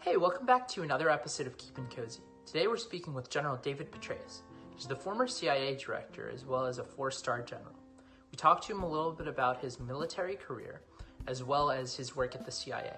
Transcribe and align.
Hey, 0.00 0.16
welcome 0.16 0.46
back 0.46 0.68
to 0.68 0.82
another 0.82 1.10
episode 1.10 1.48
of 1.48 1.58
Keepin' 1.58 1.88
Cozy. 1.88 2.20
Today 2.46 2.68
we're 2.68 2.76
speaking 2.76 3.14
with 3.14 3.28
General 3.28 3.56
David 3.56 3.90
Petraeus. 3.90 4.42
He's 4.76 4.86
the 4.86 4.94
former 4.94 5.26
CIA 5.26 5.74
director 5.74 6.30
as 6.32 6.44
well 6.44 6.66
as 6.66 6.78
a 6.78 6.84
four 6.84 7.10
star 7.10 7.42
general. 7.42 7.74
We 8.30 8.36
talked 8.36 8.64
to 8.66 8.72
him 8.72 8.84
a 8.84 8.88
little 8.88 9.10
bit 9.10 9.26
about 9.26 9.60
his 9.60 9.80
military 9.80 10.36
career 10.36 10.82
as 11.26 11.42
well 11.42 11.72
as 11.72 11.96
his 11.96 12.14
work 12.14 12.36
at 12.36 12.46
the 12.46 12.52
CIA. 12.52 12.94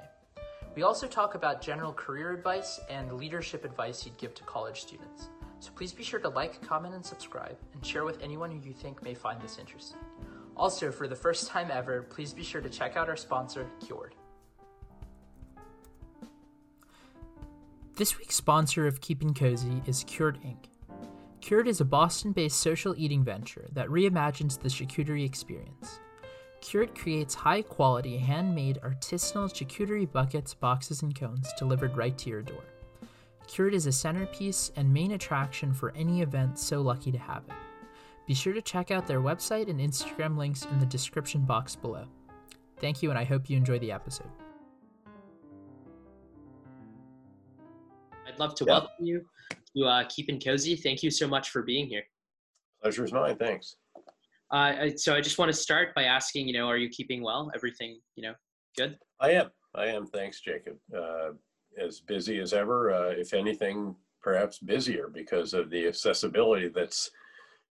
We 0.77 0.83
also 0.83 1.07
talk 1.07 1.35
about 1.35 1.63
general 1.63 1.95
career 1.95 2.33
advice 2.33 2.79
and 2.91 3.15
leadership 3.15 3.65
advice 3.65 4.03
he'd 4.03 4.19
give 4.19 4.35
to 4.35 4.45
college 4.45 4.83
students. 4.83 5.31
So 5.59 5.71
please 5.75 5.93
be 5.93 6.05
sure 6.05 6.21
to 6.21 6.29
like, 6.29 6.61
comment, 6.61 6.95
and 6.95 7.05
subscribe, 7.05 7.57
and 7.73 7.85
share 7.85 8.05
with 8.05 8.23
anyone 8.23 8.51
who 8.51 8.61
you 8.61 8.75
think 8.75 9.03
may 9.03 9.15
find 9.15 9.41
this 9.41 9.59
interesting. 9.59 9.99
Also, 10.55 10.93
for 10.93 11.09
the 11.09 11.17
first 11.17 11.49
time 11.49 11.71
ever, 11.73 12.03
please 12.03 12.35
be 12.35 12.43
sure 12.43 12.61
to 12.61 12.69
check 12.69 12.95
out 12.99 13.09
our 13.09 13.17
sponsor, 13.17 13.67
Cured. 13.87 14.15
This 18.01 18.19
week's 18.19 18.37
sponsor 18.37 18.87
of 18.87 19.03
Keeping 19.03 19.35
Cozy 19.35 19.83
is 19.85 20.05
Cured 20.05 20.39
Inc. 20.41 20.71
Cured 21.43 21.69
is 21.69 21.83
a 21.83 21.85
Boston 21.85 22.33
based 22.33 22.57
social 22.57 22.95
eating 22.97 23.23
venture 23.23 23.69
that 23.73 23.89
reimagines 23.89 24.59
the 24.59 24.71
charcuterie 24.71 25.27
experience. 25.27 26.01
Cured 26.63 26.95
creates 26.95 27.35
high 27.35 27.61
quality, 27.61 28.17
handmade, 28.17 28.79
artisanal 28.83 29.53
charcuterie 29.53 30.11
buckets, 30.11 30.55
boxes, 30.55 31.03
and 31.03 31.15
cones 31.15 31.53
delivered 31.59 31.95
right 31.95 32.17
to 32.17 32.31
your 32.31 32.41
door. 32.41 32.65
Cured 33.47 33.75
is 33.75 33.85
a 33.85 33.93
centerpiece 33.93 34.73
and 34.77 34.91
main 34.91 35.13
attraction 35.13 35.75
for 35.75 35.93
any 35.95 36.23
event 36.23 36.59
so 36.59 36.81
lucky 36.81 37.13
to 37.13 37.19
have 37.19 37.43
it. 37.51 37.55
Be 38.27 38.33
sure 38.33 38.55
to 38.55 38.63
check 38.63 38.91
out 38.91 39.07
their 39.07 39.21
website 39.21 39.69
and 39.69 39.79
Instagram 39.79 40.39
links 40.39 40.65
in 40.65 40.79
the 40.79 40.87
description 40.87 41.43
box 41.43 41.77
below. 41.77 42.07
Thank 42.79 43.03
you, 43.03 43.11
and 43.11 43.19
I 43.19 43.25
hope 43.25 43.51
you 43.51 43.59
enjoy 43.59 43.79
the 43.79 43.93
episode. 43.93 44.31
Love 48.41 48.55
to 48.57 48.65
Yeah. 48.65 48.73
welcome 48.73 49.05
you 49.05 49.25
to 49.77 49.85
uh, 49.85 50.05
Keeping 50.09 50.41
Cozy. 50.41 50.75
Thank 50.75 51.03
you 51.05 51.11
so 51.11 51.29
much 51.29 51.51
for 51.51 51.63
being 51.63 51.87
here. 51.87 52.03
Pleasure 52.83 53.05
is 53.05 53.13
mine. 53.13 53.37
Thanks. 53.37 53.77
Uh, 54.51 54.89
so 54.97 55.15
I 55.15 55.21
just 55.21 55.39
want 55.39 55.53
to 55.53 55.57
start 55.57 55.95
by 55.95 56.05
asking, 56.05 56.49
you 56.49 56.55
know, 56.55 56.67
are 56.67 56.79
you 56.79 56.89
keeping 56.89 57.23
well? 57.23 57.53
Everything, 57.55 58.01
you 58.17 58.23
know, 58.25 58.35
good? 58.77 58.99
I 59.21 59.33
am. 59.33 59.51
I 59.77 59.87
am. 59.87 60.07
Thanks, 60.07 60.41
Jacob. 60.41 60.77
Uh, 60.97 61.31
as 61.79 62.01
busy 62.01 62.41
as 62.41 62.53
ever. 62.53 62.91
Uh, 62.93 63.11
if 63.11 63.33
anything, 63.35 63.95
perhaps 64.23 64.59
busier 64.59 65.09
because 65.09 65.55
of 65.55 65.71
the 65.71 65.87
accessibility 65.87 66.69
that's 66.69 67.11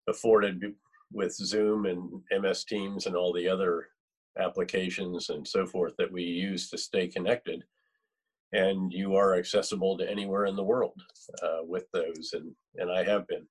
afforded 0.08 0.74
with 1.12 1.34
Zoom 1.36 1.86
and 1.86 2.22
MS 2.32 2.64
Teams 2.64 3.08
and 3.08 3.16
all 3.16 3.34
the 3.34 3.50
other 3.50 3.88
applications 4.38 5.30
and 5.30 5.46
so 5.46 5.66
forth 5.66 5.94
that 5.98 6.12
we 6.12 6.24
use 6.24 6.70
to 6.70 6.78
stay 6.78 7.08
connected. 7.08 7.64
And 8.52 8.92
you 8.92 9.16
are 9.16 9.36
accessible 9.36 9.98
to 9.98 10.10
anywhere 10.10 10.46
in 10.46 10.56
the 10.56 10.64
world 10.64 11.00
uh, 11.44 11.60
with 11.64 11.86
those, 11.94 12.32
and 12.34 12.52
and 12.78 12.92
I 12.92 13.04
have 13.04 13.28
been. 13.28 13.46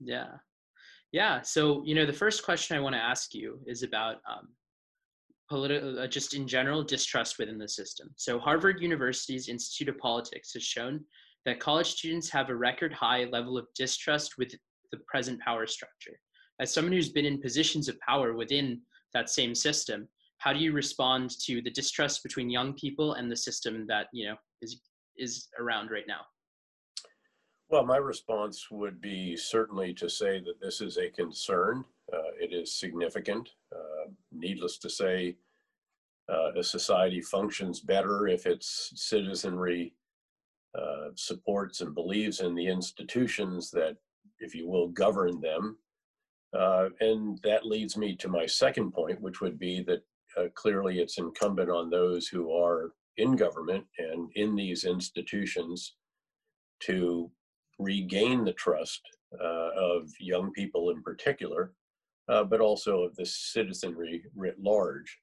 Yeah. 0.00 0.34
Yeah. 1.12 1.42
So, 1.42 1.82
you 1.84 1.94
know, 1.94 2.06
the 2.06 2.12
first 2.12 2.44
question 2.44 2.76
I 2.76 2.80
want 2.80 2.94
to 2.94 3.00
ask 3.00 3.34
you 3.34 3.60
is 3.66 3.82
about 3.82 4.16
um, 4.28 4.48
political, 5.48 6.00
uh, 6.00 6.06
just 6.06 6.34
in 6.34 6.46
general, 6.46 6.82
distrust 6.82 7.38
within 7.38 7.58
the 7.58 7.68
system. 7.68 8.10
So, 8.16 8.38
Harvard 8.38 8.80
University's 8.82 9.48
Institute 9.48 9.88
of 9.88 9.98
Politics 9.98 10.52
has 10.52 10.62
shown 10.62 11.04
that 11.44 11.60
college 11.60 11.92
students 11.92 12.28
have 12.30 12.50
a 12.50 12.56
record 12.56 12.92
high 12.92 13.24
level 13.24 13.56
of 13.56 13.66
distrust 13.74 14.36
with 14.36 14.52
the 14.92 14.98
present 15.06 15.40
power 15.40 15.66
structure. 15.66 16.18
As 16.60 16.72
someone 16.72 16.92
who's 16.92 17.12
been 17.12 17.24
in 17.24 17.40
positions 17.40 17.88
of 17.88 17.98
power 18.00 18.34
within 18.34 18.80
that 19.14 19.30
same 19.30 19.54
system, 19.54 20.08
how 20.38 20.52
do 20.52 20.58
you 20.58 20.72
respond 20.72 21.30
to 21.44 21.62
the 21.62 21.70
distrust 21.70 22.22
between 22.22 22.50
young 22.50 22.72
people 22.74 23.14
and 23.14 23.30
the 23.30 23.36
system 23.36 23.86
that 23.88 24.08
you 24.12 24.28
know 24.28 24.36
is 24.62 24.80
is 25.18 25.48
around 25.58 25.90
right 25.90 26.06
now? 26.06 26.20
Well, 27.68 27.84
my 27.84 27.96
response 27.96 28.70
would 28.70 29.00
be 29.00 29.36
certainly 29.36 29.92
to 29.94 30.08
say 30.08 30.38
that 30.40 30.60
this 30.60 30.80
is 30.80 30.98
a 30.98 31.10
concern. 31.10 31.84
Uh, 32.12 32.30
it 32.40 32.52
is 32.52 32.78
significant. 32.78 33.48
Uh, 33.74 34.10
needless 34.30 34.78
to 34.78 34.88
say, 34.88 35.36
uh, 36.32 36.52
a 36.56 36.62
society 36.62 37.20
functions 37.20 37.80
better 37.80 38.28
if 38.28 38.46
its 38.46 38.92
citizenry 38.94 39.94
uh, 40.78 41.08
supports 41.14 41.80
and 41.80 41.94
believes 41.94 42.40
in 42.40 42.54
the 42.54 42.66
institutions 42.66 43.70
that, 43.70 43.96
if 44.38 44.54
you 44.54 44.68
will, 44.68 44.88
govern 44.88 45.40
them. 45.40 45.76
Uh, 46.56 46.88
and 47.00 47.40
that 47.42 47.66
leads 47.66 47.96
me 47.96 48.14
to 48.14 48.28
my 48.28 48.46
second 48.46 48.92
point, 48.92 49.20
which 49.20 49.40
would 49.40 49.58
be 49.58 49.82
that 49.82 50.02
uh, 50.36 50.44
clearly 50.54 51.00
it's 51.00 51.18
incumbent 51.18 51.70
on 51.70 51.90
those 51.90 52.26
who 52.28 52.52
are 52.52 52.92
in 53.16 53.36
government 53.36 53.84
and 53.98 54.30
in 54.34 54.54
these 54.54 54.84
institutions 54.84 55.96
to 56.80 57.30
regain 57.78 58.44
the 58.44 58.52
trust 58.52 59.00
uh, 59.40 59.70
of 59.76 60.08
young 60.20 60.52
people 60.52 60.90
in 60.90 61.02
particular, 61.02 61.72
uh, 62.28 62.44
but 62.44 62.60
also 62.60 63.02
of 63.02 63.14
the 63.16 63.26
citizenry 63.26 64.22
writ 64.34 64.58
large. 64.60 65.18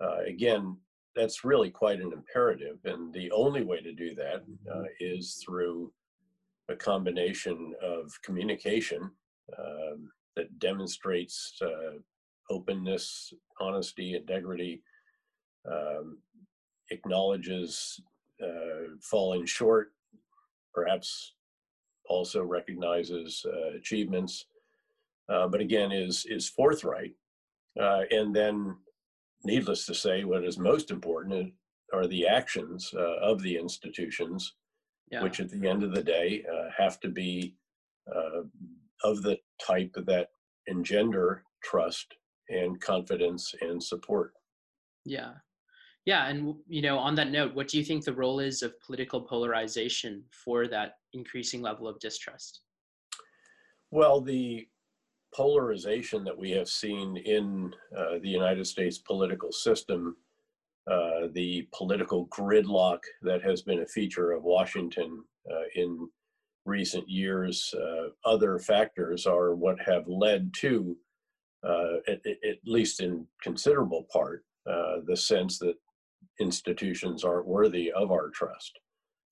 Uh, 0.00 0.18
again, 0.26 0.76
that's 1.16 1.44
really 1.44 1.70
quite 1.70 2.00
an 2.00 2.12
imperative, 2.12 2.78
and 2.84 3.12
the 3.12 3.30
only 3.32 3.64
way 3.64 3.80
to 3.80 3.92
do 3.92 4.14
that 4.14 4.44
uh, 4.72 4.84
is 5.00 5.42
through 5.44 5.92
a 6.68 6.76
combination 6.76 7.74
of 7.82 8.12
communication 8.22 9.10
um, 9.58 10.10
that 10.36 10.58
demonstrates 10.58 11.54
uh, 11.62 11.98
openness, 12.50 13.32
honesty, 13.60 14.14
integrity, 14.14 14.82
um, 15.70 16.18
acknowledges 16.90 18.00
uh, 18.42 18.94
falling 19.02 19.44
short, 19.44 19.92
perhaps 20.74 21.34
also 22.08 22.42
recognizes 22.42 23.44
uh, 23.46 23.76
achievements, 23.76 24.46
uh, 25.28 25.46
but 25.46 25.60
again 25.60 25.92
is 25.92 26.24
is 26.28 26.48
forthright. 26.48 27.12
Uh, 27.80 28.02
and 28.10 28.34
then, 28.34 28.76
needless 29.44 29.86
to 29.86 29.94
say, 29.94 30.24
what 30.24 30.44
is 30.44 30.58
most 30.58 30.90
important 30.90 31.52
are 31.92 32.06
the 32.06 32.26
actions 32.26 32.92
uh, 32.96 33.16
of 33.20 33.40
the 33.42 33.56
institutions, 33.56 34.54
Yeah. 35.10 35.22
which 35.22 35.40
at 35.40 35.50
the 35.50 35.66
end 35.68 35.82
of 35.82 35.92
the 35.94 36.02
day 36.02 36.44
uh, 36.52 36.70
have 36.76 36.98
to 37.00 37.08
be 37.08 37.54
uh, 38.14 38.42
of 39.04 39.22
the 39.22 39.38
type 39.60 39.94
that 40.06 40.28
engender 40.66 41.44
trust 41.62 42.14
and 42.48 42.80
confidence 42.80 43.54
and 43.60 43.82
support. 43.82 44.32
Yeah. 45.04 45.32
Yeah. 46.04 46.28
And, 46.28 46.54
you 46.68 46.80
know, 46.80 46.98
on 46.98 47.14
that 47.16 47.30
note, 47.30 47.54
what 47.54 47.68
do 47.68 47.78
you 47.78 47.84
think 47.84 48.04
the 48.04 48.14
role 48.14 48.40
is 48.40 48.62
of 48.62 48.80
political 48.80 49.20
polarization 49.20 50.24
for 50.32 50.66
that 50.68 50.94
increasing 51.12 51.60
level 51.60 51.86
of 51.86 51.98
distrust? 52.00 52.62
Well, 53.90 54.20
the 54.20 54.66
polarization 55.34 56.24
that 56.24 56.36
we 56.36 56.50
have 56.52 56.68
seen 56.68 57.16
in 57.18 57.74
uh, 57.96 58.18
the 58.22 58.28
United 58.28 58.66
States 58.66 58.98
political 58.98 59.52
system, 59.52 60.16
uh, 60.90 61.28
the 61.32 61.68
political 61.74 62.26
gridlock 62.28 63.00
that 63.22 63.42
has 63.42 63.62
been 63.62 63.80
a 63.80 63.86
feature 63.86 64.32
of 64.32 64.44
Washington 64.44 65.22
uh, 65.50 65.64
in 65.74 66.08
recent 66.64 67.08
years, 67.08 67.74
uh, 67.74 68.08
other 68.24 68.58
factors 68.58 69.26
are 69.26 69.54
what 69.54 69.80
have 69.80 70.06
led 70.06 70.52
to, 70.54 70.96
at, 71.64 72.26
at- 72.26 72.44
at 72.44 72.58
least 72.64 73.00
in 73.00 73.26
considerable 73.42 74.06
part, 74.12 74.44
uh, 74.70 74.96
the 75.06 75.16
sense 75.16 75.58
that 75.58 75.74
institutions 76.40 77.24
aren't 77.24 77.46
worthy 77.46 77.90
of 77.92 78.10
our 78.10 78.30
trust. 78.30 78.78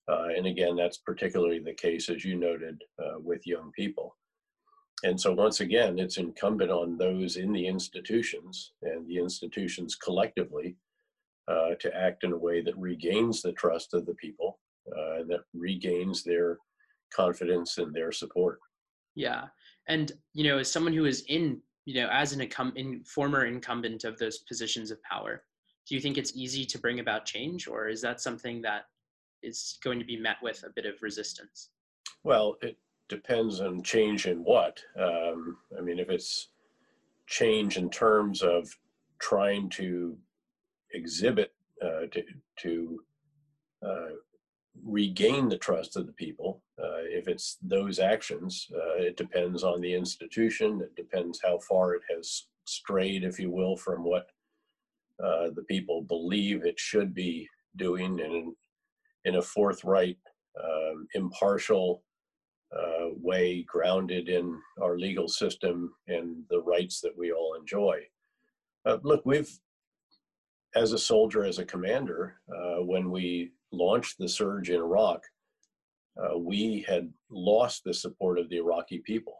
Uh, 0.09 0.27
and 0.35 0.47
again, 0.47 0.75
that's 0.75 0.97
particularly 0.97 1.59
the 1.59 1.73
case, 1.73 2.09
as 2.09 2.23
you 2.23 2.35
noted, 2.35 2.81
uh, 3.03 3.19
with 3.19 3.45
young 3.45 3.71
people. 3.75 4.15
And 5.03 5.19
so, 5.19 5.33
once 5.33 5.59
again, 5.59 5.99
it's 5.99 6.17
incumbent 6.17 6.71
on 6.71 6.97
those 6.97 7.35
in 7.37 7.51
the 7.51 7.67
institutions 7.67 8.71
and 8.81 9.07
the 9.07 9.17
institutions 9.17 9.95
collectively 9.95 10.75
uh, 11.47 11.75
to 11.79 11.95
act 11.95 12.23
in 12.23 12.31
a 12.31 12.37
way 12.37 12.61
that 12.61 12.77
regains 12.77 13.41
the 13.41 13.51
trust 13.53 13.93
of 13.93 14.05
the 14.05 14.15
people 14.15 14.59
uh, 14.97 15.19
and 15.19 15.29
that 15.29 15.41
regains 15.53 16.23
their 16.23 16.57
confidence 17.13 17.77
and 17.77 17.93
their 17.93 18.11
support. 18.11 18.59
Yeah. 19.15 19.45
And, 19.87 20.11
you 20.33 20.45
know, 20.45 20.57
as 20.57 20.71
someone 20.71 20.93
who 20.93 21.05
is 21.05 21.23
in, 21.27 21.61
you 21.87 22.01
know, 22.01 22.09
as 22.11 22.33
an 22.33 23.01
former 23.05 23.45
incumbent 23.45 24.03
of 24.03 24.19
those 24.19 24.39
positions 24.39 24.91
of 24.91 25.01
power, 25.03 25.43
do 25.87 25.95
you 25.95 26.01
think 26.01 26.17
it's 26.17 26.35
easy 26.35 26.65
to 26.65 26.77
bring 26.77 26.99
about 26.99 27.23
change 27.23 27.65
or 27.65 27.87
is 27.87 28.01
that 28.01 28.19
something 28.19 28.61
that 28.61 28.87
is 29.41 29.79
going 29.81 29.97
to 29.97 30.03
be 30.03 30.17
met 30.17 30.35
with 30.43 30.61
a 30.63 30.69
bit 30.75 30.85
of 30.85 31.01
resistance? 31.01 31.69
Well, 32.25 32.57
it 32.61 32.77
depends 33.07 33.61
on 33.61 33.83
change 33.83 34.25
in 34.27 34.39
what. 34.39 34.83
Um, 34.99 35.59
I 35.77 35.81
mean, 35.81 35.97
if 35.97 36.09
it's 36.09 36.49
change 37.25 37.77
in 37.77 37.89
terms 37.89 38.41
of 38.41 38.69
trying 39.19 39.69
to 39.69 40.17
exhibit, 40.91 41.53
uh, 41.81 42.07
to, 42.11 42.23
to 42.63 42.99
uh, 43.81 44.09
regain 44.85 45.49
the 45.49 45.57
trust 45.57 45.97
of 45.97 46.05
the 46.05 46.13
people, 46.13 46.61
uh, 46.81 47.03
if 47.03 47.27
it's 47.27 47.57
those 47.61 47.99
actions, 47.99 48.67
uh, 48.73 48.97
it 48.97 49.17
depends 49.17 49.63
on 49.63 49.81
the 49.81 49.93
institution. 49.93 50.81
It 50.81 50.95
depends 50.95 51.39
how 51.43 51.59
far 51.59 51.93
it 51.95 52.01
has 52.13 52.47
strayed, 52.65 53.23
if 53.23 53.39
you 53.39 53.51
will, 53.51 53.77
from 53.77 54.03
what 54.03 54.27
uh, 55.23 55.49
the 55.55 55.63
people 55.67 56.01
believe 56.01 56.63
it 56.63 56.79
should 56.79 57.13
be 57.13 57.47
doing 57.75 58.19
and 58.19 58.53
in 59.25 59.35
a 59.35 59.41
forthright, 59.41 60.17
um, 60.63 61.07
impartial 61.13 62.03
uh, 62.75 63.09
way, 63.21 63.63
grounded 63.63 64.29
in 64.29 64.59
our 64.81 64.97
legal 64.97 65.27
system 65.27 65.93
and 66.07 66.43
the 66.49 66.61
rights 66.61 67.01
that 67.01 67.17
we 67.17 67.31
all 67.31 67.55
enjoy. 67.55 67.99
Uh, 68.85 68.97
look, 69.03 69.21
we've, 69.25 69.51
as 70.75 70.93
a 70.93 70.97
soldier, 70.97 71.43
as 71.45 71.59
a 71.59 71.65
commander, 71.65 72.35
uh, 72.53 72.83
when 72.83 73.09
we 73.09 73.51
launched 73.71 74.17
the 74.17 74.29
surge 74.29 74.69
in 74.69 74.77
Iraq, 74.77 75.23
uh, 76.21 76.37
we 76.37 76.85
had 76.87 77.11
lost 77.29 77.83
the 77.83 77.93
support 77.93 78.39
of 78.39 78.49
the 78.49 78.57
Iraqi 78.57 78.99
people. 78.99 79.37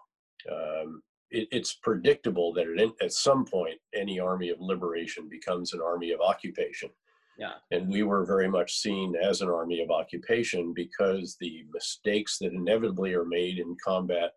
Um, 0.52 1.02
it, 1.32 1.48
it's 1.52 1.74
predictable 1.76 2.54
that 2.54 2.68
at, 2.68 3.06
at 3.06 3.14
some 3.14 3.46
point 3.46 3.80
any 3.96 4.20
army 4.20 4.50
of 4.50 4.60
liberation 4.60 5.28
becomes 5.30 5.74
an 5.74 5.82
army 5.82 6.12
of 6.12 6.22
occupation. 6.22 6.90
Yeah. 7.38 7.54
And 7.72 7.88
we 7.88 8.04
were 8.04 8.26
very 8.26 8.48
much 8.48 8.78
seen 8.78 9.16
as 9.16 9.42
an 9.42 9.50
army 9.50 9.82
of 9.82 9.92
occupation 9.92 10.74
because 10.74 11.38
the 11.40 11.66
mistakes 11.72 12.40
that 12.40 12.54
inevitably 12.54 13.14
are 13.14 13.26
made 13.26 13.60
in 13.60 13.76
combat, 13.84 14.32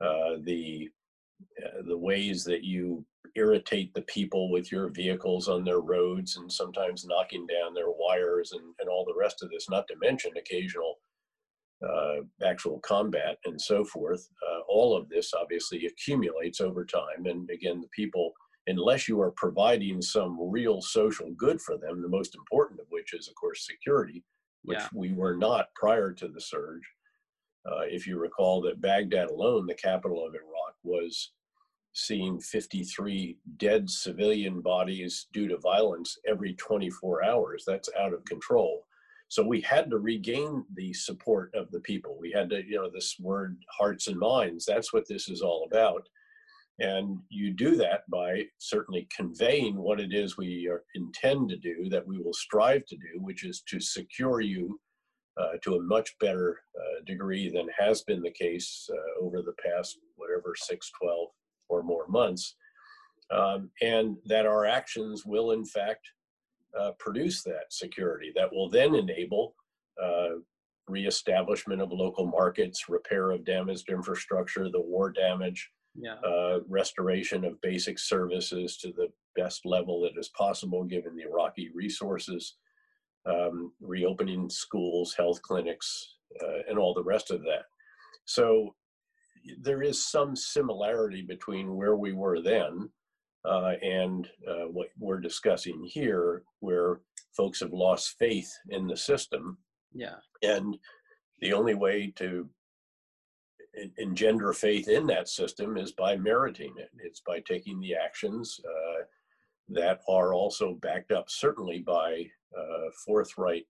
uh, 0.00 0.36
the 0.42 0.88
uh, 1.62 1.82
the 1.86 1.98
ways 1.98 2.44
that 2.44 2.62
you 2.62 3.04
irritate 3.34 3.92
the 3.94 4.02
people 4.02 4.50
with 4.50 4.70
your 4.70 4.88
vehicles 4.90 5.48
on 5.48 5.64
their 5.64 5.80
roads 5.80 6.36
and 6.36 6.50
sometimes 6.52 7.06
knocking 7.06 7.46
down 7.46 7.74
their 7.74 7.90
wires 7.90 8.52
and, 8.52 8.62
and 8.80 8.88
all 8.88 9.04
the 9.04 9.18
rest 9.18 9.42
of 9.42 9.50
this, 9.50 9.70
not 9.70 9.86
to 9.88 9.94
mention 10.00 10.32
occasional 10.36 10.96
uh, 11.86 12.16
actual 12.44 12.78
combat 12.80 13.38
and 13.44 13.60
so 13.60 13.84
forth. 13.84 14.28
Uh, 14.48 14.60
all 14.68 14.96
of 14.96 15.08
this 15.08 15.32
obviously 15.34 15.86
accumulates 15.86 16.60
over 16.60 16.84
time. 16.84 17.26
And 17.26 17.48
again, 17.50 17.80
the 17.80 17.88
people, 17.88 18.32
unless 18.66 19.08
you 19.08 19.20
are 19.20 19.32
providing 19.32 20.00
some 20.00 20.38
real 20.40 20.80
social 20.80 21.30
good 21.36 21.60
for 21.60 21.76
them, 21.78 22.00
the 22.02 22.08
most 22.08 22.36
important 22.36 22.80
of 22.80 22.86
which 22.90 23.14
is, 23.14 23.28
of 23.28 23.34
course, 23.34 23.66
security, 23.66 24.22
which 24.62 24.78
Yeah. 24.78 24.88
we 24.94 25.12
were 25.12 25.36
not 25.36 25.74
prior 25.74 26.12
to 26.12 26.28
the 26.28 26.40
surge. 26.40 26.82
Uh, 27.66 27.80
if 27.80 28.06
you 28.06 28.18
recall 28.18 28.60
that 28.60 28.80
Baghdad 28.80 29.30
alone, 29.30 29.66
the 29.66 29.74
capital 29.74 30.24
of 30.26 30.34
Iraq, 30.34 30.74
was 30.82 31.32
seeing 31.92 32.40
53 32.40 33.38
dead 33.58 33.88
civilian 33.88 34.60
bodies 34.60 35.26
due 35.32 35.48
to 35.48 35.58
violence 35.58 36.18
every 36.26 36.54
24 36.54 37.24
hours. 37.24 37.64
That's 37.66 37.90
out 37.98 38.14
of 38.14 38.24
control. 38.24 38.86
So 39.28 39.42
we 39.42 39.60
had 39.62 39.88
to 39.90 39.98
regain 39.98 40.64
the 40.74 40.92
support 40.92 41.54
of 41.54 41.70
the 41.70 41.80
people. 41.80 42.18
We 42.20 42.32
had 42.32 42.50
to, 42.50 42.62
you 42.66 42.76
know, 42.76 42.90
this 42.90 43.16
word 43.18 43.56
hearts 43.70 44.08
and 44.08 44.18
minds, 44.18 44.66
that's 44.66 44.92
what 44.92 45.08
this 45.08 45.28
is 45.28 45.40
all 45.40 45.66
about. 45.70 46.06
And 46.78 47.18
you 47.28 47.52
do 47.52 47.76
that 47.76 48.02
by 48.10 48.44
certainly 48.58 49.08
conveying 49.14 49.76
what 49.76 50.00
it 50.00 50.12
is 50.12 50.36
we 50.36 50.68
are, 50.68 50.82
intend 50.94 51.48
to 51.50 51.56
do, 51.56 51.88
that 51.90 52.06
we 52.06 52.18
will 52.18 52.32
strive 52.32 52.84
to 52.86 52.96
do, 52.96 53.20
which 53.20 53.44
is 53.44 53.62
to 53.68 53.80
secure 53.80 54.40
you 54.40 54.80
uh, 55.40 55.52
to 55.62 55.76
a 55.76 55.82
much 55.82 56.14
better 56.18 56.60
uh, 56.78 57.04
degree 57.06 57.48
than 57.48 57.68
has 57.78 58.02
been 58.02 58.22
the 58.22 58.30
case 58.30 58.88
uh, 58.92 59.24
over 59.24 59.42
the 59.42 59.54
past, 59.64 59.98
whatever, 60.16 60.54
6, 60.54 60.90
12 61.02 61.28
or 61.72 61.82
more 61.82 62.06
months. 62.08 62.56
Um, 63.30 63.70
and 63.80 64.16
that 64.26 64.44
our 64.46 64.66
actions 64.66 65.24
will, 65.24 65.52
in 65.52 65.64
fact, 65.64 66.06
uh, 66.78 66.92
produce 66.98 67.42
that 67.42 67.66
security 67.70 68.30
that 68.34 68.52
will 68.52 68.68
then 68.68 68.94
enable 68.94 69.54
uh, 70.02 70.34
reestablishment 70.88 71.80
of 71.80 71.90
local 71.92 72.26
markets, 72.26 72.88
repair 72.88 73.30
of 73.30 73.44
damaged 73.44 73.88
infrastructure, 73.88 74.68
the 74.70 74.80
war 74.80 75.10
damage, 75.10 75.70
Yeah. 75.94 76.16
uh, 76.24 76.60
restoration 76.68 77.44
of 77.44 77.60
basic 77.60 77.98
services 77.98 78.76
to 78.78 78.92
the 78.92 79.08
best 79.36 79.64
level 79.64 80.00
that 80.02 80.18
is 80.18 80.28
possible 80.30 80.84
given 80.84 81.14
the 81.16 81.22
Iraqi 81.30 81.70
resources, 81.74 82.56
um, 83.24 83.72
reopening 83.80 84.50
schools, 84.50 85.14
health 85.14 85.40
clinics, 85.42 86.16
uh, 86.42 86.60
and 86.68 86.78
all 86.78 86.92
the 86.94 87.04
rest 87.14 87.30
of 87.30 87.40
that. 87.42 87.64
So 88.24 88.74
there 89.60 89.82
is 89.82 90.04
some 90.04 90.34
similarity 90.36 91.22
between 91.22 91.74
where 91.76 91.96
we 91.96 92.12
were 92.12 92.40
then 92.40 92.88
uh, 93.44 93.72
and 93.82 94.28
uh, 94.48 94.66
what 94.68 94.88
we're 94.98 95.20
discussing 95.20 95.82
here, 95.84 96.44
where 96.60 97.00
folks 97.36 97.60
have 97.60 97.72
lost 97.72 98.16
faith 98.18 98.50
in 98.70 98.86
the 98.86 98.96
system 98.96 99.58
Yeah. 99.92 100.16
and 100.42 100.78
the 101.40 101.52
only 101.52 101.74
way 101.74 102.12
to 102.16 102.48
en- 103.80 103.92
engender 103.98 104.52
faith 104.52 104.88
in 104.88 105.06
that 105.08 105.28
system 105.28 105.76
is 105.76 105.92
by 105.92 106.16
meriting 106.16 106.74
it. 106.78 106.90
It's 106.98 107.20
by 107.26 107.40
taking 107.40 107.80
the 107.80 107.94
actions 107.94 108.60
uh, 108.64 109.04
that 109.70 110.00
are 110.08 110.34
also 110.34 110.74
backed 110.74 111.10
up, 111.10 111.28
certainly 111.30 111.80
by 111.80 112.26
uh, 112.56 112.90
forthright 113.04 113.66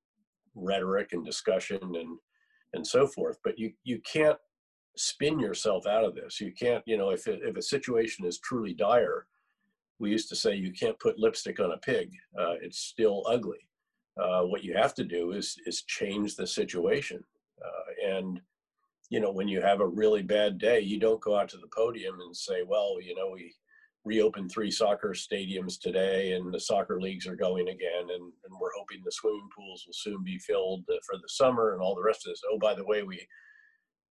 rhetoric 0.55 1.13
and 1.13 1.25
discussion 1.25 1.79
and 1.83 2.19
and 2.75 2.87
so 2.87 3.07
forth. 3.07 3.39
But 3.45 3.59
you 3.59 3.73
you 3.85 4.01
can't 4.01 4.39
spin 4.97 5.39
yourself 5.39 5.87
out 5.87 6.05
of 6.05 6.15
this. 6.15 6.41
You 6.41 6.53
can't, 6.53 6.83
you 6.87 6.97
know, 6.97 7.11
if 7.11 7.27
it, 7.27 7.41
if 7.43 7.57
a 7.57 7.63
situation 7.63 8.27
is 8.27 8.39
truly 8.39 8.75
dire, 8.75 9.27
we 9.99 10.11
used 10.11 10.29
to 10.31 10.37
say 10.37 10.55
you 10.55 10.73
can't 10.73 10.99
put 10.99 11.19
lipstick 11.19 11.61
on 11.61 11.73
a 11.73 11.79
pig. 11.79 12.11
Uh, 12.39 12.55
it's 12.61 12.79
still 12.79 13.25
ugly. 13.27 13.69
Uh, 14.21 14.43
what 14.43 14.65
you 14.65 14.75
have 14.75 14.95
to 14.95 15.05
do 15.05 15.33
is 15.33 15.57
is 15.67 15.83
change 15.85 16.37
the 16.37 16.47
situation. 16.47 17.23
Uh, 17.65 18.17
and 18.17 18.41
you 19.09 19.21
know, 19.21 19.31
when 19.31 19.49
you 19.49 19.61
have 19.61 19.81
a 19.81 19.87
really 19.87 20.23
bad 20.23 20.59
day, 20.59 20.81
you 20.81 20.99
don't 20.99 21.21
go 21.21 21.39
out 21.39 21.49
to 21.51 21.59
the 21.59 21.69
podium 21.75 22.21
and 22.21 22.37
say, 22.37 22.63
"Well, 22.67 22.97
you 23.01 23.15
know, 23.15 23.31
we 23.33 23.55
reopened 24.05 24.51
three 24.51 24.71
soccer 24.71 25.11
stadiums 25.11 25.79
today, 25.81 26.33
and 26.33 26.53
the 26.53 26.61
soccer 26.61 27.01
leagues 27.01 27.27
are 27.27 27.37
going 27.37 27.69
again, 27.69 28.03
and, 28.11 28.33
and 28.45 28.61
we're 28.61 28.77
hoping 28.77 29.01
the 29.05 29.13
swimming 29.13 29.49
pools 29.55 29.85
will 29.87 29.95
soon 29.95 30.25
be 30.25 30.39
filled 30.39 30.85
uh, 30.91 30.97
for 31.07 31.17
the 31.17 31.29
summer, 31.29 31.73
and 31.73 31.81
all 31.81 31.95
the 31.95 32.03
rest 32.03 32.27
of 32.27 32.33
this." 32.33 32.43
Oh, 32.51 32.59
by 32.59 32.75
the 32.75 32.85
way, 32.85 33.03
we 33.03 33.27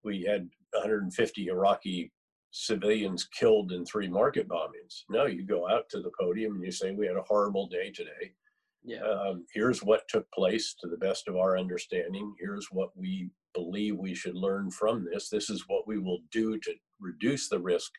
we 0.05 0.23
had 0.23 0.49
150 0.73 1.49
Iraqi 1.49 2.13
civilians 2.53 3.29
killed 3.39 3.73
in 3.73 3.85
three 3.85 4.09
market 4.09 4.49
bombings. 4.49 5.05
No, 5.09 5.27
you 5.27 5.45
go 5.45 5.69
out 5.69 5.89
to 5.91 6.01
the 6.01 6.11
podium 6.19 6.57
and 6.57 6.65
you 6.65 6.73
say, 6.73 6.93
"We 6.93 7.07
had 7.07 7.17
a 7.17 7.23
horrible 7.23 7.69
day 7.69 7.91
today." 7.91 8.35
Yeah. 8.83 9.03
um, 9.03 9.45
here's 9.53 9.83
what 9.83 10.09
took 10.09 10.31
place 10.33 10.75
to 10.81 10.89
the 10.89 10.97
best 10.97 11.29
of 11.29 11.37
our 11.37 11.59
understanding. 11.59 12.35
Here's 12.39 12.69
what 12.73 12.97
we 12.97 13.31
believe 13.55 13.97
we 13.99 14.15
should 14.15 14.37
learn 14.37 14.71
from 14.71 15.05
this. 15.05 15.29
This 15.29 15.51
is 15.51 15.65
what 15.69 15.87
we 15.87 15.99
will 15.99 16.21
do 16.33 16.59
to 16.59 16.75
reduce 16.99 17.49
the 17.49 17.59
risk 17.59 17.93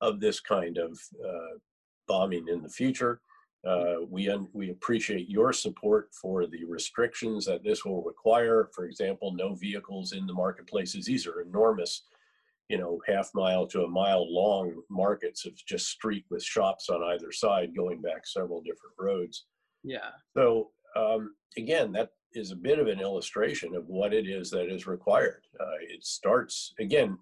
of 0.00 0.20
this 0.20 0.38
kind 0.40 0.78
of 0.78 0.98
uh, 1.24 1.58
bombing 2.06 2.46
in 2.48 2.62
the 2.62 2.68
future. 2.68 3.20
Uh, 3.66 4.04
we 4.10 4.28
un- 4.28 4.48
we 4.52 4.70
appreciate 4.70 5.28
your 5.28 5.52
support 5.52 6.10
for 6.12 6.46
the 6.46 6.64
restrictions 6.64 7.46
that 7.46 7.64
this 7.64 7.84
will 7.84 8.02
require. 8.02 8.68
For 8.74 8.84
example, 8.84 9.32
no 9.32 9.54
vehicles 9.54 10.12
in 10.12 10.26
the 10.26 10.34
marketplaces. 10.34 11.06
These 11.06 11.26
are 11.26 11.40
enormous, 11.40 12.02
you 12.68 12.76
know, 12.76 13.00
half 13.06 13.30
mile 13.34 13.66
to 13.68 13.84
a 13.84 13.88
mile 13.88 14.30
long 14.30 14.82
markets 14.90 15.46
of 15.46 15.54
just 15.66 15.88
street 15.88 16.24
with 16.30 16.42
shops 16.42 16.90
on 16.90 17.02
either 17.02 17.32
side, 17.32 17.74
going 17.74 18.02
back 18.02 18.26
several 18.26 18.60
different 18.60 18.94
roads. 18.98 19.46
Yeah. 19.82 20.10
So 20.36 20.70
um, 20.96 21.34
again, 21.56 21.92
that 21.92 22.10
is 22.34 22.50
a 22.50 22.56
bit 22.56 22.78
of 22.78 22.88
an 22.88 23.00
illustration 23.00 23.74
of 23.74 23.86
what 23.86 24.12
it 24.12 24.26
is 24.28 24.50
that 24.50 24.72
is 24.72 24.86
required. 24.86 25.42
Uh, 25.58 25.78
it 25.80 26.04
starts 26.04 26.74
again. 26.78 27.18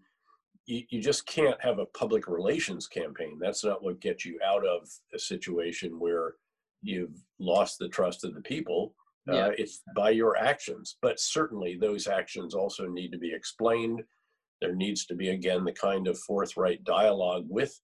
You, 0.67 0.83
you 0.91 1.01
just 1.01 1.27
can't 1.27 1.61
have 1.61 1.79
a 1.79 1.87
public 1.87 2.29
relations 2.29 2.87
campaign. 2.87 3.39
That's 3.41 3.65
not 3.65 3.83
what 3.83 4.01
gets 4.01 4.25
you 4.25 4.39
out 4.45 4.65
of 4.67 4.89
a 5.15 5.19
situation 5.19 5.99
where 5.99 6.35
you've 6.83 7.17
lost 7.39 7.79
the 7.79 7.89
trust 7.89 8.25
of 8.25 8.35
the 8.35 8.41
people. 8.43 8.95
Uh, 9.31 9.51
It's 9.57 9.83
by 9.95 10.11
your 10.11 10.37
actions, 10.37 10.97
but 11.01 11.21
certainly 11.21 11.77
those 11.77 12.09
actions 12.09 12.55
also 12.55 12.87
need 12.89 13.13
to 13.13 13.19
be 13.19 13.33
explained. 13.33 14.03
There 14.61 14.75
needs 14.75 15.07
to 15.07 15.15
be 15.15 15.29
again 15.31 15.65
the 15.65 15.73
kind 15.73 16.09
of 16.09 16.19
forthright 16.21 16.83
dialogue 16.85 17.47
with 17.49 17.79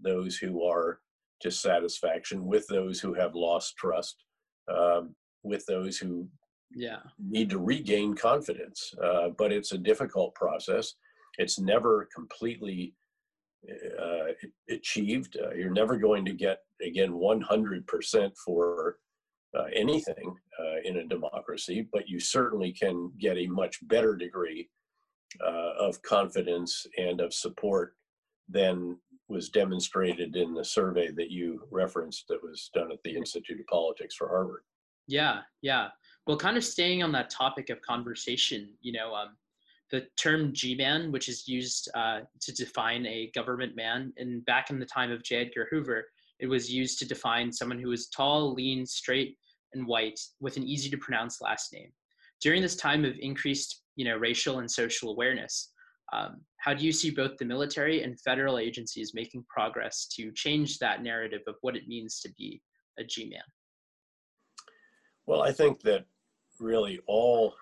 those 0.00 0.36
who 0.36 0.64
are 0.64 1.00
dissatisfaction, 1.40 2.46
with 2.46 2.66
those 2.68 3.00
who 3.00 3.12
have 3.14 3.34
lost 3.34 3.76
trust, 3.76 4.24
um, 4.68 5.14
with 5.42 5.64
those 5.66 5.98
who 5.98 6.28
Yeah. 6.74 7.02
need 7.18 7.50
to 7.50 7.58
regain 7.58 8.14
confidence. 8.14 8.94
Uh, 9.02 9.30
but 9.30 9.52
it's 9.52 9.72
a 9.72 9.78
difficult 9.78 10.34
process. 10.34 10.94
It's 11.38 11.58
never 11.58 12.08
completely 12.14 12.94
uh, 14.00 14.32
achieved. 14.70 15.36
Uh, 15.42 15.54
you're 15.54 15.70
never 15.70 15.96
going 15.96 16.24
to 16.24 16.32
get, 16.32 16.58
again, 16.84 17.12
100% 17.12 18.32
for 18.44 18.98
uh, 19.58 19.64
anything 19.74 20.34
uh, 20.60 20.80
in 20.84 20.98
a 20.98 21.04
democracy, 21.06 21.88
but 21.92 22.08
you 22.08 22.20
certainly 22.20 22.72
can 22.72 23.10
get 23.18 23.36
a 23.36 23.46
much 23.46 23.78
better 23.88 24.14
degree 24.14 24.68
uh, 25.44 25.72
of 25.78 26.00
confidence 26.02 26.86
and 26.96 27.20
of 27.20 27.32
support 27.32 27.94
than 28.48 28.96
was 29.28 29.50
demonstrated 29.50 30.36
in 30.36 30.54
the 30.54 30.64
survey 30.64 31.10
that 31.10 31.30
you 31.30 31.62
referenced 31.70 32.24
that 32.28 32.42
was 32.42 32.70
done 32.74 32.90
at 32.90 32.98
the 33.04 33.14
Institute 33.14 33.60
of 33.60 33.66
Politics 33.66 34.14
for 34.16 34.28
Harvard. 34.28 34.62
Yeah, 35.06 35.40
yeah. 35.62 35.88
Well, 36.26 36.36
kind 36.36 36.56
of 36.56 36.64
staying 36.64 37.02
on 37.02 37.12
that 37.12 37.30
topic 37.30 37.70
of 37.70 37.80
conversation, 37.82 38.74
you 38.80 38.92
know, 38.92 39.14
um, 39.14 39.36
the 39.90 40.06
term 40.16 40.52
G-man, 40.52 41.10
which 41.12 41.28
is 41.28 41.48
used 41.48 41.88
uh, 41.94 42.20
to 42.40 42.52
define 42.52 43.06
a 43.06 43.30
government 43.34 43.74
man, 43.74 44.12
and 44.18 44.44
back 44.44 44.70
in 44.70 44.78
the 44.78 44.86
time 44.86 45.10
of 45.10 45.22
J. 45.22 45.46
Edgar 45.46 45.68
Hoover, 45.70 46.04
it 46.40 46.46
was 46.46 46.70
used 46.70 46.98
to 46.98 47.08
define 47.08 47.50
someone 47.52 47.78
who 47.78 47.88
was 47.88 48.08
tall, 48.08 48.52
lean, 48.52 48.86
straight, 48.86 49.36
and 49.72 49.86
white 49.86 50.20
with 50.40 50.56
an 50.56 50.64
easy 50.64 50.88
to 50.90 50.96
pronounce 50.96 51.40
last 51.40 51.72
name. 51.72 51.90
during 52.40 52.62
this 52.62 52.76
time 52.76 53.04
of 53.04 53.14
increased, 53.18 53.82
you 53.96 54.04
know, 54.04 54.16
racial 54.16 54.60
and 54.60 54.70
social 54.70 55.10
awareness, 55.10 55.72
um, 56.12 56.40
how 56.58 56.72
do 56.72 56.84
you 56.84 56.92
see 56.92 57.10
both 57.10 57.36
the 57.36 57.44
military 57.44 58.02
and 58.02 58.20
federal 58.20 58.58
agencies 58.58 59.12
making 59.14 59.44
progress 59.48 60.06
to 60.16 60.32
change 60.32 60.78
that 60.78 61.02
narrative 61.02 61.42
of 61.46 61.56
what 61.60 61.76
it 61.76 61.88
means 61.88 62.20
to 62.20 62.30
be 62.38 62.62
a 62.98 63.04
G-man? 63.04 63.42
Well, 65.26 65.42
I 65.42 65.52
think 65.52 65.82
that 65.82 66.04
really 66.58 67.00
all 67.06 67.54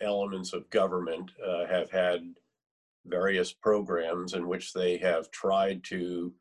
elements 0.00 0.52
of 0.52 0.68
government 0.70 1.30
uh, 1.46 1.66
have 1.66 1.90
had 1.90 2.22
various 3.06 3.52
programs 3.52 4.34
in 4.34 4.48
which 4.48 4.72
they 4.72 4.96
have 4.98 5.30
tried 5.30 5.84
to 5.84 6.32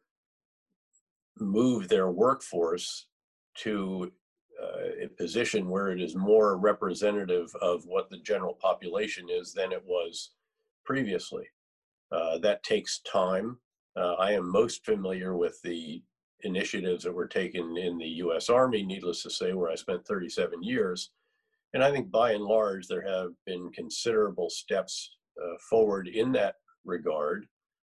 move 1.39 1.87
their 1.87 2.09
workforce 2.09 3.07
to 3.55 4.11
uh, 4.61 5.05
a 5.05 5.07
position 5.17 5.69
where 5.69 5.89
it 5.89 6.01
is 6.01 6.15
more 6.15 6.57
representative 6.57 7.53
of 7.61 7.83
what 7.85 8.09
the 8.09 8.19
general 8.19 8.53
population 8.61 9.27
is 9.29 9.53
than 9.53 9.71
it 9.71 9.83
was 9.85 10.31
previously. 10.85 11.45
Uh, 12.11 12.37
that 12.37 12.63
takes 12.63 12.99
time. 13.01 13.57
Uh, 13.95 14.13
I 14.13 14.31
am 14.31 14.49
most 14.49 14.85
familiar 14.85 15.35
with 15.35 15.59
the 15.63 16.03
initiatives 16.41 17.03
that 17.03 17.13
were 17.13 17.27
taken 17.27 17.77
in 17.77 17.97
the 17.97 18.07
US 18.07 18.49
Army, 18.49 18.83
needless 18.83 19.23
to 19.23 19.29
say, 19.29 19.53
where 19.53 19.71
I 19.71 19.75
spent 19.75 20.05
37 20.05 20.61
years. 20.61 21.11
And 21.73 21.83
I 21.83 21.91
think 21.91 22.11
by 22.11 22.31
and 22.31 22.43
large, 22.43 22.87
there 22.87 23.07
have 23.07 23.31
been 23.45 23.71
considerable 23.71 24.49
steps 24.49 25.17
uh, 25.41 25.55
forward 25.69 26.07
in 26.07 26.31
that 26.33 26.55
regard, 26.85 27.47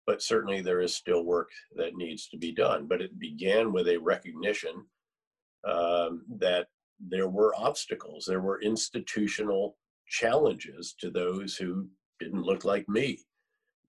but 0.05 0.21
certainly 0.21 0.61
there 0.61 0.81
is 0.81 0.95
still 0.95 1.23
work 1.23 1.49
that 1.75 1.95
needs 1.95 2.27
to 2.29 2.37
be 2.37 2.51
done. 2.51 2.87
But 2.87 3.01
it 3.01 3.17
began 3.19 3.71
with 3.71 3.87
a 3.87 3.97
recognition 3.97 4.85
um, 5.67 6.23
that 6.39 6.67
there 6.99 7.29
were 7.29 7.55
obstacles, 7.55 8.25
there 8.25 8.41
were 8.41 8.61
institutional 8.61 9.77
challenges 10.07 10.95
to 10.99 11.09
those 11.09 11.55
who 11.55 11.87
didn't 12.19 12.43
look 12.43 12.65
like 12.65 12.87
me. 12.89 13.19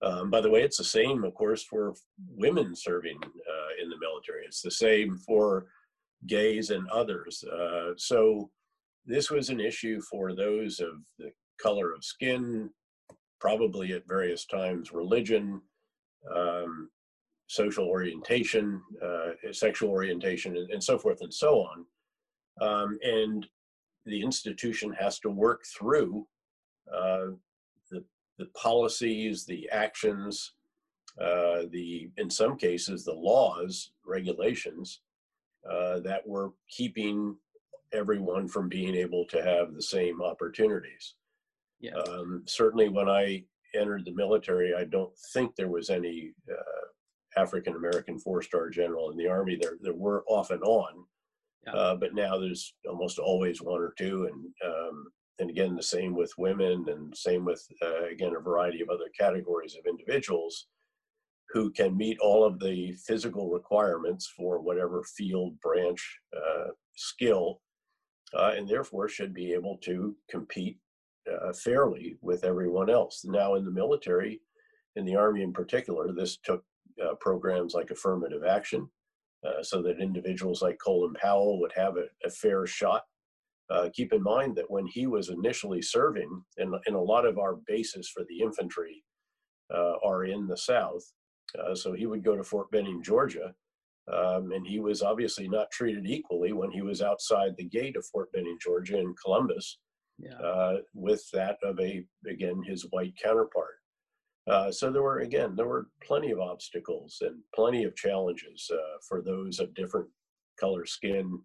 Um, 0.03 0.31
by 0.31 0.41
the 0.41 0.49
way, 0.49 0.63
it's 0.63 0.77
the 0.77 0.83
same, 0.83 1.23
of 1.23 1.33
course, 1.33 1.63
for 1.63 1.93
women 2.35 2.75
serving 2.75 3.19
uh, 3.23 3.83
in 3.83 3.89
the 3.89 3.99
military. 3.99 4.45
It's 4.45 4.61
the 4.61 4.71
same 4.71 5.17
for 5.17 5.67
gays 6.27 6.69
and 6.69 6.89
others. 6.89 7.43
Uh, 7.43 7.91
so 7.97 8.49
this 9.05 9.29
was 9.29 9.49
an 9.49 9.59
issue 9.59 10.01
for 10.01 10.33
those 10.33 10.79
of 10.79 10.93
the 11.17 11.31
color 11.61 11.93
of 11.93 12.03
skin, 12.03 12.69
probably 13.39 13.93
at 13.93 14.07
various 14.07 14.45
times 14.45 14.91
religion, 14.91 15.61
um, 16.35 16.89
social 17.47 17.85
orientation, 17.85 18.81
uh, 19.03 19.29
sexual 19.51 19.89
orientation, 19.89 20.55
and, 20.55 20.69
and, 20.71 20.83
so 20.83 20.97
forth 20.97 21.19
and 21.21 21.33
so 21.33 21.61
on. 21.61 21.85
Um, 22.61 22.99
and 23.03 23.47
the 24.05 24.21
institution 24.21 24.93
has 24.93 25.19
to 25.19 25.29
work 25.29 25.63
through 25.65 26.27
uh, 26.93 27.31
the 28.41 28.47
policies, 28.59 29.45
the 29.45 29.69
actions, 29.71 30.53
uh, 31.21 31.63
the 31.71 32.09
in 32.17 32.29
some 32.29 32.57
cases 32.57 33.05
the 33.05 33.13
laws, 33.13 33.91
regulations 34.05 35.01
uh, 35.69 35.99
that 35.99 36.27
were 36.27 36.51
keeping 36.67 37.35
everyone 37.93 38.47
from 38.47 38.69
being 38.69 38.95
able 38.95 39.25
to 39.25 39.43
have 39.43 39.73
the 39.73 39.81
same 39.81 40.21
opportunities. 40.21 41.15
Yeah. 41.79 41.95
Um, 41.95 42.43
certainly, 42.47 42.89
when 42.89 43.09
I 43.09 43.43
entered 43.75 44.05
the 44.05 44.13
military, 44.13 44.73
I 44.75 44.83
don't 44.85 45.13
think 45.33 45.55
there 45.55 45.69
was 45.69 45.89
any 45.89 46.33
uh, 46.51 47.41
African 47.41 47.75
American 47.75 48.19
four-star 48.19 48.69
general 48.69 49.11
in 49.11 49.17
the 49.17 49.27
army. 49.27 49.57
There, 49.59 49.77
there 49.81 49.93
were 49.93 50.23
off 50.27 50.51
and 50.51 50.61
on, 50.63 51.05
yeah. 51.65 51.73
Uh, 51.73 51.95
but 51.95 52.15
now 52.15 52.37
there's 52.37 52.73
almost 52.87 53.19
always 53.19 53.61
one 53.61 53.81
or 53.81 53.93
two, 53.97 54.29
and 54.31 54.45
um, 54.65 55.05
and 55.39 55.49
again 55.49 55.75
the 55.75 55.83
same 55.83 56.15
with 56.15 56.31
women 56.37 56.85
and 56.87 57.15
same 57.15 57.45
with 57.45 57.65
uh, 57.83 58.05
again 58.05 58.33
a 58.35 58.39
variety 58.39 58.81
of 58.81 58.89
other 58.89 59.09
categories 59.17 59.75
of 59.75 59.85
individuals 59.87 60.67
who 61.49 61.69
can 61.71 61.97
meet 61.97 62.17
all 62.19 62.45
of 62.45 62.59
the 62.59 62.93
physical 63.05 63.49
requirements 63.49 64.31
for 64.37 64.59
whatever 64.59 65.03
field 65.03 65.59
branch 65.59 66.19
uh, 66.35 66.69
skill 66.95 67.59
uh, 68.37 68.53
and 68.55 68.67
therefore 68.67 69.07
should 69.07 69.33
be 69.33 69.53
able 69.53 69.77
to 69.77 70.15
compete 70.29 70.77
uh, 71.31 71.53
fairly 71.53 72.17
with 72.21 72.43
everyone 72.43 72.89
else. 72.89 73.23
Now 73.25 73.55
in 73.55 73.65
the 73.65 73.71
military 73.71 74.41
in 74.95 75.05
the 75.05 75.15
army 75.15 75.41
in 75.41 75.53
particular 75.53 76.11
this 76.11 76.37
took 76.37 76.63
uh, 77.01 77.15
programs 77.19 77.73
like 77.73 77.91
affirmative 77.91 78.43
action 78.43 78.89
uh, 79.45 79.63
so 79.63 79.81
that 79.81 80.01
individuals 80.01 80.61
like 80.61 80.77
colin 80.83 81.13
powell 81.13 81.59
would 81.59 81.71
have 81.75 81.97
a, 81.97 82.05
a 82.25 82.29
fair 82.29 82.65
shot. 82.65 83.03
Uh, 83.69 83.87
keep 83.93 84.11
in 84.11 84.21
mind 84.21 84.55
that 84.55 84.69
when 84.69 84.85
he 84.85 85.07
was 85.07 85.29
initially 85.29 85.81
serving, 85.81 86.43
and, 86.57 86.75
and 86.85 86.95
a 86.95 86.99
lot 86.99 87.25
of 87.25 87.37
our 87.37 87.55
bases 87.67 88.09
for 88.09 88.25
the 88.27 88.41
infantry 88.41 89.01
uh, 89.73 89.93
are 90.03 90.25
in 90.25 90.45
the 90.45 90.57
South, 90.57 91.01
so 91.73 91.93
he 91.93 92.05
would 92.05 92.21
go 92.23 92.35
to 92.35 92.43
Fort 92.43 92.69
Benning, 92.71 93.01
Georgia, 93.01 93.53
um, 94.13 94.51
and 94.51 94.65
he 94.65 94.79
was 94.79 95.01
obviously 95.01 95.47
not 95.47 95.71
treated 95.71 96.05
equally 96.05 96.53
when 96.53 96.71
he 96.71 96.81
was 96.81 97.01
outside 97.01 97.55
the 97.57 97.69
gate 97.69 97.95
of 97.95 98.05
Fort 98.05 98.31
Benning, 98.31 98.57
Georgia, 98.61 98.99
in 98.99 99.13
Columbus, 99.23 99.79
yeah. 100.19 100.35
Uh, 100.35 100.77
with 100.93 101.23
that 101.33 101.57
of 101.63 101.79
a 101.79 102.03
again 102.29 102.61
his 102.63 102.85
white 102.91 103.13
counterpart. 103.21 103.75
Uh, 104.47 104.71
so 104.71 104.91
there 104.91 105.01
were 105.01 105.19
again 105.19 105.55
there 105.55 105.67
were 105.67 105.87
plenty 106.03 106.31
of 106.31 106.39
obstacles 106.39 107.17
and 107.21 107.39
plenty 107.55 107.85
of 107.85 107.95
challenges 107.95 108.69
uh, 108.71 108.97
for 109.07 109.21
those 109.21 109.59
of 109.59 109.73
different 109.73 110.07
color 110.59 110.85
skin 110.85 111.39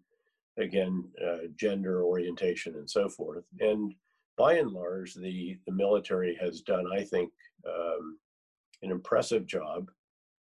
again, 0.57 1.03
uh, 1.25 1.47
gender 1.55 2.03
orientation 2.03 2.75
and 2.75 2.89
so 2.89 3.09
forth. 3.09 3.45
And 3.59 3.93
by 4.37 4.55
and 4.55 4.71
large, 4.71 5.13
the, 5.13 5.57
the 5.65 5.73
military 5.73 6.37
has 6.41 6.61
done, 6.61 6.85
I 6.91 7.03
think, 7.03 7.31
um, 7.67 8.17
an 8.83 8.91
impressive 8.91 9.45
job 9.47 9.89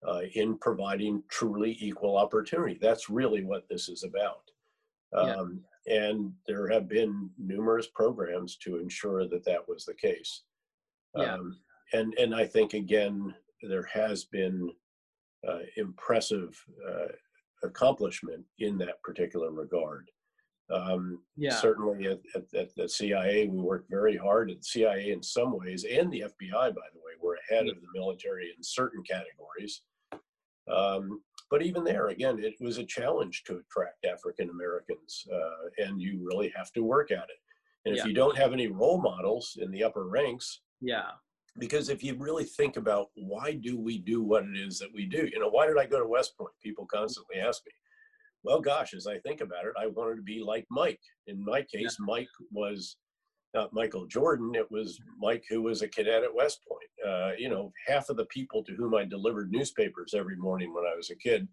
uh, 0.07 0.21
in 0.33 0.57
providing 0.57 1.24
truly 1.29 1.77
equal 1.79 2.17
opportunity. 2.17 2.77
That's 2.81 3.09
really 3.09 3.43
what 3.43 3.67
this 3.69 3.89
is 3.89 4.03
about. 4.03 4.41
Um, 5.13 5.63
yeah. 5.88 6.07
And 6.07 6.33
there 6.47 6.67
have 6.67 6.88
been 6.88 7.29
numerous 7.38 7.88
programs 7.93 8.57
to 8.57 8.77
ensure 8.77 9.27
that 9.27 9.45
that 9.45 9.67
was 9.67 9.85
the 9.85 9.93
case. 9.93 10.43
Yeah. 11.15 11.35
Um, 11.35 11.59
and, 11.93 12.13
and 12.15 12.33
I 12.33 12.45
think, 12.45 12.74
again, 12.74 13.33
there 13.62 13.88
has 13.93 14.25
been 14.25 14.71
uh, 15.47 15.59
impressive 15.77 16.59
uh, 16.88 17.07
accomplishment 17.63 18.43
in 18.59 18.77
that 18.79 19.01
particular 19.03 19.51
regard. 19.51 20.09
Um, 20.71 21.19
yeah. 21.38 21.53
Certainly 21.53 22.07
at, 22.07 22.19
at, 22.33 22.53
at, 22.55 22.75
the 22.75 22.89
CIA, 22.89 23.47
we 23.47 23.59
worked 23.59 23.89
very 23.89 24.17
hard. 24.17 24.50
At 24.50 24.57
the 24.57 24.63
CIA, 24.63 25.12
in 25.12 25.21
some 25.21 25.57
ways, 25.57 25.85
and 25.85 26.12
the 26.12 26.21
FBI, 26.21 26.51
by 26.51 26.69
the 26.71 27.00
way, 27.00 27.13
were 27.21 27.38
ahead 27.50 27.67
of 27.67 27.75
the 27.75 27.88
military 27.93 28.51
in 28.55 28.63
certain 28.63 29.03
categories. 29.03 29.81
Um, 30.74 31.22
but 31.51 31.62
even 31.62 31.84
there, 31.84 32.10
again, 32.10 32.39
it 32.39 32.55
was 32.60 32.77
a 32.77 32.86
challenge 32.86 33.43
to 33.45 33.57
attract 33.60 34.05
African 34.05 34.50
Americans, 34.50 35.25
uh, 35.31 35.86
and 35.86 36.01
you 36.01 36.19
really 36.24 36.51
have 36.55 36.72
to 36.74 36.84
work 36.84 37.12
at 37.12 37.19
it. 37.19 37.39
And 37.86 37.95
if 37.95 38.00
yeah. 38.00 38.07
you 38.07 38.13
don't 38.13 38.38
have 38.38 38.51
any 38.51 38.67
role 38.67 39.00
models 39.00 39.57
in 39.62 39.69
the 39.72 39.84
upper 39.84 40.07
ranks, 40.07 40.62
yeah, 40.81 41.12
because 41.60 41.89
if 41.89 42.03
you 42.03 42.15
really 42.17 42.45
think 42.45 42.77
about 42.77 43.07
why 43.15 43.53
do 43.53 43.79
we 43.79 44.00
do 44.00 44.24
what 44.24 44.43
it 44.43 44.57
is 44.57 44.79
that 44.79 44.93
we 44.93 45.05
do, 45.05 45.29
you 45.31 45.39
know, 45.39 45.50
why 45.50 45.67
did 45.67 45.77
I 45.77 45.86
go 45.86 46.00
to 46.00 46.07
West 46.07 46.38
Point? 46.38 46.51
People 46.63 46.88
constantly 46.91 47.38
ask 47.38 47.62
me. 47.65 47.72
Well, 48.43 48.60
gosh, 48.60 48.93
as 48.93 49.07
I 49.07 49.17
think 49.19 49.41
about 49.41 49.65
it, 49.65 49.74
I 49.79 49.88
wanted 49.88 50.17
to 50.17 50.22
be 50.22 50.43
like 50.43 50.65
Mike. 50.69 51.00
In 51.27 51.43
my 51.43 51.62
case, 51.62 51.98
yeah. 52.00 52.05
Mike 52.05 52.29
was 52.51 52.98
not 53.55 53.74
Michael 53.74 54.05
Jordan. 54.05 54.53
It 54.53 54.69
was 54.69 55.00
Mike 55.17 55.45
who 55.50 55.63
was 55.63 55.81
a 55.81 55.88
cadet 55.88 56.24
at 56.24 56.35
West 56.35 56.59
Point. 56.67 56.89
Uh, 57.07 57.31
you 57.38 57.50
know, 57.50 57.71
half 57.88 58.09
of 58.09 58.17
the 58.17 58.25
people 58.25 58.63
to 58.63 58.74
whom 58.74 58.93
I 58.93 59.05
delivered 59.05 59.51
newspapers 59.51 60.13
every 60.13 60.35
morning 60.35 60.74
when 60.74 60.83
I 60.83 60.95
was 60.95 61.09
a 61.09 61.15
kid 61.15 61.47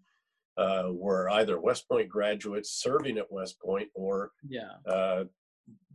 uh, 0.57 0.89
were 0.91 1.29
either 1.31 1.59
West 1.59 1.87
Point 1.87 2.09
graduates 2.09 2.81
serving 2.81 3.17
at 3.17 3.31
West 3.31 3.59
Point 3.59 3.87
or 3.95 4.31
yeah. 4.47 4.73
uh, 4.85 5.23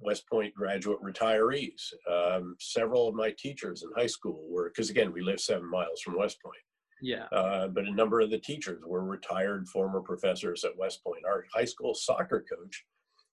West 0.01 0.29
Point 0.29 0.55
graduate 0.55 1.01
retirees. 1.03 1.93
Um, 2.11 2.57
several 2.59 3.07
of 3.07 3.15
my 3.15 3.33
teachers 3.39 3.83
in 3.83 3.91
high 3.97 4.09
school 4.09 4.47
were, 4.49 4.71
because 4.71 4.91
again, 4.91 5.13
we 5.13 5.21
live 5.21 5.41
seven 5.41 5.71
miles 5.71 6.01
from 6.01 6.19
West 6.19 6.39
Point. 6.43 6.57
Yeah. 7.01 7.27
Uh, 7.31 7.69
but 7.69 7.85
a 7.85 7.95
number 7.95 8.21
of 8.21 8.31
the 8.31 8.39
teachers 8.39 8.83
were 8.85 9.05
retired 9.05 9.69
former 9.69 10.01
professors 10.01 10.65
at 10.65 10.77
West 10.77 11.05
Point. 11.05 11.25
Our 11.27 11.45
high 11.55 11.67
school 11.67 11.95
soccer 11.95 12.45
coach 12.51 12.85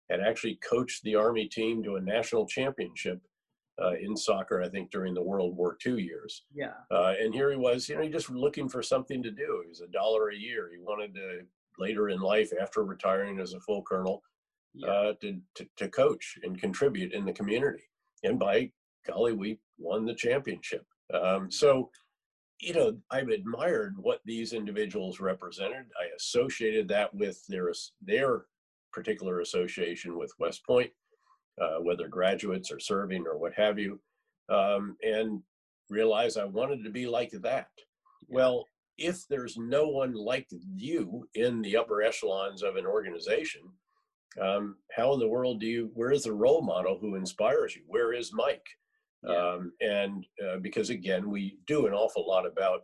had 0.09 0.21
actually 0.21 0.59
coached 0.67 1.03
the 1.03 1.15
Army 1.15 1.47
team 1.47 1.83
to 1.83 1.95
a 1.95 2.01
national 2.01 2.45
championship 2.47 3.19
uh, 3.81 3.93
in 3.99 4.15
soccer, 4.15 4.61
I 4.61 4.69
think, 4.69 4.91
during 4.91 5.13
the 5.13 5.21
World 5.21 5.55
War 5.57 5.77
II 5.85 6.01
years. 6.01 6.43
Yeah. 6.53 6.73
Uh, 6.91 7.13
and 7.19 7.33
here 7.33 7.51
he 7.51 7.57
was, 7.57 7.89
you 7.89 7.95
know, 7.95 8.07
just 8.07 8.29
looking 8.29 8.69
for 8.69 8.81
something 8.81 9.21
to 9.23 9.31
do. 9.31 9.61
He 9.63 9.69
was 9.69 9.81
a 9.81 9.91
dollar 9.91 10.29
a 10.29 10.35
year. 10.35 10.69
He 10.71 10.79
wanted 10.79 11.13
to, 11.15 11.41
later 11.77 12.09
in 12.09 12.19
life, 12.19 12.51
after 12.61 12.83
retiring 12.83 13.39
as 13.39 13.53
a 13.53 13.59
full 13.59 13.81
colonel, 13.83 14.21
yeah. 14.73 14.87
uh, 14.87 15.13
to, 15.21 15.39
to, 15.55 15.67
to 15.77 15.89
coach 15.89 16.37
and 16.43 16.59
contribute 16.59 17.13
in 17.13 17.25
the 17.25 17.33
community. 17.33 17.83
And 18.23 18.39
by 18.39 18.71
golly, 19.07 19.33
we 19.33 19.59
won 19.77 20.05
the 20.05 20.15
championship. 20.15 20.85
Um, 21.13 21.51
so, 21.51 21.89
you 22.61 22.73
know, 22.73 22.97
I've 23.11 23.27
admired 23.27 23.95
what 23.97 24.21
these 24.25 24.53
individuals 24.53 25.19
represented. 25.19 25.85
I 25.99 26.07
associated 26.15 26.87
that 26.87 27.13
with 27.13 27.45
their 27.47 27.71
their 28.01 28.45
particular 28.95 29.41
association 29.41 30.17
with 30.17 30.31
West 30.39 30.65
Point. 30.65 30.91
uh, 31.61 31.77
whether 31.81 32.07
graduates 32.07 32.71
or 32.71 32.79
serving 32.79 33.25
or 33.27 33.37
what 33.37 33.53
have 33.53 33.79
you, 33.79 33.99
um, 34.49 34.97
and 35.03 35.41
realize 35.89 36.37
I 36.37 36.45
wanted 36.45 36.83
to 36.83 36.89
be 36.89 37.07
like 37.07 37.31
that. 37.41 37.67
Well, 38.27 38.65
if 38.97 39.27
there's 39.29 39.57
no 39.57 39.87
one 39.87 40.13
like 40.13 40.47
you 40.75 41.27
in 41.35 41.61
the 41.61 41.77
upper 41.77 42.01
echelons 42.01 42.63
of 42.63 42.75
an 42.75 42.85
organization, 42.85 43.61
um, 44.41 44.75
how 44.91 45.13
in 45.13 45.19
the 45.19 45.27
world 45.27 45.59
do 45.59 45.67
you, 45.67 45.91
where 45.93 46.11
is 46.11 46.23
the 46.23 46.33
role 46.33 46.61
model 46.61 46.97
who 46.99 47.15
inspires 47.15 47.75
you? 47.75 47.83
Where 47.87 48.13
is 48.13 48.33
Mike? 48.33 48.65
Yeah. 49.23 49.35
Um, 49.35 49.71
and 49.81 50.25
uh, 50.45 50.57
because 50.57 50.89
again, 50.89 51.29
we 51.29 51.57
do 51.67 51.87
an 51.87 51.93
awful 51.93 52.27
lot 52.27 52.45
about 52.45 52.83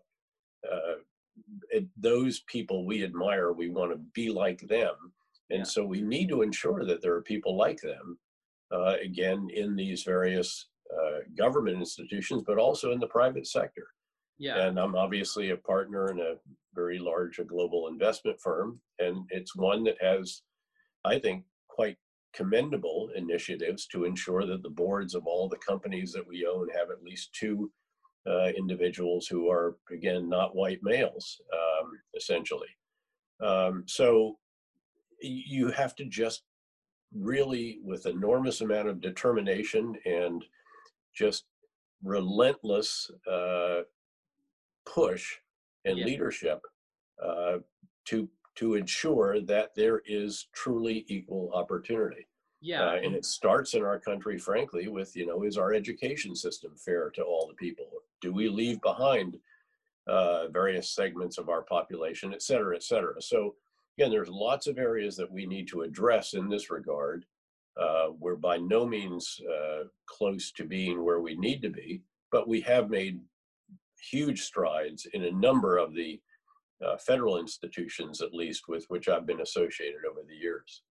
uh, 0.69 1.79
those 1.97 2.41
people 2.41 2.85
we 2.85 3.03
admire, 3.03 3.51
we 3.51 3.69
want 3.69 3.91
to 3.91 3.99
be 4.13 4.29
like 4.29 4.61
them. 4.67 4.95
And 5.51 5.59
yeah. 5.59 5.63
so 5.63 5.85
we 5.85 6.01
need 6.01 6.29
to 6.29 6.41
ensure 6.41 6.85
that 6.85 7.01
there 7.01 7.13
are 7.13 7.21
people 7.21 7.55
like 7.55 7.79
them, 7.81 8.17
uh, 8.73 8.95
again, 9.03 9.49
in 9.53 9.75
these 9.75 10.03
various 10.03 10.69
uh, 10.91 11.19
government 11.37 11.77
institutions, 11.77 12.43
but 12.45 12.57
also 12.57 12.91
in 12.91 12.99
the 12.99 13.07
private 13.07 13.47
sector. 13.47 13.87
Yeah. 14.39 14.65
And 14.65 14.79
I'm 14.79 14.95
obviously 14.95 15.51
a 15.51 15.57
partner 15.57 16.09
in 16.09 16.19
a 16.19 16.35
very 16.73 16.97
large 16.97 17.37
a 17.39 17.43
global 17.43 17.87
investment 17.87 18.39
firm, 18.41 18.79
and 18.97 19.25
it's 19.29 19.55
one 19.55 19.83
that 19.83 19.97
has, 20.01 20.41
I 21.05 21.19
think, 21.19 21.43
quite 21.69 21.97
commendable 22.33 23.09
initiatives 23.15 23.87
to 23.87 24.05
ensure 24.05 24.45
that 24.45 24.63
the 24.63 24.69
boards 24.69 25.15
of 25.15 25.27
all 25.27 25.49
the 25.49 25.57
companies 25.57 26.11
that 26.13 26.27
we 26.27 26.45
own 26.45 26.69
have 26.69 26.89
at 26.89 27.03
least 27.03 27.33
two 27.33 27.69
uh, 28.25 28.49
individuals 28.57 29.27
who 29.27 29.49
are, 29.49 29.77
again, 29.91 30.29
not 30.29 30.55
white 30.55 30.79
males, 30.81 31.41
um, 31.53 31.91
essentially. 32.15 32.69
Um, 33.43 33.83
so 33.87 34.37
you 35.21 35.71
have 35.71 35.95
to 35.95 36.05
just 36.05 36.43
really, 37.13 37.79
with 37.83 38.05
enormous 38.05 38.61
amount 38.61 38.87
of 38.87 39.01
determination 39.01 39.95
and 40.05 40.45
just 41.13 41.45
relentless 42.03 43.11
uh, 43.31 43.81
push 44.85 45.35
and 45.85 45.97
yeah. 45.97 46.05
leadership 46.05 46.61
uh, 47.23 47.57
to 48.05 48.27
to 48.55 48.75
ensure 48.75 49.39
that 49.39 49.73
there 49.75 50.01
is 50.05 50.47
truly 50.53 51.05
equal 51.07 51.51
opportunity. 51.53 52.27
Yeah, 52.59 52.83
uh, 52.83 52.95
and 52.95 53.15
it 53.15 53.25
starts 53.25 53.73
in 53.73 53.83
our 53.83 53.99
country, 53.99 54.37
frankly, 54.37 54.87
with 54.87 55.15
you 55.15 55.25
know, 55.25 55.43
is 55.43 55.57
our 55.57 55.73
education 55.73 56.35
system 56.35 56.71
fair 56.75 57.09
to 57.11 57.23
all 57.23 57.47
the 57.47 57.55
people? 57.55 57.85
Do 58.21 58.33
we 58.33 58.49
leave 58.49 58.81
behind 58.81 59.37
uh, 60.07 60.47
various 60.49 60.89
segments 60.89 61.37
of 61.37 61.49
our 61.49 61.63
population, 61.63 62.33
et 62.33 62.41
cetera, 62.41 62.75
et 62.75 62.83
cetera? 62.83 63.21
So 63.21 63.55
again, 64.01 64.11
there's 64.11 64.29
lots 64.29 64.65
of 64.65 64.79
areas 64.79 65.15
that 65.15 65.31
we 65.31 65.45
need 65.45 65.67
to 65.67 65.81
address 65.81 66.33
in 66.33 66.49
this 66.49 66.71
regard. 66.71 67.23
Uh, 67.79 68.07
we're 68.19 68.35
by 68.35 68.57
no 68.57 68.83
means 68.83 69.39
uh, 69.47 69.83
close 70.07 70.51
to 70.53 70.63
being 70.63 71.03
where 71.05 71.21
we 71.21 71.35
need 71.35 71.61
to 71.61 71.69
be, 71.69 72.01
but 72.31 72.47
we 72.47 72.59
have 72.61 72.89
made 72.89 73.19
huge 74.09 74.41
strides 74.41 75.05
in 75.13 75.25
a 75.25 75.31
number 75.31 75.77
of 75.77 75.93
the 75.93 76.19
uh, 76.83 76.97
federal 76.97 77.37
institutions, 77.37 78.23
at 78.23 78.33
least 78.33 78.63
with 78.67 78.85
which 78.87 79.07
I've 79.07 79.27
been 79.27 79.41
associated 79.41 80.01
over 80.09 80.21
the 80.27 80.35
years. 80.35 80.81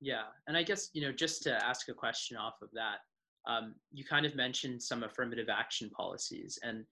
Yeah, 0.00 0.24
and 0.48 0.56
I 0.56 0.62
guess 0.62 0.88
you 0.94 1.02
know 1.02 1.12
just 1.12 1.42
to 1.42 1.62
ask 1.62 1.90
a 1.90 1.94
question 1.94 2.38
off 2.38 2.54
of 2.62 2.70
that, 2.72 3.00
um, 3.46 3.74
you 3.92 4.06
kind 4.06 4.24
of 4.24 4.34
mentioned 4.34 4.82
some 4.82 5.02
affirmative 5.02 5.50
action 5.50 5.90
policies, 5.90 6.58
and 6.62 6.86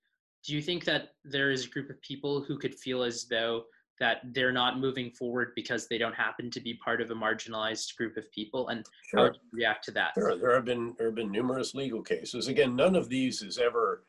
do 0.45 0.55
you 0.55 0.61
think 0.61 0.85
that 0.85 1.15
there 1.25 1.51
is 1.51 1.65
a 1.65 1.71
group 1.71 1.89
of 1.89 2.01
people 2.03 2.43
who 2.43 2.59
could 2.59 2.75
feel 2.75 3.03
as 3.03 3.25
though 3.25 3.65
that 4.01 4.21
they're 4.33 4.53
not 4.53 4.81
moving 4.81 5.11
forward 5.11 5.53
because 5.55 5.87
they 5.87 5.99
don't 5.99 6.15
happen 6.15 6.51
to 6.51 6.61
be 6.61 6.75
part 6.75 7.01
of 7.01 7.11
a 7.11 7.15
marginalized 7.15 7.97
group 7.97 8.17
of 8.17 8.31
people 8.33 8.69
and 8.69 8.85
sure. 9.09 9.21
how 9.21 9.25
would 9.27 9.35
you 9.35 9.59
react 9.59 9.85
to 9.85 9.91
that 9.91 10.13
sure. 10.15 10.37
there 10.37 10.55
have 10.55 10.65
been 10.65 10.95
there 10.99 11.09
have 11.09 11.15
been 11.15 11.31
numerous 11.31 11.75
legal 11.75 12.03
cases 12.03 12.49
again 12.49 12.75
none 12.75 12.97
of 12.97 13.09
these 13.09 13.43
is 13.43 13.59
ever 13.59 14.05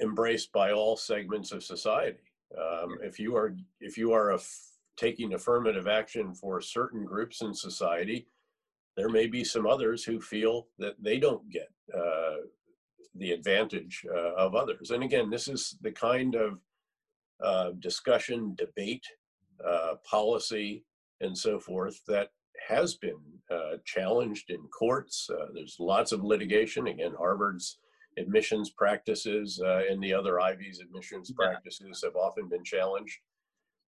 embraced 0.00 0.52
by 0.52 0.72
all 0.72 0.96
segments 0.96 1.52
of 1.52 1.64
society. 1.64 2.18
Um, 2.56 2.98
if 3.02 3.18
you 3.18 3.36
are 3.36 3.54
if 3.80 3.98
you 3.98 4.12
are 4.12 4.38
taking 4.96 5.34
affirmative 5.34 5.86
action 5.86 6.34
for 6.34 6.60
certain 6.60 7.04
groups 7.04 7.42
in 7.42 7.54
society, 7.54 8.26
there 8.96 9.08
may 9.08 9.26
be 9.26 9.44
some 9.44 9.66
others 9.66 10.04
who 10.04 10.20
feel 10.20 10.68
that 10.78 10.94
they 11.02 11.18
don't 11.18 11.48
get 11.50 11.68
uh, 11.94 12.36
the 13.14 13.32
advantage 13.32 14.04
uh, 14.12 14.34
of 14.34 14.54
others. 14.54 14.90
And 14.90 15.02
again, 15.02 15.30
this 15.30 15.46
is 15.46 15.76
the 15.82 15.92
kind 15.92 16.34
of 16.34 16.58
uh, 17.42 17.70
discussion, 17.78 18.54
debate, 18.56 19.04
uh, 19.66 19.94
policy, 20.08 20.84
and 21.20 21.36
so 21.36 21.58
forth 21.58 22.00
that 22.06 22.28
has 22.68 22.94
been 22.96 23.18
uh, 23.50 23.76
challenged 23.84 24.50
in 24.50 24.60
courts. 24.68 25.28
Uh, 25.30 25.46
there's 25.54 25.76
lots 25.78 26.12
of 26.12 26.24
litigation. 26.24 26.88
Again, 26.88 27.14
Harvard's 27.16 27.78
admissions 28.18 28.70
practices 28.70 29.60
uh, 29.64 29.82
and 29.88 30.02
the 30.02 30.12
other 30.12 30.40
Ivy's 30.40 30.80
admissions 30.80 31.30
practices 31.30 32.02
have 32.04 32.16
often 32.16 32.48
been 32.48 32.64
challenged. 32.64 33.18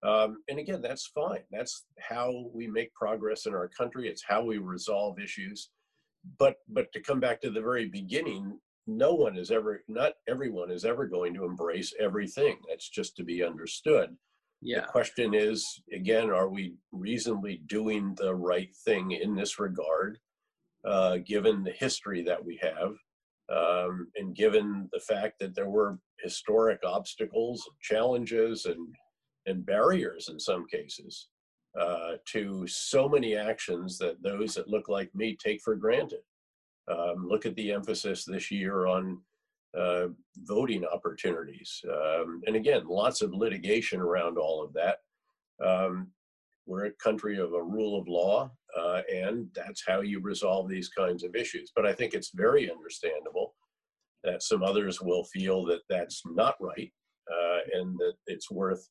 Um, 0.02 0.38
and 0.48 0.58
again, 0.58 0.82
that's 0.82 1.06
fine. 1.06 1.42
That's 1.50 1.86
how 1.98 2.50
we 2.52 2.66
make 2.66 2.92
progress 2.94 3.46
in 3.46 3.54
our 3.54 3.68
country. 3.68 4.08
It's 4.08 4.24
how 4.26 4.44
we 4.44 4.58
resolve 4.58 5.18
issues. 5.18 5.70
But 6.38 6.56
but 6.68 6.92
to 6.92 7.00
come 7.00 7.20
back 7.20 7.40
to 7.42 7.50
the 7.50 7.60
very 7.60 7.86
beginning, 7.86 8.58
no 8.86 9.14
one 9.14 9.36
is 9.36 9.50
ever, 9.50 9.82
not 9.88 10.14
everyone 10.28 10.70
is 10.70 10.84
ever 10.84 11.06
going 11.06 11.34
to 11.34 11.44
embrace 11.44 11.92
everything. 11.98 12.58
That's 12.68 12.88
just 12.88 13.16
to 13.16 13.24
be 13.24 13.42
understood. 13.42 14.16
Yeah. 14.62 14.80
The 14.80 14.86
question 14.86 15.34
is, 15.34 15.82
again, 15.92 16.30
are 16.30 16.48
we 16.48 16.74
reasonably 16.92 17.62
doing 17.66 18.14
the 18.16 18.34
right 18.34 18.74
thing 18.84 19.12
in 19.12 19.34
this 19.34 19.58
regard, 19.58 20.18
uh, 20.84 21.18
given 21.18 21.62
the 21.62 21.72
history 21.72 22.22
that 22.22 22.44
we 22.44 22.58
have? 22.62 22.94
Um, 23.48 24.08
and 24.16 24.34
given 24.34 24.88
the 24.92 24.98
fact 25.00 25.38
that 25.38 25.54
there 25.54 25.68
were 25.68 25.98
historic 26.20 26.80
obstacles, 26.84 27.68
challenges, 27.80 28.64
and, 28.64 28.94
and 29.46 29.64
barriers 29.64 30.28
in 30.28 30.40
some 30.40 30.66
cases 30.66 31.28
uh, 31.78 32.12
to 32.26 32.66
so 32.66 33.08
many 33.08 33.36
actions 33.36 33.98
that 33.98 34.22
those 34.22 34.54
that 34.54 34.68
look 34.68 34.88
like 34.88 35.14
me 35.14 35.36
take 35.36 35.60
for 35.62 35.76
granted. 35.76 36.20
Um, 36.88 37.26
look 37.28 37.46
at 37.46 37.54
the 37.56 37.72
emphasis 37.72 38.24
this 38.24 38.50
year 38.50 38.86
on 38.86 39.20
uh, 39.76 40.08
voting 40.44 40.84
opportunities. 40.84 41.82
Um, 41.90 42.40
and 42.46 42.56
again, 42.56 42.86
lots 42.86 43.22
of 43.22 43.34
litigation 43.34 44.00
around 44.00 44.38
all 44.38 44.62
of 44.62 44.72
that. 44.74 44.98
Um, 45.64 46.08
we're 46.66 46.86
a 46.86 46.92
country 46.92 47.38
of 47.38 47.52
a 47.52 47.62
rule 47.62 47.98
of 47.98 48.08
law, 48.08 48.50
uh, 48.78 49.02
and 49.12 49.48
that's 49.54 49.84
how 49.86 50.00
you 50.00 50.20
resolve 50.20 50.68
these 50.68 50.88
kinds 50.88 51.22
of 51.22 51.34
issues. 51.36 51.70
But 51.74 51.86
I 51.86 51.92
think 51.92 52.12
it's 52.12 52.32
very 52.34 52.70
understandable 52.70 53.54
that 54.24 54.42
some 54.42 54.62
others 54.62 55.00
will 55.00 55.24
feel 55.24 55.64
that 55.66 55.82
that's 55.88 56.22
not 56.26 56.56
right 56.60 56.92
uh, 57.32 57.58
and 57.74 57.96
that 57.98 58.14
it's 58.26 58.50
worth 58.50 58.88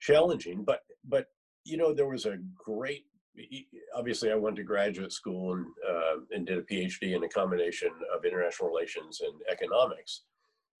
challenging. 0.00 0.64
But 0.64 0.80
but 1.04 1.26
you 1.64 1.76
know 1.76 1.94
there 1.94 2.08
was 2.08 2.26
a 2.26 2.38
great. 2.54 3.04
Obviously, 3.94 4.30
I 4.30 4.36
went 4.36 4.56
to 4.56 4.62
graduate 4.62 5.12
school 5.12 5.54
and 5.54 5.66
uh, 5.88 6.16
and 6.30 6.46
did 6.46 6.58
a 6.58 6.62
PhD 6.62 7.14
in 7.14 7.24
a 7.24 7.28
combination 7.28 7.90
of 8.14 8.24
international 8.24 8.68
relations 8.68 9.20
and 9.20 9.34
economics. 9.50 10.22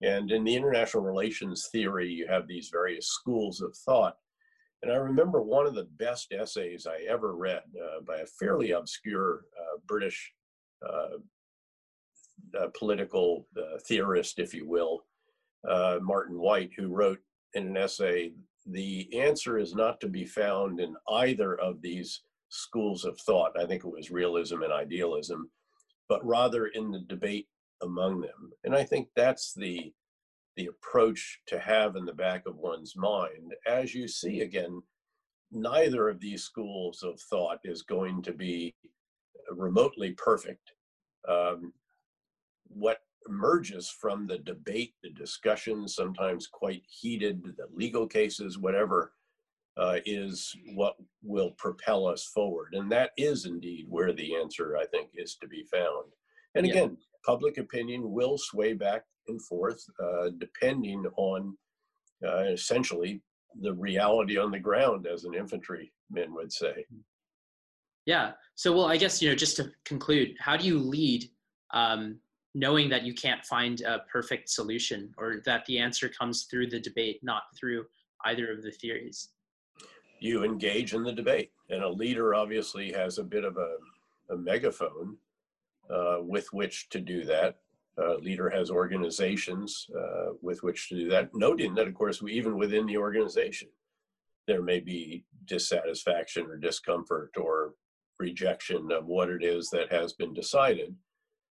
And 0.02 0.30
in 0.30 0.44
the 0.44 0.54
international 0.54 1.02
relations 1.02 1.68
theory, 1.72 2.08
you 2.08 2.26
have 2.28 2.46
these 2.46 2.68
various 2.70 3.08
schools 3.08 3.62
of 3.62 3.74
thought 3.74 4.16
and 4.82 4.92
I 4.92 4.96
remember 4.96 5.42
one 5.42 5.66
of 5.66 5.74
the 5.74 5.88
best 5.98 6.32
essays 6.32 6.86
I 6.86 7.04
ever 7.08 7.34
read 7.34 7.62
uh, 7.76 8.02
by 8.06 8.18
a 8.18 8.26
fairly 8.26 8.72
obscure 8.72 9.44
uh, 9.58 9.78
British 9.86 10.32
uh, 10.88 11.18
political 12.78 13.46
uh, 13.56 13.78
theorist, 13.86 14.38
if 14.38 14.54
you 14.54 14.68
will, 14.68 15.04
uh, 15.68 15.98
Martin 16.02 16.38
Wight, 16.38 16.70
who 16.76 16.88
wrote 16.88 17.18
in 17.54 17.66
an 17.66 17.76
essay, 17.76 18.32
the 18.66 19.08
answer 19.18 19.58
is 19.58 19.74
not 19.74 20.00
to 20.00 20.08
be 20.08 20.24
found 20.24 20.80
in 20.80 20.94
either 21.10 21.58
of 21.58 21.80
these 21.80 22.22
schools 22.48 23.04
of 23.04 23.18
thought. 23.20 23.52
I 23.58 23.66
think 23.66 23.84
it 23.84 23.90
was 23.90 24.10
realism 24.10 24.62
and 24.62 24.72
idealism, 24.72 25.50
but 26.08 26.24
rather 26.24 26.66
in 26.66 26.90
the 26.90 27.00
debate 27.00 27.48
among 27.82 28.20
them. 28.20 28.52
And 28.64 28.74
I 28.74 28.84
think 28.84 29.08
that's 29.14 29.52
the 29.54 29.92
the 30.56 30.66
approach 30.66 31.40
to 31.46 31.58
have 31.58 31.96
in 31.96 32.06
the 32.06 32.14
back 32.14 32.46
of 32.46 32.56
one's 32.56 32.96
mind. 32.96 33.52
As 33.66 33.94
you 33.94 34.08
see 34.08 34.40
again, 34.40 34.82
neither 35.52 36.08
of 36.08 36.18
these 36.18 36.44
schools 36.44 37.02
of 37.02 37.20
thought 37.28 37.58
is 37.64 37.82
going 37.82 38.22
to 38.22 38.32
be 38.32 38.74
remotely 39.50 40.12
perfect. 40.12 40.72
Um, 41.28 41.74
what 42.68 43.00
emerges 43.28 43.90
from 43.90 44.26
the 44.26 44.38
debate, 44.38 44.94
the 45.02 45.10
discussion, 45.10 45.86
sometimes 45.86 46.46
quite 46.46 46.82
heated, 46.88 47.42
the 47.44 47.66
legal 47.74 48.06
cases, 48.06 48.58
whatever, 48.58 49.12
uh, 49.78 49.98
is 50.06 50.54
what 50.74 50.96
will 51.22 51.50
propel 51.52 52.06
us 52.06 52.24
forward. 52.24 52.74
And 52.74 52.90
that 52.92 53.10
is 53.16 53.44
indeed 53.44 53.86
where 53.88 54.12
the 54.12 54.34
answer, 54.36 54.76
I 54.76 54.86
think, 54.86 55.10
is 55.14 55.36
to 55.36 55.48
be 55.48 55.64
found. 55.70 56.06
And 56.54 56.64
again, 56.64 56.96
yeah. 56.98 57.06
public 57.26 57.58
opinion 57.58 58.10
will 58.10 58.38
sway 58.38 58.72
back 58.72 59.04
and 59.28 59.42
forth, 59.42 59.84
uh, 60.02 60.30
depending 60.38 61.04
on 61.16 61.56
uh, 62.26 62.44
essentially 62.44 63.22
the 63.60 63.74
reality 63.74 64.38
on 64.38 64.50
the 64.50 64.58
ground, 64.58 65.06
as 65.06 65.24
an 65.24 65.34
infantryman 65.34 65.90
would 66.34 66.52
say. 66.52 66.86
Yeah. 68.06 68.32
So, 68.54 68.72
well, 68.72 68.86
I 68.86 68.96
guess, 68.96 69.20
you 69.20 69.28
know, 69.28 69.34
just 69.34 69.56
to 69.56 69.70
conclude, 69.84 70.36
how 70.38 70.56
do 70.56 70.66
you 70.66 70.78
lead 70.78 71.28
um, 71.74 72.18
knowing 72.54 72.88
that 72.88 73.02
you 73.02 73.12
can't 73.12 73.44
find 73.44 73.82
a 73.82 74.04
perfect 74.10 74.48
solution 74.48 75.12
or 75.18 75.42
that 75.44 75.66
the 75.66 75.78
answer 75.78 76.08
comes 76.08 76.44
through 76.44 76.68
the 76.68 76.80
debate, 76.80 77.20
not 77.22 77.42
through 77.58 77.84
either 78.24 78.50
of 78.50 78.62
the 78.62 78.70
theories? 78.70 79.30
You 80.18 80.44
engage 80.44 80.94
in 80.94 81.02
the 81.02 81.12
debate, 81.12 81.50
and 81.68 81.82
a 81.82 81.88
leader 81.88 82.34
obviously 82.34 82.92
has 82.92 83.18
a 83.18 83.24
bit 83.24 83.44
of 83.44 83.56
a, 83.56 83.76
a 84.32 84.36
megaphone 84.36 85.16
uh, 85.90 86.18
with 86.20 86.52
which 86.52 86.88
to 86.90 87.00
do 87.00 87.24
that. 87.24 87.58
A 87.98 88.14
leader 88.14 88.50
has 88.50 88.70
organizations 88.70 89.86
uh, 89.96 90.32
with 90.42 90.62
which 90.62 90.88
to 90.88 90.96
do 90.96 91.08
that, 91.10 91.34
noting 91.34 91.74
that, 91.74 91.88
of 91.88 91.94
course, 91.94 92.20
we, 92.20 92.32
even 92.32 92.58
within 92.58 92.86
the 92.86 92.98
organization, 92.98 93.68
there 94.46 94.62
may 94.62 94.80
be 94.80 95.24
dissatisfaction 95.46 96.46
or 96.46 96.56
discomfort 96.56 97.30
or 97.36 97.74
rejection 98.18 98.90
of 98.92 99.06
what 99.06 99.30
it 99.30 99.42
is 99.42 99.70
that 99.70 99.92
has 99.92 100.12
been 100.12 100.34
decided. 100.34 100.94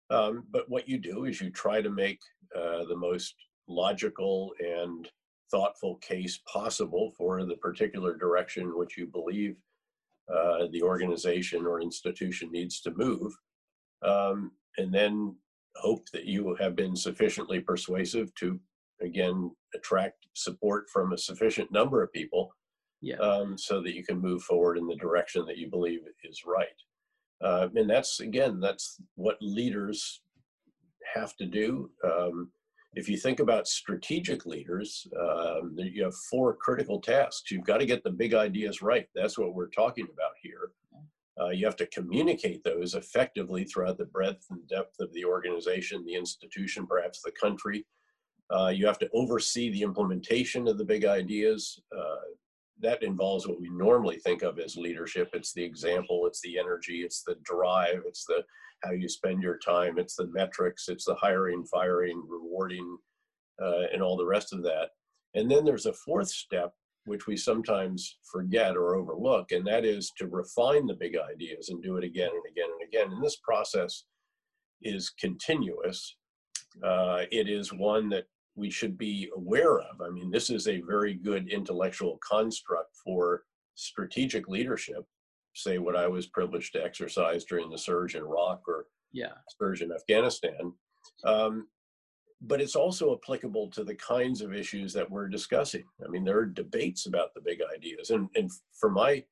Um, 0.10 0.46
but 0.52 0.70
what 0.70 0.88
you 0.88 0.98
do 0.98 1.26
is 1.26 1.42
you 1.42 1.50
try 1.50 1.82
to 1.82 1.90
make 1.90 2.20
uh, 2.56 2.86
the 2.86 2.96
most 2.96 3.36
logical 3.68 4.54
and 4.60 5.10
thoughtful 5.52 5.96
case 5.96 6.40
possible 6.52 7.14
for 7.18 7.44
the 7.46 7.56
particular 7.58 8.16
direction 8.16 8.78
which 8.78 8.98
you 8.98 9.08
believe 9.08 9.56
uh, 10.34 10.68
the 10.72 10.82
organization 10.82 11.66
or 11.66 11.82
institution 11.82 12.52
needs 12.52 12.82
to 12.82 12.92
move. 12.96 13.32
Um, 14.04 14.52
and 14.78 14.94
then 14.94 15.36
hope 15.76 16.08
that 16.12 16.26
you 16.26 16.56
have 16.60 16.76
been 16.76 16.96
sufficiently 16.96 17.60
persuasive 17.60 18.34
to, 18.36 18.60
again, 19.02 19.52
attract 19.74 20.28
support 20.34 20.90
from 20.92 21.14
a 21.14 21.18
sufficient 21.18 21.72
number 21.72 22.04
of 22.04 22.12
people 22.12 22.52
yeah. 23.02 23.16
um, 23.18 23.58
so 23.58 23.82
that 23.82 23.94
you 23.96 24.04
can 24.04 24.20
move 24.20 24.44
forward 24.44 24.78
in 24.78 24.88
the 24.88 24.96
direction 24.96 25.46
that 25.46 25.58
you 25.58 25.70
believe 25.70 26.02
is 26.24 26.44
right. 26.46 26.68
Uh, 27.44 27.70
and 27.76 27.90
that's, 27.90 28.20
again, 28.20 28.60
that's 28.60 29.00
what 29.16 29.38
leaders 29.42 30.22
have 31.14 31.36
to 31.38 31.46
do. 31.46 31.90
Um, 32.04 32.52
if 32.96 33.08
you 33.08 33.18
think 33.18 33.40
about 33.40 33.68
strategic 33.68 34.46
leaders, 34.46 35.08
um, 35.20 35.76
you 35.78 36.04
have 36.04 36.16
four 36.30 36.56
critical 36.56 37.00
tasks. 37.00 37.52
You've 37.52 37.66
got 37.66 37.78
to 37.78 37.86
get 37.86 38.04
the 38.04 38.10
big 38.10 38.34
ideas 38.34 38.82
right. 38.82 39.08
That's 39.14 39.38
what 39.38 39.54
we're 39.54 39.70
talking 39.70 40.06
about 40.06 40.32
here. 40.42 40.72
Uh, 41.40 41.50
you 41.50 41.66
have 41.66 41.76
to 41.76 41.86
communicate 41.88 42.64
those 42.64 42.96
effectively 42.96 43.64
throughout 43.64 43.98
the 43.98 44.06
breadth 44.06 44.46
and 44.50 44.68
depth 44.68 45.00
of 45.00 45.14
the 45.14 45.24
organization, 45.24 46.04
the 46.06 46.16
institution, 46.16 46.88
perhaps 46.88 47.22
the 47.22 47.32
country. 47.32 47.86
Uh, 48.50 48.70
you 48.70 48.88
have 48.88 48.98
to 48.98 49.10
oversee 49.14 49.70
the 49.70 49.82
implementation 49.82 50.68
of 50.68 50.78
the 50.78 50.86
big 50.86 51.06
ideas. 51.06 51.80
Uh, 51.96 52.16
that 52.80 53.04
involves 53.04 53.48
what 53.48 53.60
we 53.60 53.70
normally 53.70 54.18
think 54.18 54.42
of 54.42 54.60
as 54.60 54.78
leadership. 54.78 55.30
It's 55.34 55.54
the 55.54 55.64
example, 55.64 56.26
it's 56.26 56.42
the 56.42 56.58
energy, 56.58 57.02
it's 57.02 57.24
the 57.24 57.36
drive, 57.44 58.02
it's 58.06 58.26
the 58.26 58.44
how 58.84 58.92
you 58.92 59.10
spend 59.10 59.42
your 59.42 59.58
time, 59.58 59.98
it's 59.98 60.16
the 60.16 60.28
metrics, 60.28 60.88
it's 60.88 61.06
the 61.06 61.16
hiring, 61.16 61.66
firing, 61.66 62.24
rewarding, 62.28 62.98
uh, 63.62 63.84
and 63.94 64.02
all 64.02 64.18
the 64.18 64.26
rest 64.26 64.54
of 64.54 64.64
that. 64.64 64.90
And 65.34 65.50
then 65.50 65.66
there's 65.66 65.86
a 65.86 65.94
fourth 65.94 66.30
step, 66.30 66.74
which 67.06 67.28
we 67.28 67.38
sometimes 67.38 68.18
forget 68.32 68.76
or 68.76 68.96
overlook, 68.96 69.52
and 69.52 69.66
that 69.68 69.86
is 69.86 70.12
to 70.18 70.28
refine 70.28 70.86
the 70.86 70.96
big 70.96 71.16
ideas 71.18 71.70
and 71.70 71.82
do 71.82 71.98
it 71.98 72.04
again 72.04 72.30
and 72.32 72.44
again 72.52 72.70
and 72.72 72.88
again. 72.88 73.14
And 73.14 73.24
this 73.24 73.38
process 73.38 74.06
is 74.82 75.12
continuous. 75.20 76.16
Uh, 76.84 77.24
it 77.32 77.50
is 77.50 77.74
one 77.74 78.10
that 78.10 78.26
we 78.56 78.70
should 78.70 78.98
be 78.98 79.30
aware 79.36 79.80
of. 79.80 80.02
I 80.02 80.10
mean, 80.10 80.32
this 80.32 80.50
is 80.50 80.68
a 80.68 80.82
very 80.82 81.14
good 81.14 81.48
intellectual 81.48 82.20
construct 82.28 82.96
for 83.04 83.44
strategic 83.76 84.48
leadership. 84.48 85.06
Say 85.58 85.80
what 85.80 85.96
I 85.96 86.08
was 86.08 86.28
privileged 86.28 86.74
to 86.74 86.84
exercise 86.84 87.44
during 87.44 87.70
the 87.70 87.78
surge 87.80 88.14
in 88.16 88.22
Iraq 88.22 88.62
or 88.68 88.86
yeah. 89.12 89.34
surge 89.60 89.82
in 89.82 89.92
Afghanistan. 89.92 90.72
Um, 91.24 91.68
but 92.42 92.62
it's 92.62 92.76
also 92.76 93.16
applicable 93.16 93.72
to 93.72 93.84
the 93.84 93.96
kinds 93.96 94.42
of 94.42 94.54
issues 94.54 94.94
that 94.94 95.10
we're 95.10 95.28
discussing. 95.28 95.84
I 96.06 96.10
mean, 96.10 96.24
there 96.24 96.38
are 96.38 96.46
debates 96.46 97.08
about 97.08 97.34
the 97.34 97.42
big 97.42 97.60
ideas. 97.76 98.12
And, 98.12 98.30
and 98.36 98.52
for 98.80 98.92
my 98.92 99.24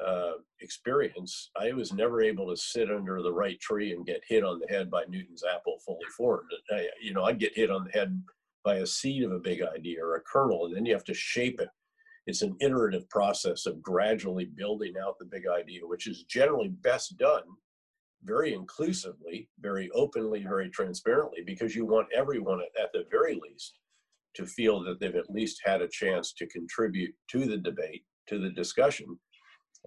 uh, 0.00 0.34
experience, 0.60 1.50
I 1.60 1.72
was 1.72 1.92
never 1.92 2.22
able 2.22 2.48
to 2.48 2.56
sit 2.56 2.88
under 2.88 3.20
the 3.20 3.32
right 3.32 3.58
tree 3.58 3.92
and 3.92 4.06
get 4.06 4.22
hit 4.28 4.44
on 4.44 4.60
the 4.60 4.72
head 4.72 4.88
by 4.88 5.02
Newton's 5.08 5.42
apple 5.42 5.78
fully 5.84 6.06
formed. 6.16 6.50
I, 6.70 6.86
you 7.02 7.12
know, 7.12 7.24
I'd 7.24 7.40
get 7.40 7.56
hit 7.56 7.70
on 7.70 7.84
the 7.84 7.90
head 7.90 8.22
by 8.64 8.76
a 8.76 8.86
seed 8.86 9.24
of 9.24 9.32
a 9.32 9.40
big 9.40 9.62
idea 9.62 10.04
or 10.04 10.14
a 10.14 10.20
kernel, 10.20 10.66
and 10.66 10.76
then 10.76 10.86
you 10.86 10.92
have 10.92 11.04
to 11.04 11.14
shape 11.14 11.60
it. 11.60 11.70
It's 12.26 12.42
an 12.42 12.56
iterative 12.60 13.08
process 13.08 13.66
of 13.66 13.82
gradually 13.82 14.44
building 14.44 14.94
out 15.02 15.18
the 15.18 15.24
big 15.24 15.46
idea, 15.46 15.80
which 15.82 16.06
is 16.06 16.24
generally 16.24 16.68
best 16.68 17.16
done 17.18 17.42
very 18.24 18.52
inclusively, 18.52 19.48
very 19.60 19.90
openly, 19.94 20.42
very 20.42 20.68
transparently, 20.68 21.42
because 21.44 21.74
you 21.74 21.86
want 21.86 22.08
everyone, 22.14 22.60
at 22.80 22.92
the 22.92 23.04
very 23.10 23.34
least, 23.34 23.78
to 24.34 24.46
feel 24.46 24.82
that 24.84 25.00
they've 25.00 25.16
at 25.16 25.30
least 25.30 25.60
had 25.64 25.80
a 25.80 25.88
chance 25.88 26.32
to 26.34 26.46
contribute 26.46 27.14
to 27.28 27.46
the 27.46 27.56
debate, 27.56 28.04
to 28.28 28.38
the 28.38 28.50
discussion. 28.50 29.18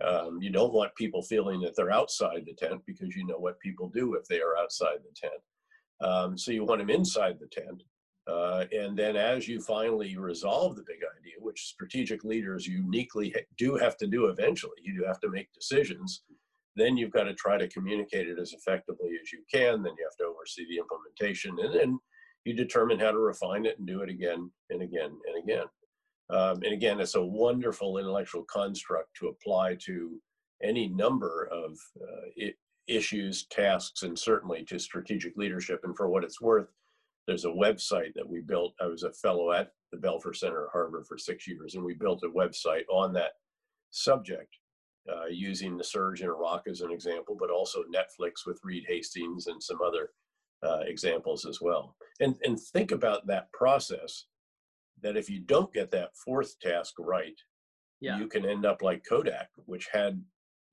Um, 0.02 0.40
you 0.42 0.50
don't 0.50 0.74
want 0.74 0.96
people 0.96 1.22
feeling 1.22 1.62
that 1.62 1.76
they're 1.76 1.92
outside 1.92 2.44
the 2.46 2.56
tent 2.56 2.82
because 2.88 3.16
you 3.16 3.26
know 3.28 3.38
what 3.38 3.60
people 3.60 3.90
do 3.90 4.16
if 4.16 4.26
they 4.28 4.42
are 4.42 4.58
outside 4.58 4.98
the 5.04 5.16
tent. 5.16 5.42
Um, 6.02 6.38
so 6.38 6.52
you 6.52 6.66
want 6.66 6.82
them 6.82 6.90
inside 6.90 7.38
the 7.40 7.48
tent 7.48 7.84
uh, 8.28 8.66
and 8.72 8.98
then 8.98 9.16
as 9.16 9.48
you 9.48 9.60
finally 9.60 10.18
resolve 10.18 10.76
the 10.76 10.84
big 10.88 11.00
idea, 11.20 11.34
which 11.40 11.66
strategic 11.66 12.24
leaders 12.24 12.66
uniquely 12.66 13.36
do 13.58 13.76
have 13.76 13.98
to 13.98 14.08
do 14.08 14.28
eventually, 14.28 14.78
you 14.82 14.98
do 14.98 15.06
have 15.06 15.20
to 15.20 15.30
make 15.30 15.52
decisions, 15.54 16.24
then 16.76 16.96
you've 16.98 17.12
got 17.12 17.24
to 17.24 17.34
try 17.34 17.58
to 17.58 17.68
communicate 17.68 18.28
it 18.28 18.40
as 18.40 18.54
effectively 18.54 19.12
as 19.22 19.32
you 19.32 19.44
can. 19.52 19.84
Then 19.84 19.94
you 19.98 20.06
have 20.06 20.18
to 20.18 20.26
oversee 20.26 20.66
the 20.68 20.80
implementation 20.80 21.58
and 21.60 21.74
then 21.74 22.00
you 22.46 22.54
determine 22.54 23.00
how 23.00 23.12
to 23.12 23.18
refine 23.18 23.66
it 23.66 23.78
and 23.78 23.88
do 23.88 24.02
it 24.02 24.10
again 24.10 24.50
and 24.70 24.82
again 24.82 25.12
and 25.28 25.44
again. 25.44 25.66
Um, 26.30 26.64
and 26.64 26.74
again, 26.74 27.00
it's 27.00 27.16
a 27.16 27.24
wonderful 27.24 27.98
intellectual 27.98 28.44
construct 28.46 29.16
to 29.18 29.28
apply 29.28 29.76
to 29.86 30.20
any 30.64 30.88
number 30.88 31.50
of 31.52 31.78
uh, 32.02 32.46
issues, 32.88 33.46
tasks, 33.48 34.04
and 34.04 34.18
certainly 34.18 34.64
to 34.66 34.80
strategic 34.80 35.36
leadership. 35.38 35.82
And 35.84 35.96
for 35.96 36.10
what 36.10 36.24
it's 36.24 36.42
worth, 36.42 36.68
there's 37.28 37.46
a 37.46 37.50
website 37.50 38.14
that 38.16 38.28
we 38.28 38.42
built. 38.42 38.74
I 38.82 38.88
was 38.88 39.04
a 39.04 39.14
fellow 39.14 39.52
at 39.52 39.72
the 39.92 39.98
Belfer 39.98 40.36
Center 40.36 40.66
at 40.66 40.72
Harvard 40.72 41.06
for 41.08 41.18
six 41.18 41.48
years, 41.48 41.76
and 41.76 41.84
we 41.84 41.94
built 41.94 42.24
a 42.24 42.30
website 42.30 42.84
on 42.90 43.14
that 43.14 43.32
subject 43.92 44.58
uh, 45.12 45.26
using 45.30 45.78
the 45.78 45.84
surge 45.84 46.22
in 46.22 46.28
Iraq 46.28 46.64
as 46.68 46.82
an 46.82 46.92
example, 46.92 47.36
but 47.40 47.50
also 47.50 47.84
Netflix 47.84 48.46
with 48.46 48.60
Reed 48.64 48.86
Hastings 48.88 49.48
and 49.48 49.62
some 49.62 49.80
other 49.86 50.10
uh, 50.64 50.80
examples 50.86 51.46
as 51.46 51.60
well. 51.62 51.96
And, 52.20 52.36
and 52.44 52.60
think 52.60 52.92
about 52.92 53.28
that 53.28 53.52
process 53.52 54.26
that 55.02 55.18
if 55.18 55.30
you 55.30 55.40
don't 55.40 55.74
get 55.74 55.92
that 55.92 56.16
fourth 56.16 56.58
task 56.60 56.94
right, 57.00 57.38
yeah. 58.00 58.18
you 58.18 58.28
can 58.28 58.46
end 58.46 58.66
up 58.66 58.82
like 58.82 59.06
Kodak, 59.08 59.50
which 59.66 59.88
had 59.92 60.22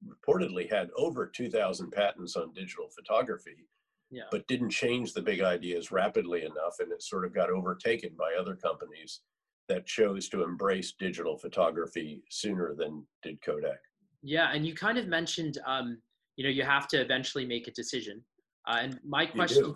reportedly 0.07 0.71
had 0.71 0.91
over 0.97 1.27
2,000 1.27 1.91
patents 1.91 2.37
on 2.37 2.55
digital 2.55 2.89
photography 2.89 3.67
yeah. 4.11 4.25
but 4.31 4.47
didn't 4.47 4.71
change 4.71 5.13
the 5.13 5.23
big 5.23 5.41
ideas 5.41 5.93
rapidly 5.93 6.43
enough. 6.43 6.77
And 6.81 6.93
it 6.93 7.03
sort 7.03 7.25
of 7.25 7.35
got 7.35 7.51
overtaken 7.51 8.11
by 8.19 8.35
other 8.39 8.57
companies 8.57 9.21
that 9.69 9.87
chose 9.87 10.29
to 10.31 10.43
embrace 10.43 10.95
digital 10.99 11.39
photography 11.39 12.23
sooner 12.29 12.75
than 12.75 13.07
did 13.23 13.41
Kodak. 13.43 13.79
Yeah. 14.23 14.51
And 14.53 14.67
you 14.67 14.75
kind 14.75 14.99
of 14.99 15.07
mentioned, 15.07 15.59
um, 15.65 15.99
you 16.37 16.45
know, 16.45 16.51
you 16.51 16.65
have 16.65 16.89
to 16.89 17.01
eventually 17.01 17.47
make 17.47 17.69
a 17.69 17.73
decision. 17.73 18.23
Uh, 18.69 18.79
and 18.81 19.01
my 19.07 19.25
question 19.27 19.75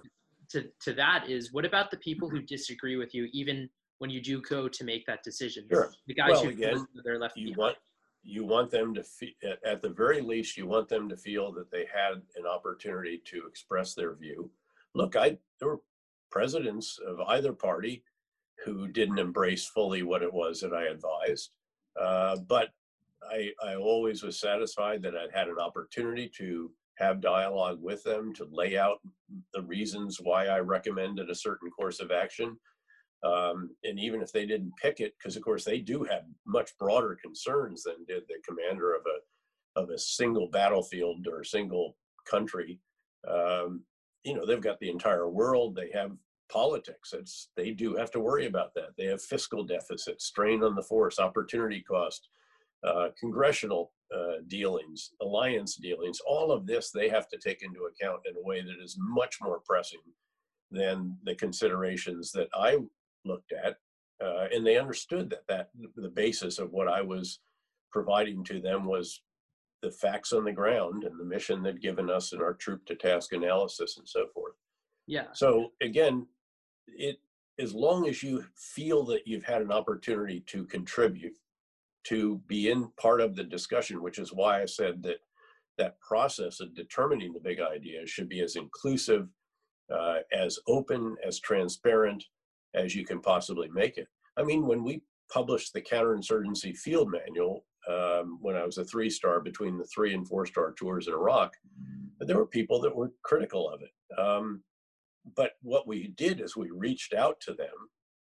to, 0.50 0.64
to 0.82 0.92
that 0.94 1.28
is 1.28 1.52
what 1.52 1.64
about 1.64 1.90
the 1.90 1.96
people 1.98 2.28
who 2.28 2.42
disagree 2.42 2.96
with 2.96 3.14
you, 3.14 3.28
even 3.32 3.68
when 3.98 4.10
you 4.10 4.20
do 4.20 4.42
go 4.42 4.68
to 4.68 4.84
make 4.84 5.06
that 5.06 5.22
decision? 5.22 5.64
Sure. 5.70 5.90
The 6.06 6.14
guys 6.14 6.32
well, 6.32 6.44
who 6.44 6.48
again, 6.50 6.86
they're 7.04 7.18
left 7.18 7.36
you 7.36 7.46
behind. 7.46 7.58
want 7.58 7.76
you 8.24 8.44
want 8.44 8.70
them 8.70 8.94
to 8.94 9.02
feel, 9.02 9.32
at 9.64 9.82
the 9.82 9.90
very 9.90 10.20
least, 10.20 10.56
you 10.56 10.66
want 10.66 10.88
them 10.88 11.08
to 11.08 11.16
feel 11.16 11.52
that 11.52 11.70
they 11.70 11.86
had 11.92 12.22
an 12.36 12.46
opportunity 12.46 13.20
to 13.26 13.46
express 13.46 13.94
their 13.94 14.14
view. 14.14 14.50
Look, 14.94 15.14
I 15.16 15.38
there 15.60 15.68
were 15.68 15.80
presidents 16.30 16.98
of 17.06 17.20
either 17.28 17.52
party 17.52 18.02
who 18.64 18.88
didn't 18.88 19.18
embrace 19.18 19.66
fully 19.66 20.02
what 20.02 20.22
it 20.22 20.32
was 20.32 20.60
that 20.60 20.72
I 20.72 20.86
advised, 20.86 21.50
uh, 22.00 22.36
but 22.48 22.70
I, 23.30 23.50
I 23.62 23.74
always 23.74 24.22
was 24.22 24.40
satisfied 24.40 25.02
that 25.02 25.16
I'd 25.16 25.34
had 25.34 25.48
an 25.48 25.58
opportunity 25.58 26.30
to 26.36 26.70
have 26.96 27.20
dialogue 27.20 27.78
with 27.82 28.02
them, 28.04 28.32
to 28.34 28.48
lay 28.50 28.78
out 28.78 28.98
the 29.52 29.62
reasons 29.62 30.18
why 30.22 30.46
I 30.46 30.60
recommended 30.60 31.28
a 31.28 31.34
certain 31.34 31.70
course 31.70 32.00
of 32.00 32.10
action, 32.10 32.56
um, 33.24 33.70
and 33.84 33.98
even 33.98 34.20
if 34.20 34.32
they 34.32 34.46
didn't 34.46 34.72
pick 34.80 35.00
it, 35.00 35.14
because 35.18 35.36
of 35.36 35.42
course 35.42 35.64
they 35.64 35.78
do 35.78 36.04
have 36.04 36.22
much 36.46 36.76
broader 36.78 37.16
concerns 37.22 37.84
than 37.84 38.04
did 38.06 38.24
the 38.28 38.36
commander 38.46 38.94
of 38.94 39.02
a 39.06 39.80
of 39.80 39.90
a 39.90 39.98
single 39.98 40.48
battlefield 40.48 41.26
or 41.26 41.40
a 41.40 41.44
single 41.44 41.96
country. 42.28 42.78
Um, 43.28 43.82
you 44.24 44.34
know, 44.34 44.46
they've 44.46 44.60
got 44.60 44.78
the 44.78 44.90
entire 44.90 45.28
world. 45.28 45.74
They 45.74 45.90
have 45.92 46.12
politics. 46.50 47.12
It's 47.12 47.48
they 47.56 47.72
do 47.72 47.96
have 47.96 48.10
to 48.12 48.20
worry 48.20 48.46
about 48.46 48.74
that. 48.74 48.90
They 48.96 49.06
have 49.06 49.22
fiscal 49.22 49.64
deficits, 49.64 50.26
strain 50.26 50.62
on 50.62 50.74
the 50.74 50.82
force, 50.82 51.18
opportunity 51.18 51.80
cost, 51.80 52.28
uh, 52.86 53.08
congressional 53.18 53.92
uh, 54.14 54.42
dealings, 54.48 55.12
alliance 55.22 55.76
dealings, 55.76 56.20
all 56.26 56.52
of 56.52 56.66
this 56.66 56.90
they 56.90 57.08
have 57.08 57.28
to 57.28 57.38
take 57.38 57.62
into 57.62 57.88
account 57.88 58.20
in 58.28 58.36
a 58.36 58.42
way 58.46 58.60
that 58.60 58.82
is 58.82 58.96
much 59.00 59.38
more 59.42 59.60
pressing 59.64 60.00
than 60.70 61.16
the 61.24 61.34
considerations 61.34 62.30
that 62.32 62.48
I 62.54 62.78
looked 63.24 63.52
at. 63.52 63.76
Uh, 64.24 64.46
and 64.52 64.66
they 64.66 64.78
understood 64.78 65.30
that 65.30 65.46
that 65.48 65.68
the 65.96 66.08
basis 66.08 66.58
of 66.58 66.70
what 66.70 66.88
I 66.88 67.02
was 67.02 67.40
providing 67.92 68.44
to 68.44 68.60
them 68.60 68.84
was 68.84 69.22
the 69.82 69.90
facts 69.90 70.32
on 70.32 70.44
the 70.44 70.52
ground 70.52 71.04
and 71.04 71.18
the 71.18 71.24
mission 71.24 71.62
they'd 71.62 71.80
given 71.82 72.08
us 72.08 72.32
in 72.32 72.40
our 72.40 72.54
troop 72.54 72.86
to 72.86 72.94
task 72.94 73.32
analysis 73.32 73.98
and 73.98 74.08
so 74.08 74.26
forth. 74.32 74.54
Yeah. 75.06 75.26
So 75.32 75.72
again, 75.82 76.26
it 76.86 77.18
as 77.58 77.74
long 77.74 78.08
as 78.08 78.22
you 78.22 78.44
feel 78.56 79.04
that 79.04 79.26
you've 79.26 79.44
had 79.44 79.62
an 79.62 79.70
opportunity 79.70 80.42
to 80.46 80.64
contribute, 80.64 81.36
to 82.04 82.40
be 82.48 82.70
in 82.70 82.88
part 83.00 83.20
of 83.20 83.36
the 83.36 83.44
discussion, 83.44 84.02
which 84.02 84.18
is 84.18 84.32
why 84.32 84.60
I 84.60 84.66
said 84.66 85.02
that 85.04 85.18
that 85.78 86.00
process 86.00 86.60
of 86.60 86.74
determining 86.74 87.32
the 87.32 87.40
big 87.40 87.60
idea 87.60 88.06
should 88.06 88.28
be 88.28 88.40
as 88.40 88.56
inclusive, 88.56 89.28
uh, 89.92 90.18
as 90.32 90.58
open, 90.66 91.16
as 91.26 91.40
transparent 91.40 92.24
as 92.74 92.94
you 92.94 93.04
can 93.04 93.20
possibly 93.20 93.68
make 93.68 93.98
it. 93.98 94.08
I 94.36 94.42
mean, 94.42 94.66
when 94.66 94.82
we 94.82 95.02
published 95.32 95.72
the 95.72 95.82
counterinsurgency 95.82 96.76
field 96.76 97.10
manual, 97.10 97.64
um, 97.88 98.38
when 98.40 98.56
I 98.56 98.64
was 98.64 98.78
a 98.78 98.84
three 98.84 99.10
star 99.10 99.40
between 99.40 99.78
the 99.78 99.86
three 99.94 100.14
and 100.14 100.26
four 100.26 100.46
star 100.46 100.72
tours 100.72 101.06
in 101.06 101.14
Iraq, 101.14 101.54
there 102.20 102.38
were 102.38 102.46
people 102.46 102.80
that 102.80 102.94
were 102.94 103.12
critical 103.24 103.68
of 103.68 103.80
it. 103.82 104.18
Um, 104.18 104.62
but 105.36 105.52
what 105.62 105.86
we 105.86 106.08
did 106.16 106.40
is 106.40 106.56
we 106.56 106.70
reached 106.70 107.14
out 107.14 107.40
to 107.40 107.54
them 107.54 107.74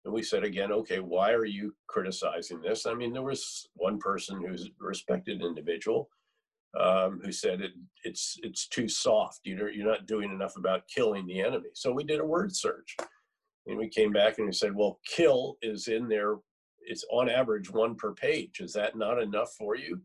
and 0.05 0.15
we 0.15 0.23
said 0.23 0.45
again, 0.45 0.73
okay, 0.73 1.01
why 1.01 1.33
are 1.33 1.45
you 1.45 1.75
criticizing 1.89 2.61
this? 2.61 2.87
I 2.87 2.95
mean, 2.95 3.13
there 3.13 3.23
was 3.23 3.69
one 3.75 3.99
person 3.99 4.41
who's 4.41 4.67
a 4.67 4.71
respected 4.79 5.43
individual 5.43 6.09
um, 6.79 7.21
who 7.25 7.33
said 7.33 7.61
it, 7.61 7.73
it's 8.05 8.39
it's 8.43 8.69
too 8.69 8.89
soft. 8.89 9.41
You're 9.45 9.71
you're 9.71 9.87
not 9.87 10.07
doing 10.07 10.31
enough 10.31 10.57
about 10.57 10.89
killing 10.95 11.27
the 11.27 11.41
enemy. 11.41 11.71
So 11.75 11.93
we 11.93 12.05
did 12.05 12.21
a 12.21 12.25
word 12.25 12.55
search, 12.55 12.97
and 13.67 13.79
we 13.79 13.89
came 13.89 14.13
back 14.13 14.39
and 14.39 14.47
we 14.47 14.53
said, 14.53 14.75
well, 14.75 15.01
kill 15.07 15.57
is 15.63 15.89
in 15.89 16.09
there. 16.09 16.37
It's 16.81 17.05
on 17.11 17.29
average 17.29 17.71
one 17.71 17.97
per 17.97 18.13
page. 18.13 18.61
Is 18.61 18.73
that 18.75 18.97
not 18.97 19.21
enough 19.21 19.53
for 19.59 19.77
you? 19.77 20.01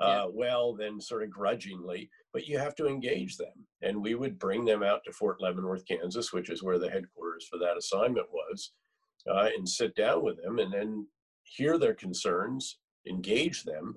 Yeah. 0.00 0.06
Uh, 0.06 0.26
well, 0.32 0.74
then 0.74 1.00
sort 1.00 1.22
of 1.22 1.30
grudgingly, 1.30 2.10
but 2.32 2.46
you 2.46 2.58
have 2.58 2.74
to 2.76 2.86
engage 2.86 3.36
them. 3.36 3.66
And 3.82 4.02
we 4.02 4.14
would 4.14 4.38
bring 4.38 4.64
them 4.64 4.82
out 4.82 5.00
to 5.04 5.12
Fort 5.12 5.40
Leavenworth, 5.40 5.86
Kansas, 5.86 6.32
which 6.32 6.50
is 6.50 6.62
where 6.62 6.78
the 6.78 6.90
headquarters 6.90 7.46
for 7.50 7.58
that 7.58 7.78
assignment 7.78 8.26
was, 8.32 8.72
uh, 9.30 9.48
and 9.56 9.66
sit 9.68 9.94
down 9.94 10.22
with 10.22 10.42
them 10.42 10.58
and 10.58 10.72
then 10.72 11.06
hear 11.44 11.78
their 11.78 11.94
concerns, 11.94 12.78
engage 13.08 13.62
them. 13.62 13.94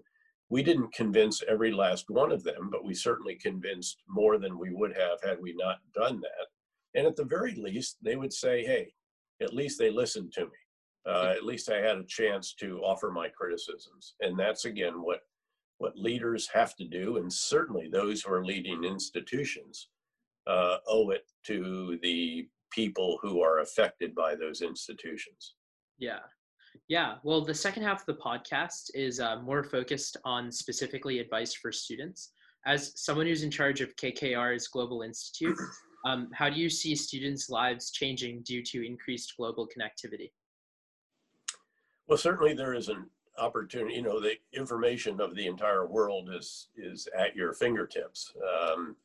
We 0.49 0.63
didn't 0.63 0.93
convince 0.93 1.43
every 1.49 1.71
last 1.71 2.05
one 2.09 2.31
of 2.31 2.43
them, 2.43 2.69
but 2.71 2.85
we 2.85 2.93
certainly 2.93 3.35
convinced 3.35 3.97
more 4.07 4.37
than 4.37 4.57
we 4.57 4.69
would 4.71 4.95
have 4.95 5.19
had 5.23 5.41
we 5.41 5.53
not 5.57 5.77
done 5.93 6.21
that. 6.21 6.47
And 6.95 7.05
at 7.05 7.15
the 7.15 7.25
very 7.25 7.55
least, 7.55 7.97
they 8.01 8.15
would 8.15 8.33
say, 8.33 8.63
hey, 8.65 8.93
at 9.41 9.53
least 9.53 9.79
they 9.79 9.89
listened 9.89 10.31
to 10.33 10.45
me. 10.45 10.51
Uh, 11.07 11.33
at 11.35 11.45
least 11.45 11.71
I 11.71 11.77
had 11.77 11.97
a 11.97 12.05
chance 12.05 12.53
to 12.55 12.79
offer 12.79 13.09
my 13.11 13.29
criticisms. 13.29 14.15
And 14.19 14.37
that's 14.37 14.65
again 14.65 15.01
what 15.01 15.21
what 15.79 15.97
leaders 15.97 16.49
have 16.53 16.75
to 16.75 16.85
do, 16.85 17.17
and 17.17 17.31
certainly 17.31 17.87
those 17.87 18.21
who 18.21 18.33
are 18.33 18.43
leading 18.43 18.83
institutions 18.83 19.87
uh, 20.45 20.77
owe 20.87 21.09
it 21.11 21.23
to 21.45 21.97
the 22.03 22.47
people 22.71 23.17
who 23.21 23.41
are 23.41 23.59
affected 23.59 24.13
by 24.13 24.35
those 24.35 24.61
institutions. 24.61 25.55
Yeah. 25.97 26.19
Yeah. 26.87 27.15
Well, 27.23 27.45
the 27.45 27.53
second 27.53 27.83
half 27.83 28.01
of 28.01 28.05
the 28.07 28.21
podcast 28.21 28.91
is 28.93 29.19
uh, 29.19 29.41
more 29.41 29.63
focused 29.63 30.17
on 30.25 30.51
specifically 30.51 31.19
advice 31.19 31.53
for 31.53 31.71
students. 31.71 32.31
As 32.65 32.91
someone 33.01 33.25
who's 33.25 33.43
in 33.43 33.51
charge 33.51 33.79
of 33.81 33.95
KKR's 33.95 34.67
Global 34.67 35.01
Institute, 35.01 35.57
um, 36.05 36.29
how 36.33 36.49
do 36.49 36.59
you 36.59 36.69
see 36.69 36.95
students' 36.95 37.49
lives 37.49 37.91
changing 37.91 38.41
due 38.43 38.63
to 38.63 38.85
increased 38.85 39.35
global 39.37 39.67
connectivity? 39.67 40.31
Well, 42.07 42.17
certainly 42.17 42.53
there 42.53 42.73
is 42.73 42.89
an 42.89 43.05
opportunity. 43.37 43.95
You 43.95 44.03
know, 44.03 44.19
the 44.19 44.35
information 44.53 45.21
of 45.21 45.35
the 45.35 45.47
entire 45.47 45.85
world 45.87 46.29
is 46.33 46.69
is 46.75 47.07
at 47.17 47.35
your 47.35 47.53
fingertips. 47.53 48.33
Um, 48.43 48.95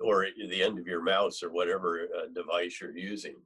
or 0.00 0.26
the 0.48 0.62
end 0.62 0.78
of 0.78 0.86
your 0.86 1.02
mouse 1.02 1.42
or 1.42 1.50
whatever 1.50 2.08
uh, 2.16 2.26
device 2.34 2.80
you're 2.80 2.96
using. 2.96 3.36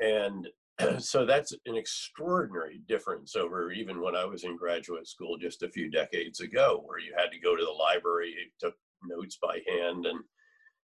And 0.00 0.48
so 0.98 1.24
that's 1.24 1.52
an 1.66 1.76
extraordinary 1.76 2.80
difference 2.88 3.36
over 3.36 3.72
even 3.72 4.00
when 4.00 4.14
I 4.14 4.24
was 4.24 4.44
in 4.44 4.56
graduate 4.56 5.08
school 5.08 5.36
just 5.36 5.62
a 5.62 5.70
few 5.70 5.90
decades 5.90 6.40
ago, 6.40 6.82
where 6.84 6.98
you 6.98 7.12
had 7.16 7.30
to 7.32 7.40
go 7.40 7.56
to 7.56 7.64
the 7.64 7.70
library, 7.70 8.30
you 8.30 8.50
took 8.60 8.74
notes 9.04 9.38
by 9.40 9.60
hand. 9.68 10.06
And 10.06 10.20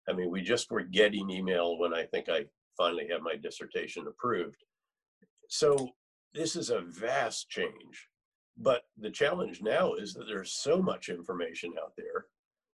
I 0.09 0.13
mean, 0.13 0.29
we 0.29 0.41
just 0.41 0.71
were 0.71 0.83
getting 0.83 1.29
email 1.29 1.77
when 1.77 1.93
I 1.93 2.03
think 2.03 2.29
I 2.29 2.45
finally 2.77 3.07
had 3.09 3.21
my 3.21 3.35
dissertation 3.35 4.05
approved. 4.07 4.63
So 5.49 5.89
this 6.33 6.55
is 6.55 6.69
a 6.69 6.81
vast 6.81 7.49
change. 7.49 8.09
But 8.57 8.83
the 8.97 9.09
challenge 9.09 9.61
now 9.61 9.93
is 9.93 10.13
that 10.13 10.25
there's 10.27 10.53
so 10.53 10.81
much 10.81 11.09
information 11.09 11.73
out 11.81 11.93
there 11.97 12.25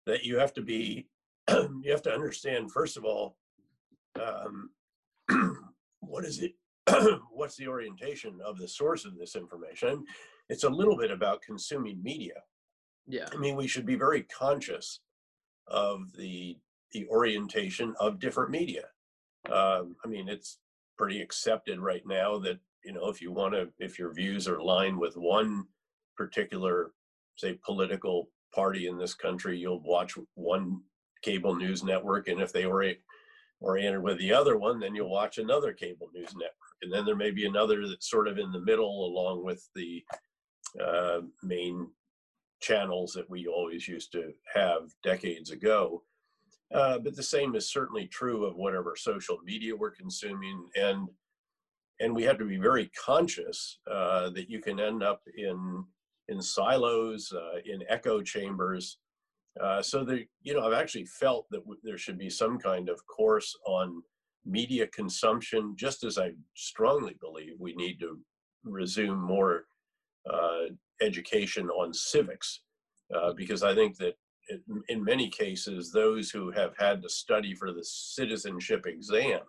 that 0.06 0.24
you 0.24 0.38
have 0.38 0.54
to 0.54 0.62
be 0.62 1.08
you 1.50 1.92
have 1.92 2.02
to 2.04 2.14
understand 2.14 2.72
first 2.72 2.98
of 2.98 3.06
all 3.06 3.36
um, 4.22 4.70
what 6.00 6.26
is 6.26 6.42
it 6.42 6.54
what's 7.32 7.56
the 7.58 7.68
orientation 7.68 8.40
of 8.46 8.58
the 8.58 8.68
source 8.68 9.06
of 9.06 9.18
this 9.18 9.36
information 9.36 10.04
it's 10.50 10.64
a 10.64 10.70
little 10.70 10.98
bit 10.98 11.12
about 11.12 11.42
consuming 11.42 12.02
media 12.02 12.36
yeah 13.08 13.28
i 13.34 13.38
mean 13.38 13.56
we 13.56 13.68
should 13.68 13.86
be 13.86 13.96
very 13.96 14.24
conscious 14.24 15.02
of 15.68 16.12
the 16.18 16.58
the 16.94 17.08
orientation 17.08 17.94
of 18.00 18.20
different 18.20 18.52
media 18.52 18.84
um, 19.52 19.96
i 20.04 20.08
mean 20.08 20.28
it's 20.28 20.60
pretty 20.98 21.22
accepted 21.22 21.80
right 21.80 22.04
now 22.06 22.38
that 22.38 22.60
you 22.86 22.94
know 22.94 23.10
if 23.10 23.22
you 23.22 23.32
want 23.32 23.54
to 23.54 23.68
if 23.80 23.98
your 23.98 24.14
views 24.14 24.48
are 24.48 24.58
aligned 24.58 24.98
with 24.98 25.16
one 25.16 25.66
particular 26.16 26.92
say 27.38 27.58
political 27.66 28.30
party 28.54 28.88
in 28.88 28.98
this 28.98 29.14
country 29.14 29.58
you'll 29.58 29.82
watch 29.84 30.16
one 30.36 30.80
cable 31.24 31.56
news 31.56 31.84
network, 31.84 32.28
and 32.28 32.40
if 32.40 32.54
they 32.54 32.68
were 32.68 32.94
oriented 33.62 34.04
with 34.04 34.20
the 34.20 34.34
other 34.34 34.58
one, 34.58 34.80
then 34.80 34.94
you'll 34.94 35.10
watch 35.10 35.38
another 35.38 35.74
cable 35.74 36.10
news 36.14 36.34
network, 36.36 36.76
and 36.84 36.94
then 36.94 37.06
there 37.06 37.16
may 37.16 37.32
be 37.32 37.46
another 37.46 37.88
that's 37.88 38.10
sort 38.10 38.28
of 38.28 38.38
in 38.38 38.52
the 38.52 38.60
middle, 38.60 39.08
along 39.08 39.44
with 39.44 39.68
the 39.74 40.04
uh, 40.84 41.22
main 41.42 41.88
channels 42.62 43.14
that 43.14 43.30
we 43.30 43.48
always 43.48 43.88
used 43.88 44.12
to 44.12 44.32
have 44.54 44.84
decades 45.04 45.52
ago. 45.52 46.04
Uh, 46.74 46.98
but 47.00 47.16
the 47.16 47.24
same 47.24 47.56
is 47.56 47.72
certainly 47.72 48.08
true 48.08 48.46
of 48.46 48.56
whatever 48.56 48.96
social 48.96 49.38
media 49.44 49.76
we're 49.76 49.92
consuming, 49.92 50.68
and 50.76 51.08
and 52.00 52.16
we 52.16 52.24
have 52.24 52.38
to 52.40 52.46
be 52.46 52.58
very 52.58 52.90
conscious 53.06 53.80
uh, 53.90 54.30
that 54.32 54.50
you 54.50 54.60
can 54.60 54.80
end 54.80 55.04
up 55.04 55.22
in 55.38 55.84
in 56.30 56.42
silos, 56.42 57.32
uh, 57.32 57.60
in 57.66 57.84
echo 57.90 58.22
chambers, 58.22 58.98
uh, 59.62 59.82
so 59.82 60.04
the, 60.04 60.26
you 60.42 60.54
know, 60.54 60.66
I've 60.66 60.74
actually 60.74 61.06
felt 61.06 61.48
that 61.52 61.60
w- 61.60 61.80
there 61.84 61.98
should 61.98 62.18
be 62.18 62.30
some 62.30 62.58
kind 62.58 62.90
of 62.90 63.06
course 63.06 63.56
on 63.68 64.02
media 64.46 64.88
consumption, 64.88 65.76
just 65.76 66.04
as 66.04 66.18
I 66.18 66.32
strongly 66.56 67.16
believe 67.20 67.54
we 67.60 67.76
need 67.76 68.00
to 68.00 68.20
resume 68.64 69.22
more 69.22 69.66
uh, 70.32 70.66
education 71.02 71.70
on 71.70 71.94
civics, 71.94 72.62
because 73.36 73.62
I 73.62 73.76
think 73.76 73.98
that 73.98 74.16
in 74.90 75.04
many 75.04 75.30
cases, 75.30 75.92
those 75.92 76.30
who 76.30 76.52
have 76.52 76.74
had 76.78 77.02
to 77.02 77.10
study 77.10 77.56
for 77.56 77.72
the 77.72 77.84
citizenship 77.84 78.86
exam 78.86 79.42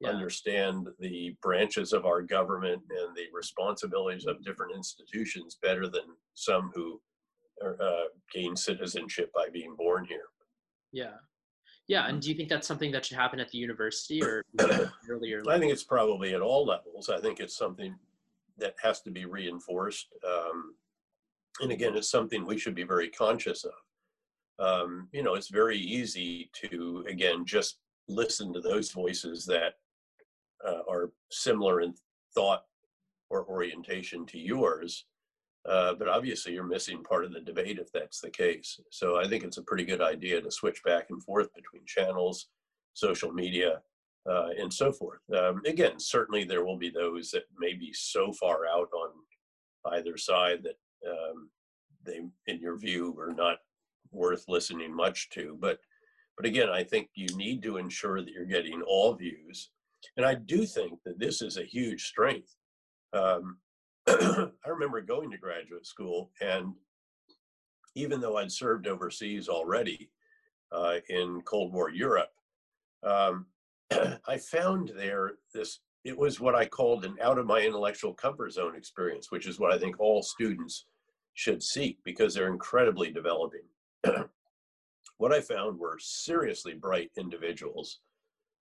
yeah. 0.00 0.08
understand 0.08 0.88
the 0.98 1.36
branches 1.42 1.92
of 1.92 2.06
our 2.06 2.22
government 2.22 2.82
and 2.90 3.16
the 3.16 3.26
responsibilities 3.32 4.26
of 4.26 4.42
different 4.44 4.74
institutions 4.74 5.58
better 5.62 5.88
than 5.88 6.02
some 6.34 6.70
who 6.74 7.00
uh, 7.64 8.04
gain 8.32 8.56
citizenship 8.56 9.30
by 9.34 9.48
being 9.52 9.74
born 9.76 10.04
here. 10.04 10.26
Yeah. 10.92 11.14
Yeah, 11.86 12.08
and 12.08 12.20
do 12.20 12.30
you 12.30 12.34
think 12.34 12.48
that's 12.48 12.66
something 12.66 12.90
that 12.92 13.04
should 13.04 13.18
happen 13.18 13.40
at 13.40 13.50
the 13.50 13.58
university 13.58 14.22
or 14.22 14.42
earlier? 15.08 15.42
I 15.48 15.58
think 15.58 15.70
it's 15.70 15.84
probably 15.84 16.34
at 16.34 16.40
all 16.40 16.64
levels. 16.64 17.10
I 17.10 17.20
think 17.20 17.40
it's 17.40 17.56
something 17.56 17.94
that 18.56 18.74
has 18.82 19.02
to 19.02 19.10
be 19.10 19.26
reinforced. 19.26 20.06
Um, 20.26 20.74
and 21.60 21.72
again, 21.72 21.94
it's 21.94 22.10
something 22.10 22.46
we 22.46 22.58
should 22.58 22.74
be 22.74 22.84
very 22.84 23.10
conscious 23.10 23.64
of. 23.64 23.72
Um, 24.58 25.08
you 25.12 25.22
know, 25.22 25.34
it's 25.34 25.50
very 25.50 25.78
easy 25.78 26.50
to, 26.62 27.04
again, 27.08 27.44
just 27.44 27.78
listen 28.08 28.52
to 28.52 28.60
those 28.60 28.92
voices 28.92 29.44
that 29.46 29.74
uh, 30.66 30.82
are 30.88 31.10
similar 31.30 31.80
in 31.80 31.94
thought 32.34 32.64
or 33.30 33.46
orientation 33.46 34.26
to 34.26 34.38
yours 34.38 35.06
uh, 35.66 35.94
but 35.94 36.08
obviously, 36.08 36.52
you're 36.52 36.64
missing 36.64 37.02
part 37.02 37.24
of 37.24 37.32
the 37.32 37.40
debate 37.40 37.78
if 37.78 37.90
that's 37.90 38.20
the 38.20 38.30
case. 38.30 38.78
So 38.90 39.16
I 39.16 39.26
think 39.26 39.44
it's 39.44 39.56
a 39.56 39.62
pretty 39.62 39.84
good 39.84 40.02
idea 40.02 40.40
to 40.40 40.50
switch 40.50 40.82
back 40.84 41.06
and 41.08 41.22
forth 41.22 41.48
between 41.54 41.86
channels, 41.86 42.48
social 42.92 43.32
media, 43.32 43.80
uh, 44.28 44.48
and 44.58 44.72
so 44.72 44.92
forth. 44.92 45.20
Um, 45.34 45.62
again, 45.66 45.98
certainly 45.98 46.44
there 46.44 46.64
will 46.64 46.76
be 46.76 46.90
those 46.90 47.30
that 47.30 47.44
may 47.58 47.72
be 47.72 47.92
so 47.94 48.32
far 48.32 48.66
out 48.66 48.88
on 48.92 49.94
either 49.94 50.18
side 50.18 50.62
that 50.64 50.76
um, 51.10 51.48
they, 52.04 52.20
in 52.46 52.60
your 52.60 52.76
view, 52.76 53.16
are 53.18 53.32
not 53.32 53.58
worth 54.14 54.44
listening 54.48 54.94
much 54.94 55.30
to. 55.30 55.56
But, 55.60 55.78
but 56.36 56.46
again, 56.46 56.68
I 56.70 56.82
think 56.82 57.08
you 57.14 57.26
need 57.36 57.62
to 57.62 57.76
ensure 57.76 58.22
that 58.22 58.30
you're 58.30 58.44
getting 58.44 58.82
all 58.82 59.14
views. 59.14 59.70
And 60.16 60.26
I 60.26 60.34
do 60.34 60.66
think 60.66 61.00
that 61.04 61.18
this 61.18 61.42
is 61.42 61.56
a 61.56 61.64
huge 61.64 62.04
strength. 62.04 62.54
Um, 63.12 63.58
I 64.06 64.50
remember 64.66 65.00
going 65.00 65.30
to 65.30 65.38
graduate 65.38 65.86
school, 65.86 66.30
and 66.40 66.74
even 67.94 68.20
though 68.20 68.36
I'd 68.36 68.52
served 68.52 68.86
overseas 68.86 69.48
already 69.48 70.10
uh, 70.72 70.96
in 71.08 71.40
Cold 71.42 71.72
War 71.72 71.90
Europe, 71.90 72.32
um, 73.02 73.46
I 74.26 74.36
found 74.36 74.92
there 74.96 75.32
this, 75.54 75.80
it 76.04 76.16
was 76.16 76.40
what 76.40 76.54
I 76.54 76.66
called 76.66 77.04
an 77.04 77.16
out 77.22 77.38
of 77.38 77.46
my 77.46 77.60
intellectual 77.60 78.12
comfort 78.12 78.52
zone 78.52 78.76
experience, 78.76 79.30
which 79.30 79.46
is 79.46 79.58
what 79.58 79.72
I 79.72 79.78
think 79.78 79.98
all 79.98 80.22
students 80.22 80.86
should 81.34 81.62
seek 81.62 81.98
because 82.04 82.34
they're 82.34 82.52
incredibly 82.52 83.10
developing. 83.10 83.62
what 85.18 85.32
I 85.32 85.40
found 85.40 85.78
were 85.78 85.98
seriously 86.00 86.74
bright 86.74 87.10
individuals 87.16 88.00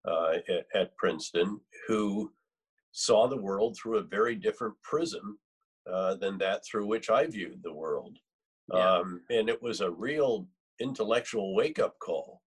uh, 0.07 0.33
at, 0.49 0.65
at, 0.73 0.97
Princeton 0.97 1.59
who 1.87 2.31
saw 2.91 3.27
the 3.27 3.41
world 3.41 3.77
through 3.77 3.97
a 3.97 4.03
very 4.03 4.35
different 4.35 4.73
prism 4.83 5.37
uh, 5.91 6.15
than 6.15 6.37
that 6.39 6.63
through 6.65 6.87
which 6.87 7.09
I 7.09 7.27
viewed 7.27 7.61
the 7.63 7.73
world. 7.73 8.17
Yeah. 8.73 8.97
Um, 8.97 9.21
and 9.29 9.49
it 9.49 9.61
was 9.61 9.81
a 9.81 9.91
real 9.91 10.47
intellectual 10.79 11.55
wake 11.55 11.79
up 11.79 11.97
call. 11.99 12.41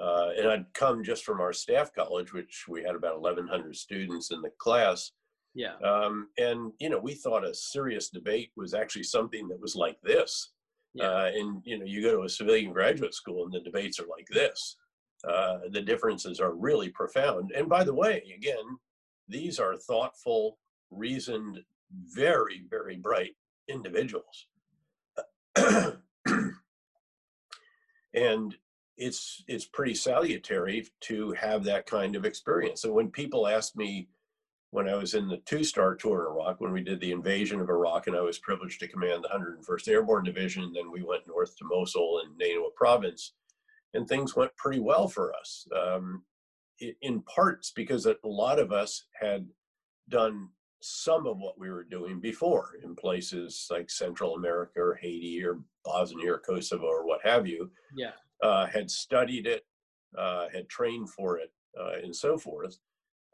Uh, 0.00 0.30
and 0.38 0.48
I'd 0.48 0.72
come 0.72 1.04
just 1.04 1.24
from 1.24 1.40
our 1.40 1.52
staff 1.52 1.92
college, 1.92 2.32
which 2.32 2.64
we 2.68 2.82
had 2.82 2.94
about 2.94 3.20
1,100 3.20 3.76
students 3.76 4.30
in 4.30 4.40
the 4.40 4.50
class. 4.58 5.12
Yeah. 5.54 5.74
Um, 5.84 6.28
and, 6.38 6.72
you 6.78 6.88
know, 6.88 6.98
we 6.98 7.14
thought 7.14 7.46
a 7.46 7.54
serious 7.54 8.08
debate 8.08 8.50
was 8.56 8.72
actually 8.72 9.02
something 9.02 9.48
that 9.48 9.60
was 9.60 9.76
like 9.76 9.98
this. 10.02 10.52
Yeah. 10.94 11.04
Uh, 11.04 11.30
and, 11.34 11.62
you 11.64 11.78
know, 11.78 11.84
you 11.84 12.02
go 12.02 12.16
to 12.16 12.24
a 12.24 12.28
civilian 12.28 12.72
graduate 12.72 13.14
school 13.14 13.44
and 13.44 13.52
the 13.52 13.60
debates 13.60 13.98
are 13.98 14.06
like 14.06 14.26
this. 14.28 14.76
Uh, 15.26 15.58
the 15.70 15.80
differences 15.80 16.40
are 16.40 16.54
really 16.54 16.88
profound. 16.90 17.52
And 17.52 17.68
by 17.68 17.84
the 17.84 17.94
way, 17.94 18.22
again, 18.36 18.78
these 19.28 19.58
are 19.58 19.76
thoughtful, 19.76 20.58
reasoned, 20.90 21.60
very, 22.14 22.64
very 22.68 22.96
bright 22.96 23.36
individuals. 23.68 24.46
and 28.14 28.56
it's 28.96 29.42
it's 29.48 29.64
pretty 29.64 29.94
salutary 29.94 30.86
to 31.00 31.32
have 31.32 31.64
that 31.64 31.86
kind 31.86 32.16
of 32.16 32.24
experience. 32.24 32.84
And 32.84 32.92
when 32.94 33.10
people 33.10 33.46
ask 33.46 33.76
me 33.76 34.08
when 34.72 34.88
I 34.88 34.94
was 34.94 35.12
in 35.12 35.28
the 35.28 35.36
two-star 35.44 35.94
tour 35.96 36.22
in 36.22 36.32
Iraq, 36.32 36.60
when 36.60 36.72
we 36.72 36.82
did 36.82 36.98
the 36.98 37.12
invasion 37.12 37.60
of 37.60 37.68
Iraq, 37.68 38.06
and 38.06 38.16
I 38.16 38.22
was 38.22 38.38
privileged 38.38 38.80
to 38.80 38.88
command 38.88 39.22
the 39.22 39.28
101st 39.28 39.88
Airborne 39.88 40.24
Division, 40.24 40.72
then 40.72 40.90
we 40.90 41.02
went 41.02 41.28
north 41.28 41.56
to 41.58 41.64
Mosul 41.64 42.22
and 42.24 42.40
Nainawa 42.40 42.74
province, 42.74 43.34
and 43.92 44.08
things 44.08 44.34
went 44.34 44.56
pretty 44.56 44.80
well 44.80 45.08
for 45.08 45.34
us. 45.34 45.66
Um, 45.78 46.24
in 47.02 47.22
parts 47.22 47.70
because 47.74 48.06
a 48.06 48.16
lot 48.24 48.58
of 48.58 48.72
us 48.72 49.04
had 49.20 49.46
done 50.08 50.48
some 50.80 51.26
of 51.26 51.38
what 51.38 51.58
we 51.58 51.70
were 51.70 51.84
doing 51.84 52.18
before 52.18 52.70
in 52.82 52.96
places 52.96 53.68
like 53.70 53.88
Central 53.88 54.34
America 54.34 54.80
or 54.80 54.98
Haiti 55.00 55.44
or 55.44 55.60
Bosnia 55.84 56.32
or 56.32 56.38
Kosovo 56.38 56.86
or 56.86 57.06
what 57.06 57.20
have 57.22 57.46
you. 57.46 57.70
Yeah. 57.96 58.12
Uh, 58.42 58.66
had 58.66 58.90
studied 58.90 59.46
it, 59.46 59.64
uh, 60.18 60.46
had 60.52 60.68
trained 60.68 61.10
for 61.10 61.38
it, 61.38 61.52
uh, 61.78 61.98
and 62.02 62.16
so 62.16 62.36
forth. 62.36 62.78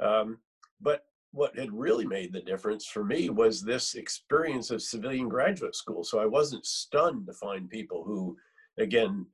Um, 0.01 0.39
but 0.81 1.05
what 1.33 1.59
had 1.59 1.73
really 1.73 2.07
made 2.07 2.33
the 2.33 2.41
difference 2.41 2.87
for 2.87 3.05
me 3.05 3.29
was 3.29 3.61
this 3.61 3.95
experience 3.95 4.71
of 4.71 4.83
civilian 4.83 5.29
graduate 5.29 5.77
school. 5.77 6.03
So 6.03 6.19
I 6.19 6.27
wasn't 6.27 6.65
stunned 6.65 7.27
to 7.27 7.35
find 7.35 7.69
people 7.69 8.03
who, 8.05 8.37
again, 8.79 9.27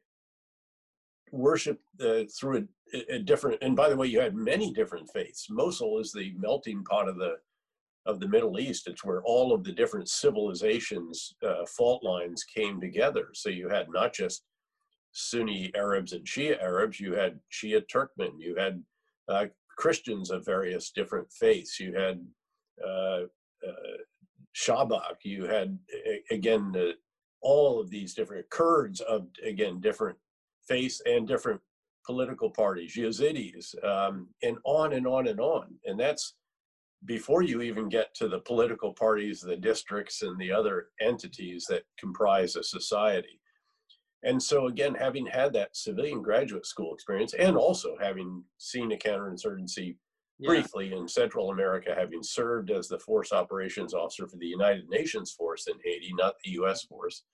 worship 1.31 1.81
uh, 2.01 2.23
through 2.39 2.67
a, 2.93 3.15
a, 3.15 3.19
different. 3.21 3.59
And 3.63 3.77
by 3.77 3.89
the 3.89 3.97
way, 3.97 4.07
you 4.07 4.21
had 4.21 4.35
many 4.35 4.73
different 4.73 5.09
faiths. 5.13 5.47
Mosul 5.51 6.01
is 6.01 6.13
the 6.13 6.33
melting 6.39 6.85
pot 6.85 7.09
of 7.09 7.17
the 7.17 7.37
of 8.07 8.21
the 8.21 8.29
Middle 8.29 8.59
East. 8.59 8.87
It's 8.87 9.05
where 9.05 9.23
all 9.23 9.55
of 9.55 9.65
the 9.65 9.73
different 9.73 10.11
civilizations 10.11 11.35
uh, 11.43 11.65
fault 11.67 12.05
lines 12.05 12.45
came 12.45 12.79
together. 12.79 13.29
So 13.33 13.49
you 13.49 13.69
had 13.69 13.87
not 13.91 14.13
just 14.13 14.43
Sunni 15.13 15.71
Arabs 15.75 16.13
and 16.13 16.27
Shia 16.27 16.63
Arabs. 16.63 17.01
You 17.01 17.15
had 17.15 17.41
Shia 17.51 17.83
Turkmen. 17.93 18.33
You 18.39 18.57
had 18.57 18.83
uh, 19.29 19.47
Christians 19.77 20.31
of 20.31 20.45
various 20.45 20.91
different 20.91 21.31
faiths. 21.33 21.81
You 21.81 21.95
had 21.95 22.25
uh, 22.85 23.23
uh, 23.67 23.99
Shabak. 24.55 25.17
You 25.23 25.45
had 25.45 25.79
again 26.31 26.75
all 27.43 27.81
of 27.81 27.91
these 27.91 28.15
different 28.15 28.49
Kurds 28.51 29.01
of 29.01 29.27
again 29.45 29.81
different 29.81 30.19
faiths 30.67 31.01
and 31.07 31.29
different 31.29 31.61
political 32.07 32.51
parties, 32.51 32.97
Yazidis, 32.97 33.83
um, 33.85 34.29
and 34.43 34.59
on 34.65 34.93
and 34.93 35.07
on 35.07 35.29
and 35.29 35.41
on. 35.41 35.75
And 35.85 35.99
that's 35.99 36.35
before 37.07 37.43
you 37.43 37.63
even 37.63 37.89
get 37.89 38.15
to 38.15 38.29
the 38.29 38.41
political 38.41 38.93
parties, 38.93 39.41
the 39.41 39.57
districts, 39.57 40.23
and 40.23 40.39
the 40.39 40.53
other 40.53 40.89
entities 41.01 41.67
that 41.69 41.85
comprise 41.99 42.57
a 42.57 42.63
society. 42.63 43.41
And 44.25 44.43
so, 44.43 44.69
again, 44.69 44.95
having 44.95 45.27
had 45.27 45.53
that 45.53 45.77
civilian 45.77 46.23
graduate 46.23 46.67
school 46.67 46.95
experience 46.95 47.35
and 47.35 47.57
also 47.57 47.95
having 48.01 48.43
seen 48.57 48.93
a 48.93 48.97
counterinsurgency 48.97 49.97
yeah. 50.39 50.49
briefly 50.49 50.95
in 50.95 51.07
Central 51.07 51.51
America, 51.51 51.95
having 51.97 52.23
served 52.23 52.71
as 52.71 52.89
the 52.89 52.99
force 52.99 53.33
operations 53.33 53.93
officer 53.93 54.27
for 54.27 54.39
the 54.39 54.47
United 54.47 54.89
Nations 54.89 55.33
force 55.33 55.67
in 55.67 55.75
Haiti, 55.85 56.13
not 56.17 56.35
the 56.43 56.53
US 56.53 56.85
force, 56.85 57.25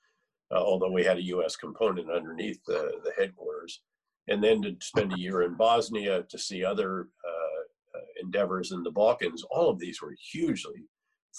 uh, 0.52 0.58
although 0.58 0.90
we 0.90 1.04
had 1.04 1.18
a 1.18 1.26
US 1.26 1.54
component 1.54 2.10
underneath 2.10 2.58
the, 2.66 3.00
the 3.04 3.12
headquarters, 3.16 3.82
and 4.26 4.42
then 4.42 4.60
to 4.62 4.74
spend 4.80 5.12
a 5.12 5.18
year 5.18 5.42
in 5.42 5.54
Bosnia 5.54 6.24
to 6.28 6.38
see 6.38 6.64
other 6.64 7.08
uh, 7.24 7.98
uh, 7.98 8.02
endeavors 8.20 8.72
in 8.72 8.82
the 8.82 8.90
Balkans, 8.90 9.44
all 9.50 9.70
of 9.70 9.78
these 9.78 10.02
were 10.02 10.16
hugely 10.32 10.86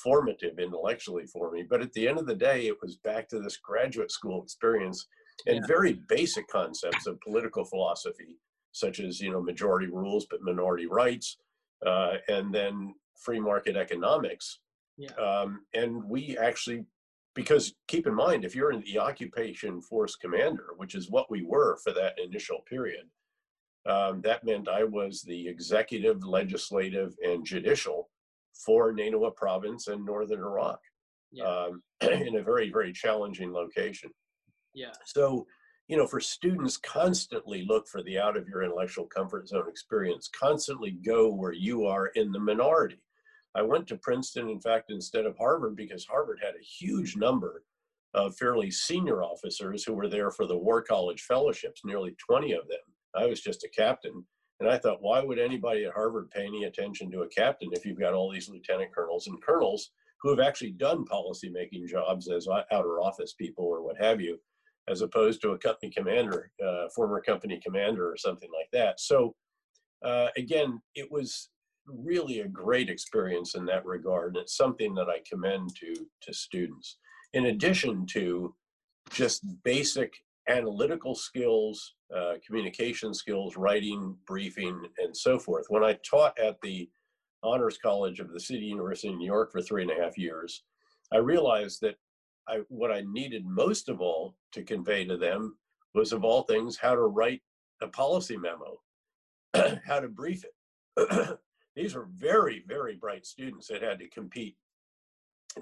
formative 0.01 0.59
intellectually 0.59 1.25
for 1.25 1.51
me. 1.51 1.65
But 1.69 1.81
at 1.81 1.91
the 1.91 2.07
end 2.07 2.17
of 2.17 2.25
the 2.25 2.35
day, 2.35 2.67
it 2.67 2.77
was 2.81 2.95
back 2.97 3.27
to 3.29 3.39
this 3.39 3.57
graduate 3.57 4.11
school 4.11 4.41
experience 4.41 5.05
and 5.47 5.57
yeah. 5.57 5.67
very 5.67 5.93
basic 6.07 6.47
concepts 6.47 7.07
of 7.07 7.19
political 7.21 7.63
philosophy, 7.65 8.37
such 8.71 8.99
as 8.99 9.19
you 9.19 9.31
know 9.31 9.41
majority 9.41 9.87
rules 9.87 10.25
but 10.29 10.41
minority 10.41 10.87
rights, 10.87 11.37
uh, 11.85 12.15
and 12.27 12.53
then 12.53 12.93
free 13.23 13.39
market 13.39 13.75
economics. 13.75 14.59
Yeah. 14.97 15.13
Um, 15.13 15.61
and 15.73 16.03
we 16.03 16.37
actually, 16.37 16.85
because 17.33 17.73
keep 17.87 18.07
in 18.07 18.13
mind, 18.13 18.45
if 18.45 18.55
you're 18.55 18.71
in 18.71 18.81
the 18.81 18.99
occupation 18.99 19.81
force 19.81 20.15
commander, 20.15 20.67
which 20.77 20.95
is 20.95 21.09
what 21.09 21.31
we 21.31 21.43
were 21.43 21.77
for 21.83 21.93
that 21.93 22.19
initial 22.19 22.59
period, 22.69 23.05
um, 23.87 24.21
that 24.21 24.43
meant 24.43 24.67
I 24.67 24.83
was 24.83 25.21
the 25.21 25.47
executive, 25.47 26.23
legislative, 26.23 27.15
and 27.23 27.45
judicial 27.45 28.09
for 28.65 28.93
Nainawa 28.93 29.35
province 29.35 29.87
and 29.87 30.05
northern 30.05 30.39
Iraq 30.39 30.79
yeah. 31.31 31.45
um, 31.45 31.81
in 32.01 32.35
a 32.35 32.43
very, 32.43 32.69
very 32.69 32.91
challenging 32.91 33.51
location. 33.51 34.11
Yeah. 34.73 34.93
So, 35.05 35.47
you 35.87 35.97
know, 35.97 36.07
for 36.07 36.19
students, 36.19 36.77
constantly 36.77 37.65
look 37.67 37.87
for 37.87 38.01
the 38.03 38.19
out 38.19 38.37
of 38.37 38.47
your 38.47 38.63
intellectual 38.63 39.05
comfort 39.05 39.47
zone 39.47 39.67
experience, 39.67 40.29
constantly 40.29 40.91
go 40.91 41.29
where 41.29 41.53
you 41.53 41.85
are 41.85 42.07
in 42.07 42.31
the 42.31 42.39
minority. 42.39 43.01
I 43.55 43.61
went 43.61 43.87
to 43.87 43.97
Princeton, 43.97 44.49
in 44.49 44.61
fact, 44.61 44.91
instead 44.91 45.25
of 45.25 45.37
Harvard, 45.37 45.75
because 45.75 46.05
Harvard 46.05 46.39
had 46.41 46.55
a 46.55 46.63
huge 46.63 47.17
number 47.17 47.63
of 48.13 48.35
fairly 48.37 48.71
senior 48.71 49.23
officers 49.23 49.83
who 49.83 49.93
were 49.93 50.07
there 50.07 50.31
for 50.31 50.45
the 50.45 50.57
War 50.57 50.81
College 50.81 51.21
fellowships, 51.23 51.81
nearly 51.83 52.15
20 52.25 52.53
of 52.53 52.67
them. 52.67 52.79
I 53.15 53.25
was 53.25 53.41
just 53.41 53.63
a 53.63 53.69
captain. 53.69 54.25
And 54.59 54.69
I 54.69 54.77
thought, 54.77 55.01
why 55.01 55.21
would 55.23 55.39
anybody 55.39 55.85
at 55.85 55.93
Harvard 55.93 56.29
pay 56.29 56.45
any 56.45 56.65
attention 56.65 57.09
to 57.11 57.21
a 57.21 57.27
captain 57.27 57.69
if 57.73 57.85
you've 57.85 57.99
got 57.99 58.13
all 58.13 58.31
these 58.31 58.47
lieutenant 58.47 58.93
colonels 58.93 59.27
and 59.27 59.41
colonels 59.41 59.91
who 60.21 60.29
have 60.29 60.39
actually 60.39 60.71
done 60.71 61.03
policymaking 61.03 61.87
jobs 61.87 62.29
as 62.29 62.47
uh, 62.47 62.61
outer 62.71 63.01
office 63.01 63.33
people 63.33 63.65
or 63.65 63.81
what 63.81 63.97
have 63.97 64.21
you? 64.21 64.39
As 64.87 65.01
opposed 65.01 65.41
to 65.41 65.51
a 65.51 65.57
company 65.57 65.91
commander, 65.95 66.51
uh, 66.65 66.85
former 66.95 67.21
company 67.21 67.59
commander 67.63 68.09
or 68.09 68.17
something 68.17 68.49
like 68.57 68.69
that. 68.73 68.99
So 68.99 69.35
uh, 70.03 70.27
again, 70.37 70.81
it 70.95 71.11
was 71.11 71.49
really 71.85 72.41
a 72.41 72.47
great 72.47 72.89
experience 72.89 73.55
in 73.55 73.65
that 73.65 73.85
regard. 73.85 74.35
And 74.35 74.43
it's 74.43 74.57
something 74.57 74.93
that 74.95 75.07
I 75.07 75.19
commend 75.29 75.75
to, 75.77 75.93
to 76.21 76.33
students. 76.33 76.97
In 77.33 77.47
addition 77.47 78.05
to 78.07 78.55
just 79.11 79.45
basic 79.63 80.13
analytical 80.49 81.15
skills, 81.15 81.95
uh, 82.15 82.33
communication 82.45 83.13
skills, 83.13 83.57
writing, 83.57 84.15
briefing, 84.25 84.85
and 84.97 85.15
so 85.15 85.37
forth. 85.37 85.65
When 85.69 85.83
I 85.83 85.97
taught 86.09 86.37
at 86.39 86.59
the 86.61 86.89
Honors 87.43 87.77
College 87.77 88.19
of 88.19 88.31
the 88.31 88.39
City 88.39 88.65
University 88.65 89.09
of 89.09 89.15
New 89.15 89.25
York 89.25 89.51
for 89.51 89.61
three 89.61 89.83
and 89.83 89.91
a 89.91 90.01
half 90.01 90.17
years, 90.17 90.63
I 91.13 91.17
realized 91.17 91.81
that 91.81 91.95
I, 92.51 92.57
what 92.67 92.91
I 92.91 93.01
needed 93.01 93.45
most 93.45 93.87
of 93.87 94.01
all 94.01 94.35
to 94.51 94.63
convey 94.63 95.05
to 95.05 95.15
them 95.15 95.55
was, 95.93 96.11
of 96.11 96.25
all 96.25 96.43
things, 96.43 96.77
how 96.77 96.95
to 96.95 97.01
write 97.01 97.41
a 97.81 97.87
policy 97.87 98.37
memo, 98.37 98.81
how 99.85 100.01
to 100.01 100.09
brief 100.09 100.43
it. 100.43 101.39
These 101.75 101.95
were 101.95 102.09
very, 102.13 102.63
very 102.67 102.95
bright 102.95 103.25
students 103.25 103.67
that 103.67 103.81
had 103.81 103.99
to 103.99 104.09
compete 104.09 104.57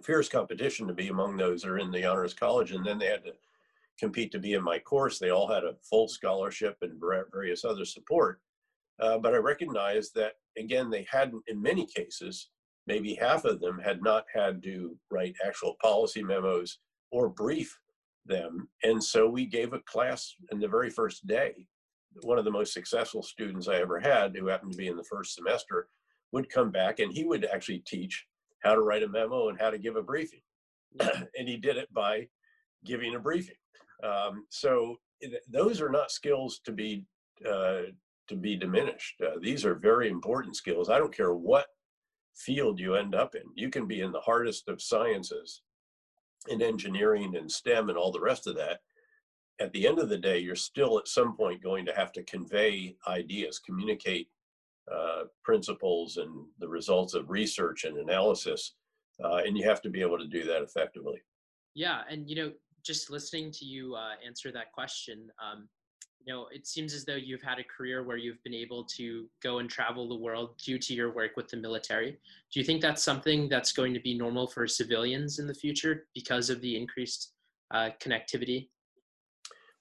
fierce 0.02 0.30
competition 0.30 0.88
to 0.88 0.94
be 0.94 1.10
among 1.10 1.38
those 1.38 1.62
that 1.62 1.70
are 1.70 1.80
in 1.80 1.92
the 1.92 2.06
honors 2.06 2.34
college, 2.34 2.72
and 2.72 2.86
then 2.86 2.98
they 2.98 3.08
had 3.08 3.24
to 3.24 3.34
compete 4.00 4.32
to 4.32 4.40
be 4.40 4.54
in 4.54 4.64
my 4.64 4.80
course. 4.80 5.20
They 5.20 5.30
all 5.30 5.48
had 5.48 5.64
a 5.64 5.76
full 5.88 6.08
scholarship 6.08 6.78
and 6.82 7.00
various 7.32 7.66
other 7.66 7.86
support. 7.86 8.42
Uh, 9.00 9.18
but 9.20 9.34
I 9.34 9.38
recognized 9.38 10.16
that, 10.16 10.34
again, 10.58 10.90
they 10.90 11.06
hadn't, 11.10 11.44
in 11.48 11.62
many 11.62 11.86
cases, 11.86 12.50
maybe 12.90 13.14
half 13.14 13.46
of 13.46 13.62
them 13.62 13.78
had 13.78 14.02
not 14.02 14.26
had 14.34 14.64
to 14.64 14.98
write 15.12 15.36
actual 15.46 15.76
policy 15.80 16.24
memos 16.24 16.80
or 17.12 17.30
brief 17.30 17.78
them. 18.26 18.68
And 18.84 19.02
so 19.02 19.30
we 19.30 19.46
gave 19.46 19.74
a 19.74 19.80
class 19.82 20.34
in 20.52 20.60
the 20.60 20.68
very 20.68 20.90
first 20.90 21.28
day. 21.28 21.68
One 22.24 22.40
of 22.40 22.46
the 22.46 22.52
most 22.52 22.74
successful 22.74 23.22
students 23.22 23.68
I 23.68 23.76
ever 23.76 24.00
had, 24.00 24.36
who 24.36 24.48
happened 24.48 24.72
to 24.72 24.78
be 24.78 24.88
in 24.88 24.98
the 24.98 25.04
first 25.04 25.36
semester, 25.36 25.88
would 26.32 26.50
come 26.50 26.72
back 26.72 26.98
and 26.98 27.14
he 27.14 27.26
would 27.26 27.46
actually 27.46 27.84
teach 27.86 28.26
how 28.64 28.74
to 28.74 28.82
write 28.82 29.04
a 29.04 29.08
memo 29.08 29.50
and 29.50 29.60
how 29.62 29.70
to 29.70 29.78
give 29.78 29.96
a 29.96 30.02
briefing. 30.02 30.42
and 31.00 31.48
he 31.48 31.58
did 31.58 31.78
it 31.78 31.94
by 31.94 32.28
giving 32.86 33.14
a 33.14 33.20
briefing. 33.20 33.56
Um, 34.04 34.46
so 34.50 34.96
those 35.48 35.80
are 35.80 35.90
not 35.92 36.10
skills 36.10 36.60
to 36.66 36.72
be 36.72 37.06
uh, 37.48 37.82
to 38.30 38.36
be 38.36 38.56
diminished. 38.56 39.16
Uh, 39.22 39.38
these 39.42 39.64
are 39.66 39.76
very 39.76 40.10
important 40.10 40.56
skills. 40.56 40.90
I 40.90 40.98
don't 40.98 41.16
care 41.16 41.34
what 41.34 41.68
field 42.36 42.80
you 42.80 42.96
end 42.96 43.16
up 43.16 43.36
in. 43.36 43.44
You 43.56 43.70
can 43.70 43.86
be 43.86 44.02
in 44.02 44.12
the 44.12 44.22
hardest 44.22 44.68
of 44.70 44.82
sciences, 44.82 45.62
in 46.48 46.62
engineering 46.62 47.36
and 47.36 47.52
STEM 47.52 47.90
and 47.90 47.98
all 47.98 48.12
the 48.12 48.20
rest 48.20 48.48
of 48.48 48.56
that. 48.56 48.80
At 49.60 49.74
the 49.74 49.88
end 49.88 50.00
of 50.00 50.10
the 50.10 50.18
day, 50.18 50.40
you're 50.40 50.56
still 50.56 50.98
at 50.98 51.08
some 51.08 51.36
point 51.36 51.62
going 51.62 51.86
to 51.86 51.94
have 51.94 52.14
to 52.14 52.24
convey 52.24 52.96
ideas, 53.08 53.60
communicate 53.60 54.30
uh, 54.92 55.24
principles 55.44 56.18
and 56.18 56.46
the 56.60 56.68
results 56.68 57.14
of 57.14 57.30
research 57.30 57.84
and 57.84 57.98
analysis, 57.98 58.76
uh, 59.24 59.42
and 59.46 59.58
you 59.58 59.68
have 59.68 59.82
to 59.82 59.90
be 59.90 60.02
able 60.02 60.18
to 60.18 60.28
do 60.28 60.44
that 60.46 60.64
effectively. 60.64 61.22
Yeah, 61.76 62.02
and 62.10 62.28
you 62.30 62.36
know, 62.36 62.52
just 62.84 63.12
listening 63.12 63.52
to 63.52 63.66
you 63.66 63.96
uh, 63.96 64.14
answer 64.26 64.52
that 64.52 64.72
question, 64.72 65.30
um, 65.44 65.68
you 66.26 66.34
know, 66.34 66.48
it 66.52 66.68
seems 66.68 66.94
as 66.94 67.06
though 67.06 67.16
you've 67.16 67.42
had 67.42 67.60
a 67.60 67.64
career 67.64 68.04
where 68.04 68.18
you've 68.18 68.44
been 68.44 68.54
able 68.54 68.84
to 68.98 69.26
go 69.42 69.60
and 69.60 69.70
travel 69.70 70.08
the 70.08 70.16
world 70.16 70.58
due 70.64 70.78
to 70.78 70.94
your 70.94 71.14
work 71.14 71.32
with 71.36 71.48
the 71.48 71.58
military. 71.58 72.12
Do 72.52 72.60
you 72.60 72.64
think 72.64 72.82
that's 72.82 73.04
something 73.04 73.50
that's 73.50 73.72
going 73.72 73.94
to 73.94 74.00
be 74.00 74.18
normal 74.18 74.48
for 74.48 74.68
civilians 74.68 75.40
in 75.40 75.48
the 75.48 75.54
future 75.54 76.08
because 76.14 76.50
of 76.50 76.62
the 76.62 76.76
increased 76.76 77.34
uh, 77.72 77.90
connectivity? 78.02 78.70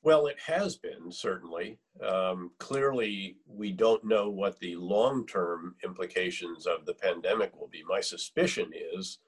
Well, 0.03 0.27
it 0.29 0.39
has 0.47 0.77
been 0.77 1.11
certainly. 1.11 1.79
Um, 2.07 2.53
clearly, 2.59 3.37
we 3.47 3.73
don't 3.73 4.05
know 4.05 4.31
what 4.31 4.59
the 4.61 4.77
long 4.77 5.27
term 5.27 5.75
implications 5.85 6.67
of 6.67 6.87
the 6.87 6.95
pandemic 6.95 7.55
will 7.59 7.69
be. 7.69 7.83
My 7.87 8.01
suspicion 8.01 8.71
is 8.95 9.19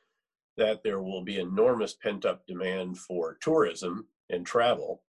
that 0.57 0.83
there 0.83 1.03
will 1.03 1.23
be 1.23 1.39
enormous 1.39 1.95
pent 1.95 2.25
up 2.25 2.47
demand 2.47 2.99
for 2.99 3.37
tourism 3.41 4.07
and 4.31 4.47
travel, 4.47 5.03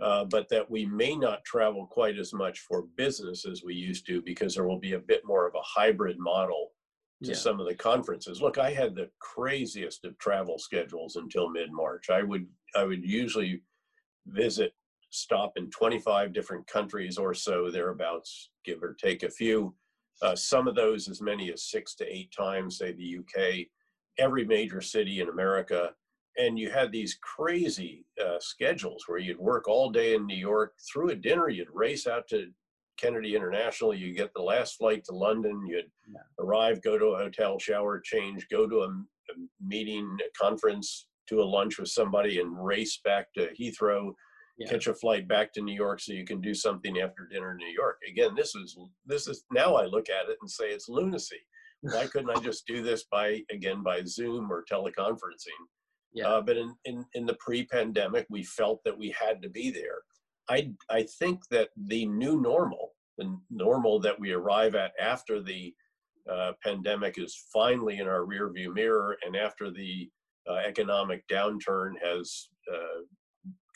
uh, 0.00 0.24
but 0.24 0.48
that 0.48 0.68
we 0.70 0.86
may 0.86 1.16
not 1.16 1.44
travel 1.44 1.86
quite 1.86 2.18
as 2.18 2.32
much 2.32 2.60
for 2.60 2.86
business 2.96 3.46
as 3.46 3.62
we 3.64 3.74
used 3.74 4.06
to 4.06 4.20
because 4.22 4.54
there 4.54 4.66
will 4.66 4.80
be 4.80 4.94
a 4.94 4.98
bit 4.98 5.22
more 5.24 5.46
of 5.46 5.54
a 5.54 5.62
hybrid 5.62 6.18
model 6.18 6.70
to 7.22 7.30
yeah. 7.30 7.36
some 7.36 7.60
of 7.60 7.66
the 7.66 7.74
conferences. 7.74 8.42
Look, 8.42 8.58
I 8.58 8.72
had 8.72 8.94
the 8.94 9.08
craziest 9.20 10.04
of 10.04 10.18
travel 10.18 10.58
schedules 10.58 11.16
until 11.16 11.48
mid 11.48 11.72
March. 11.72 12.10
I 12.10 12.22
would 12.22 12.46
I 12.74 12.84
would 12.84 13.04
usually 13.04 13.62
visit 14.26 14.72
stop 15.10 15.52
in 15.56 15.70
25 15.70 16.32
different 16.32 16.66
countries 16.66 17.18
or 17.18 17.34
so 17.34 17.70
thereabouts, 17.70 18.50
give 18.64 18.82
or 18.82 18.94
take 18.94 19.22
a 19.22 19.30
few. 19.30 19.74
Uh, 20.22 20.34
some 20.34 20.66
of 20.66 20.74
those 20.74 21.08
as 21.08 21.20
many 21.20 21.52
as 21.52 21.70
six 21.70 21.94
to 21.94 22.12
eight 22.12 22.32
times, 22.36 22.78
say 22.78 22.92
the 22.92 23.18
UK, 23.18 23.66
every 24.18 24.44
major 24.44 24.80
city 24.80 25.20
in 25.20 25.28
America. 25.28 25.90
And 26.36 26.58
you 26.58 26.70
had 26.70 26.90
these 26.90 27.18
crazy 27.22 28.04
uh, 28.20 28.38
schedules 28.40 29.04
where 29.06 29.18
you'd 29.18 29.38
work 29.38 29.68
all 29.68 29.90
day 29.90 30.14
in 30.14 30.26
New 30.26 30.36
York. 30.36 30.74
Through 30.92 31.10
a 31.10 31.14
dinner, 31.14 31.48
you'd 31.48 31.68
race 31.72 32.06
out 32.06 32.26
to 32.30 32.48
Kennedy 32.98 33.34
International. 33.34 33.94
You 33.94 34.14
get 34.14 34.32
the 34.34 34.42
last 34.42 34.76
flight 34.76 35.04
to 35.04 35.14
London. 35.14 35.64
You'd 35.66 35.90
yeah. 36.08 36.20
arrive, 36.38 36.82
go 36.82 36.98
to 36.98 37.06
a 37.06 37.18
hotel, 37.18 37.58
shower, 37.58 38.00
change, 38.00 38.46
go 38.50 38.68
to 38.68 38.80
a, 38.80 38.88
a 38.88 39.34
meeting, 39.64 40.16
a 40.20 40.44
conference, 40.44 41.06
to 41.28 41.40
a 41.40 41.44
lunch 41.44 41.78
with 41.78 41.88
somebody, 41.88 42.40
and 42.40 42.64
race 42.64 43.00
back 43.04 43.32
to 43.34 43.48
Heathrow. 43.58 44.12
Yeah. 44.56 44.70
catch 44.70 44.86
a 44.86 44.94
flight 44.94 45.26
back 45.26 45.52
to 45.54 45.62
New 45.62 45.74
York 45.74 45.98
so 45.98 46.12
you 46.12 46.24
can 46.24 46.40
do 46.40 46.54
something 46.54 47.00
after 47.00 47.26
dinner 47.26 47.50
in 47.50 47.56
New 47.56 47.72
York. 47.72 47.98
Again, 48.08 48.36
this 48.36 48.54
is 48.54 48.78
this 49.04 49.26
is 49.26 49.42
now 49.50 49.74
I 49.74 49.86
look 49.86 50.08
at 50.08 50.30
it 50.30 50.36
and 50.40 50.48
say 50.48 50.66
it's 50.66 50.88
lunacy. 50.88 51.40
Why 51.80 52.06
couldn't 52.06 52.30
I 52.30 52.40
just 52.40 52.64
do 52.64 52.80
this 52.80 53.04
by 53.10 53.42
again 53.50 53.82
by 53.82 54.04
Zoom 54.04 54.52
or 54.52 54.64
teleconferencing? 54.70 55.58
Yeah. 56.14 56.28
Uh, 56.28 56.42
but 56.42 56.56
in, 56.56 56.74
in 56.84 57.04
in 57.14 57.26
the 57.26 57.34
pre-pandemic, 57.34 58.26
we 58.30 58.44
felt 58.44 58.82
that 58.84 58.96
we 58.96 59.10
had 59.10 59.42
to 59.42 59.48
be 59.48 59.70
there. 59.70 59.98
I 60.48 60.72
I 60.88 61.02
think 61.02 61.40
that 61.50 61.70
the 61.76 62.06
new 62.06 62.40
normal, 62.40 62.92
the 63.18 63.36
normal 63.50 63.98
that 64.00 64.18
we 64.18 64.32
arrive 64.32 64.74
at 64.76 64.92
after 65.00 65.42
the 65.42 65.74
uh, 66.30 66.52
pandemic 66.62 67.18
is 67.18 67.44
finally 67.52 67.98
in 67.98 68.06
our 68.06 68.24
rearview 68.24 68.72
mirror, 68.72 69.16
and 69.26 69.36
after 69.36 69.70
the 69.70 70.08
uh, 70.48 70.60
economic 70.66 71.26
downturn 71.28 71.92
has 72.02 72.48
uh, 72.72 73.00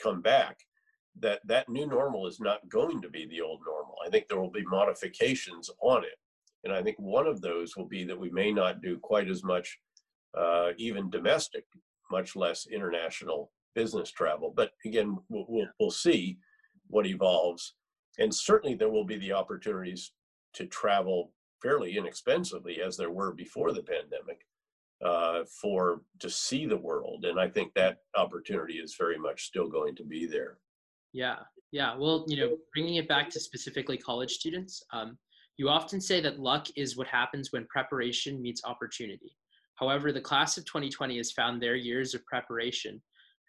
come 0.02 0.22
back, 0.22 0.56
that 1.20 1.40
that 1.46 1.68
new 1.68 1.86
normal 1.86 2.26
is 2.26 2.40
not 2.40 2.68
going 2.68 3.02
to 3.02 3.08
be 3.08 3.26
the 3.26 3.40
old 3.40 3.60
normal. 3.66 3.96
I 4.06 4.10
think 4.10 4.28
there 4.28 4.40
will 4.40 4.50
be 4.50 4.64
modifications 4.64 5.70
on 5.80 6.04
it. 6.04 6.18
And 6.64 6.72
I 6.72 6.82
think 6.82 6.96
one 6.98 7.26
of 7.26 7.40
those 7.40 7.76
will 7.76 7.86
be 7.86 8.04
that 8.04 8.18
we 8.18 8.30
may 8.30 8.52
not 8.52 8.82
do 8.82 8.98
quite 8.98 9.28
as 9.28 9.44
much, 9.44 9.78
uh, 10.36 10.70
even 10.76 11.10
domestic, 11.10 11.64
much 12.10 12.36
less 12.36 12.66
international 12.66 13.52
business 13.74 14.10
travel. 14.10 14.52
But 14.54 14.72
again, 14.84 15.16
we'll, 15.28 15.46
we'll, 15.48 15.68
we'll 15.78 15.90
see 15.90 16.38
what 16.88 17.06
evolves. 17.06 17.74
And 18.18 18.34
certainly 18.34 18.74
there 18.74 18.90
will 18.90 19.04
be 19.04 19.18
the 19.18 19.32
opportunities 19.32 20.12
to 20.54 20.66
travel 20.66 21.32
fairly 21.62 21.96
inexpensively 21.96 22.80
as 22.82 22.96
there 22.96 23.10
were 23.10 23.32
before 23.32 23.72
the 23.72 23.82
pandemic 23.82 24.44
uh, 25.04 25.44
for 25.60 26.02
to 26.18 26.28
see 26.28 26.66
the 26.66 26.76
world. 26.76 27.24
And 27.24 27.38
I 27.38 27.48
think 27.48 27.72
that 27.74 27.98
opportunity 28.16 28.74
is 28.74 28.96
very 28.98 29.18
much 29.18 29.44
still 29.44 29.68
going 29.68 29.94
to 29.96 30.04
be 30.04 30.26
there. 30.26 30.58
Yeah, 31.12 31.36
yeah. 31.72 31.96
Well, 31.96 32.24
you 32.28 32.36
know, 32.36 32.56
bringing 32.74 32.96
it 32.96 33.08
back 33.08 33.30
to 33.30 33.40
specifically 33.40 33.96
college 33.96 34.32
students, 34.32 34.82
um, 34.92 35.16
you 35.56 35.68
often 35.68 36.00
say 36.00 36.20
that 36.20 36.38
luck 36.38 36.66
is 36.76 36.96
what 36.96 37.06
happens 37.06 37.52
when 37.52 37.66
preparation 37.66 38.40
meets 38.40 38.62
opportunity. 38.64 39.36
However, 39.78 40.12
the 40.12 40.20
class 40.20 40.58
of 40.58 40.64
2020 40.64 41.16
has 41.18 41.32
found 41.32 41.62
their 41.62 41.76
years 41.76 42.14
of 42.14 42.24
preparation 42.26 43.00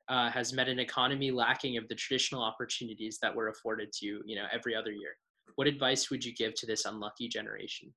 uh, 0.10 0.30
has 0.32 0.54
met 0.54 0.68
an 0.68 0.80
economy 0.80 1.32
lacking 1.32 1.78
of 1.78 1.88
the 1.88 1.96
traditional 1.96 2.42
opportunities 2.42 3.20
that 3.22 3.34
were 3.34 3.50
afforded 3.50 3.92
to 3.94 4.06
you, 4.06 4.22
you 4.26 4.36
know, 4.36 4.46
every 4.52 4.76
other 4.76 4.92
year. 4.92 5.12
What 5.56 5.68
advice 5.68 6.10
would 6.10 6.26
you 6.26 6.34
give 6.34 6.56
to 6.56 6.66
this 6.66 6.86
unlucky 6.86 7.28
generation? 7.28 7.94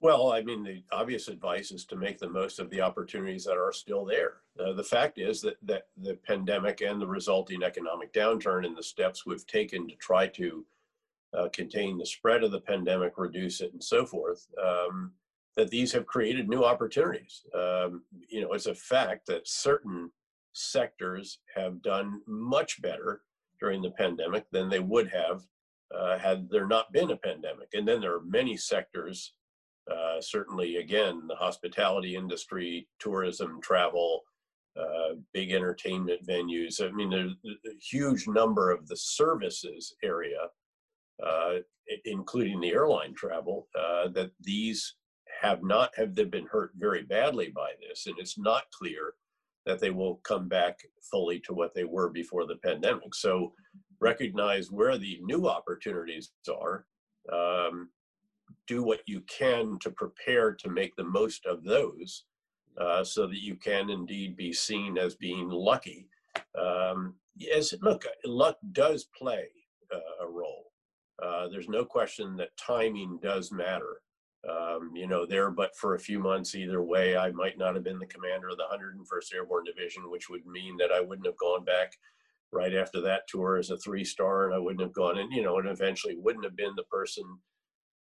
Well, 0.00 0.32
I 0.32 0.42
mean, 0.42 0.64
the 0.64 0.82
obvious 0.90 1.28
advice 1.28 1.70
is 1.70 1.84
to 1.86 1.96
make 1.96 2.18
the 2.18 2.28
most 2.28 2.58
of 2.58 2.68
the 2.70 2.80
opportunities 2.80 3.44
that 3.44 3.56
are 3.56 3.72
still 3.72 4.04
there. 4.04 4.38
Uh, 4.58 4.72
the 4.72 4.82
fact 4.82 5.18
is 5.18 5.40
that, 5.42 5.56
that 5.62 5.86
the 5.96 6.14
pandemic 6.26 6.80
and 6.80 7.00
the 7.00 7.06
resulting 7.06 7.62
economic 7.62 8.12
downturn 8.12 8.66
and 8.66 8.76
the 8.76 8.82
steps 8.82 9.24
we've 9.24 9.46
taken 9.46 9.86
to 9.88 9.94
try 9.96 10.26
to 10.26 10.66
uh, 11.38 11.48
contain 11.52 11.96
the 11.96 12.04
spread 12.04 12.42
of 12.42 12.50
the 12.50 12.60
pandemic, 12.60 13.16
reduce 13.16 13.60
it, 13.60 13.72
and 13.72 13.82
so 13.82 14.04
forth, 14.04 14.46
um, 14.62 15.12
that 15.56 15.70
these 15.70 15.92
have 15.92 16.06
created 16.06 16.48
new 16.48 16.64
opportunities. 16.64 17.42
Um, 17.54 18.02
you 18.28 18.40
know, 18.40 18.52
it's 18.52 18.66
a 18.66 18.74
fact 18.74 19.26
that 19.26 19.46
certain 19.46 20.10
sectors 20.54 21.38
have 21.54 21.82
done 21.82 22.20
much 22.26 22.80
better 22.80 23.22
during 23.60 23.82
the 23.82 23.90
pandemic 23.90 24.44
than 24.50 24.68
they 24.68 24.80
would 24.80 25.08
have 25.08 25.42
uh, 25.94 26.18
had 26.18 26.48
there 26.50 26.66
not 26.66 26.92
been 26.92 27.10
a 27.10 27.16
pandemic. 27.16 27.68
And 27.74 27.86
then 27.86 28.00
there 28.00 28.14
are 28.14 28.24
many 28.24 28.56
sectors, 28.56 29.34
uh, 29.90 30.20
certainly, 30.20 30.76
again, 30.76 31.22
the 31.28 31.36
hospitality 31.36 32.16
industry, 32.16 32.88
tourism, 32.98 33.60
travel, 33.62 34.22
uh, 34.78 35.16
big 35.34 35.52
entertainment 35.52 36.26
venues. 36.26 36.82
I 36.82 36.90
mean, 36.92 37.10
there's 37.10 37.36
a 37.44 37.78
huge 37.78 38.26
number 38.26 38.70
of 38.70 38.88
the 38.88 38.96
services 38.96 39.94
area 40.02 40.48
uh, 41.22 41.58
including 42.04 42.60
the 42.60 42.72
airline 42.72 43.14
travel, 43.14 43.68
uh, 43.78 44.08
that 44.08 44.30
these 44.40 44.94
have 45.42 45.62
not 45.62 45.90
have 45.96 46.14
they 46.14 46.24
been 46.24 46.46
hurt 46.46 46.70
very 46.76 47.02
badly 47.02 47.52
by 47.54 47.72
this, 47.80 48.06
and 48.06 48.16
it's 48.18 48.38
not 48.38 48.70
clear 48.70 49.14
that 49.66 49.80
they 49.80 49.90
will 49.90 50.16
come 50.24 50.48
back 50.48 50.78
fully 51.10 51.38
to 51.40 51.52
what 51.52 51.74
they 51.74 51.84
were 51.84 52.08
before 52.08 52.46
the 52.46 52.56
pandemic. 52.56 53.14
So 53.14 53.52
recognize 54.00 54.70
where 54.70 54.98
the 54.98 55.18
new 55.22 55.46
opportunities 55.46 56.32
are. 56.48 56.86
Um, 57.32 57.90
do 58.66 58.82
what 58.82 59.00
you 59.06 59.22
can 59.22 59.78
to 59.80 59.90
prepare 59.90 60.52
to 60.52 60.68
make 60.68 60.94
the 60.96 61.04
most 61.04 61.46
of 61.46 61.64
those 61.64 62.24
uh, 62.80 63.02
so 63.04 63.26
that 63.26 63.42
you 63.42 63.56
can 63.56 63.90
indeed 63.90 64.36
be 64.36 64.52
seen 64.52 64.98
as 64.98 65.14
being 65.14 65.48
lucky. 65.48 66.08
Um, 66.60 67.14
yes, 67.36 67.74
look, 67.82 68.04
luck 68.24 68.56
does 68.72 69.08
play 69.16 69.46
uh, 69.92 70.24
a 70.24 70.28
role. 70.28 70.72
Uh, 71.22 71.48
there's 71.48 71.68
no 71.68 71.84
question 71.84 72.36
that 72.36 72.56
timing 72.56 73.18
does 73.22 73.52
matter. 73.52 74.00
Um, 74.48 74.90
you 74.94 75.06
know, 75.06 75.24
there, 75.24 75.50
but 75.50 75.76
for 75.76 75.94
a 75.94 76.00
few 76.00 76.18
months 76.18 76.56
either 76.56 76.82
way, 76.82 77.16
I 77.16 77.30
might 77.30 77.58
not 77.58 77.74
have 77.76 77.84
been 77.84 78.00
the 78.00 78.06
commander 78.06 78.48
of 78.48 78.56
the 78.56 78.64
101st 78.72 79.34
Airborne 79.36 79.64
Division, 79.64 80.10
which 80.10 80.28
would 80.28 80.44
mean 80.46 80.76
that 80.78 80.90
I 80.90 81.00
wouldn't 81.00 81.26
have 81.26 81.36
gone 81.36 81.64
back 81.64 81.92
right 82.52 82.74
after 82.74 83.00
that 83.00 83.22
tour 83.28 83.56
as 83.56 83.70
a 83.70 83.78
three 83.78 84.04
star, 84.04 84.46
and 84.46 84.54
I 84.54 84.58
wouldn't 84.58 84.82
have 84.82 84.92
gone, 84.92 85.18
and 85.18 85.32
you 85.32 85.42
know, 85.42 85.58
and 85.58 85.68
eventually 85.68 86.16
wouldn't 86.16 86.44
have 86.44 86.56
been 86.56 86.74
the 86.76 86.84
person 86.84 87.24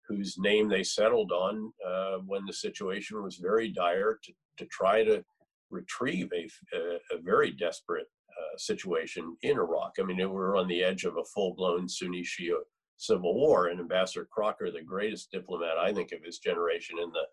whose 0.07 0.37
name 0.39 0.67
they 0.67 0.83
settled 0.83 1.31
on 1.31 1.71
uh, 1.87 2.17
when 2.25 2.45
the 2.45 2.53
situation 2.53 3.23
was 3.23 3.37
very 3.37 3.69
dire 3.69 4.19
to, 4.23 4.33
to 4.57 4.65
try 4.65 5.03
to 5.03 5.23
retrieve 5.69 6.29
a, 6.33 6.49
a, 6.75 7.17
a 7.17 7.21
very 7.21 7.51
desperate 7.51 8.07
uh, 8.29 8.57
situation 8.57 9.37
in 9.43 9.57
Iraq. 9.57 9.93
I 9.99 10.03
mean, 10.03 10.17
we 10.17 10.25
were 10.25 10.57
on 10.57 10.67
the 10.67 10.83
edge 10.83 11.05
of 11.05 11.17
a 11.17 11.23
full 11.33 11.53
blown 11.55 11.87
Sunni 11.87 12.23
Shia 12.23 12.57
civil 13.01 13.33
war, 13.33 13.67
and 13.67 13.79
Ambassador 13.79 14.27
Crocker, 14.31 14.69
the 14.69 14.81
greatest 14.81 15.31
diplomat, 15.31 15.77
I 15.77 15.91
think, 15.91 16.11
of 16.11 16.23
his 16.23 16.37
generation, 16.37 16.97
and 16.99 17.11
the 17.11 17.25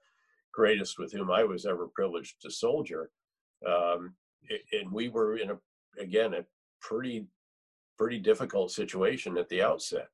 greatest 0.53 0.99
with 0.99 1.13
whom 1.13 1.31
I 1.31 1.45
was 1.45 1.67
ever 1.67 1.89
privileged 1.95 2.41
to 2.43 2.51
soldier. 2.51 3.11
Um, 3.67 4.15
and 4.73 4.91
we 4.91 5.09
were 5.09 5.37
in 5.37 5.51
a, 5.51 5.59
again, 6.01 6.33
a 6.35 6.45
pretty, 6.81 7.27
pretty 7.99 8.19
difficult 8.19 8.71
situation 8.71 9.37
at 9.37 9.49
the 9.51 9.63
outset. 9.63 10.09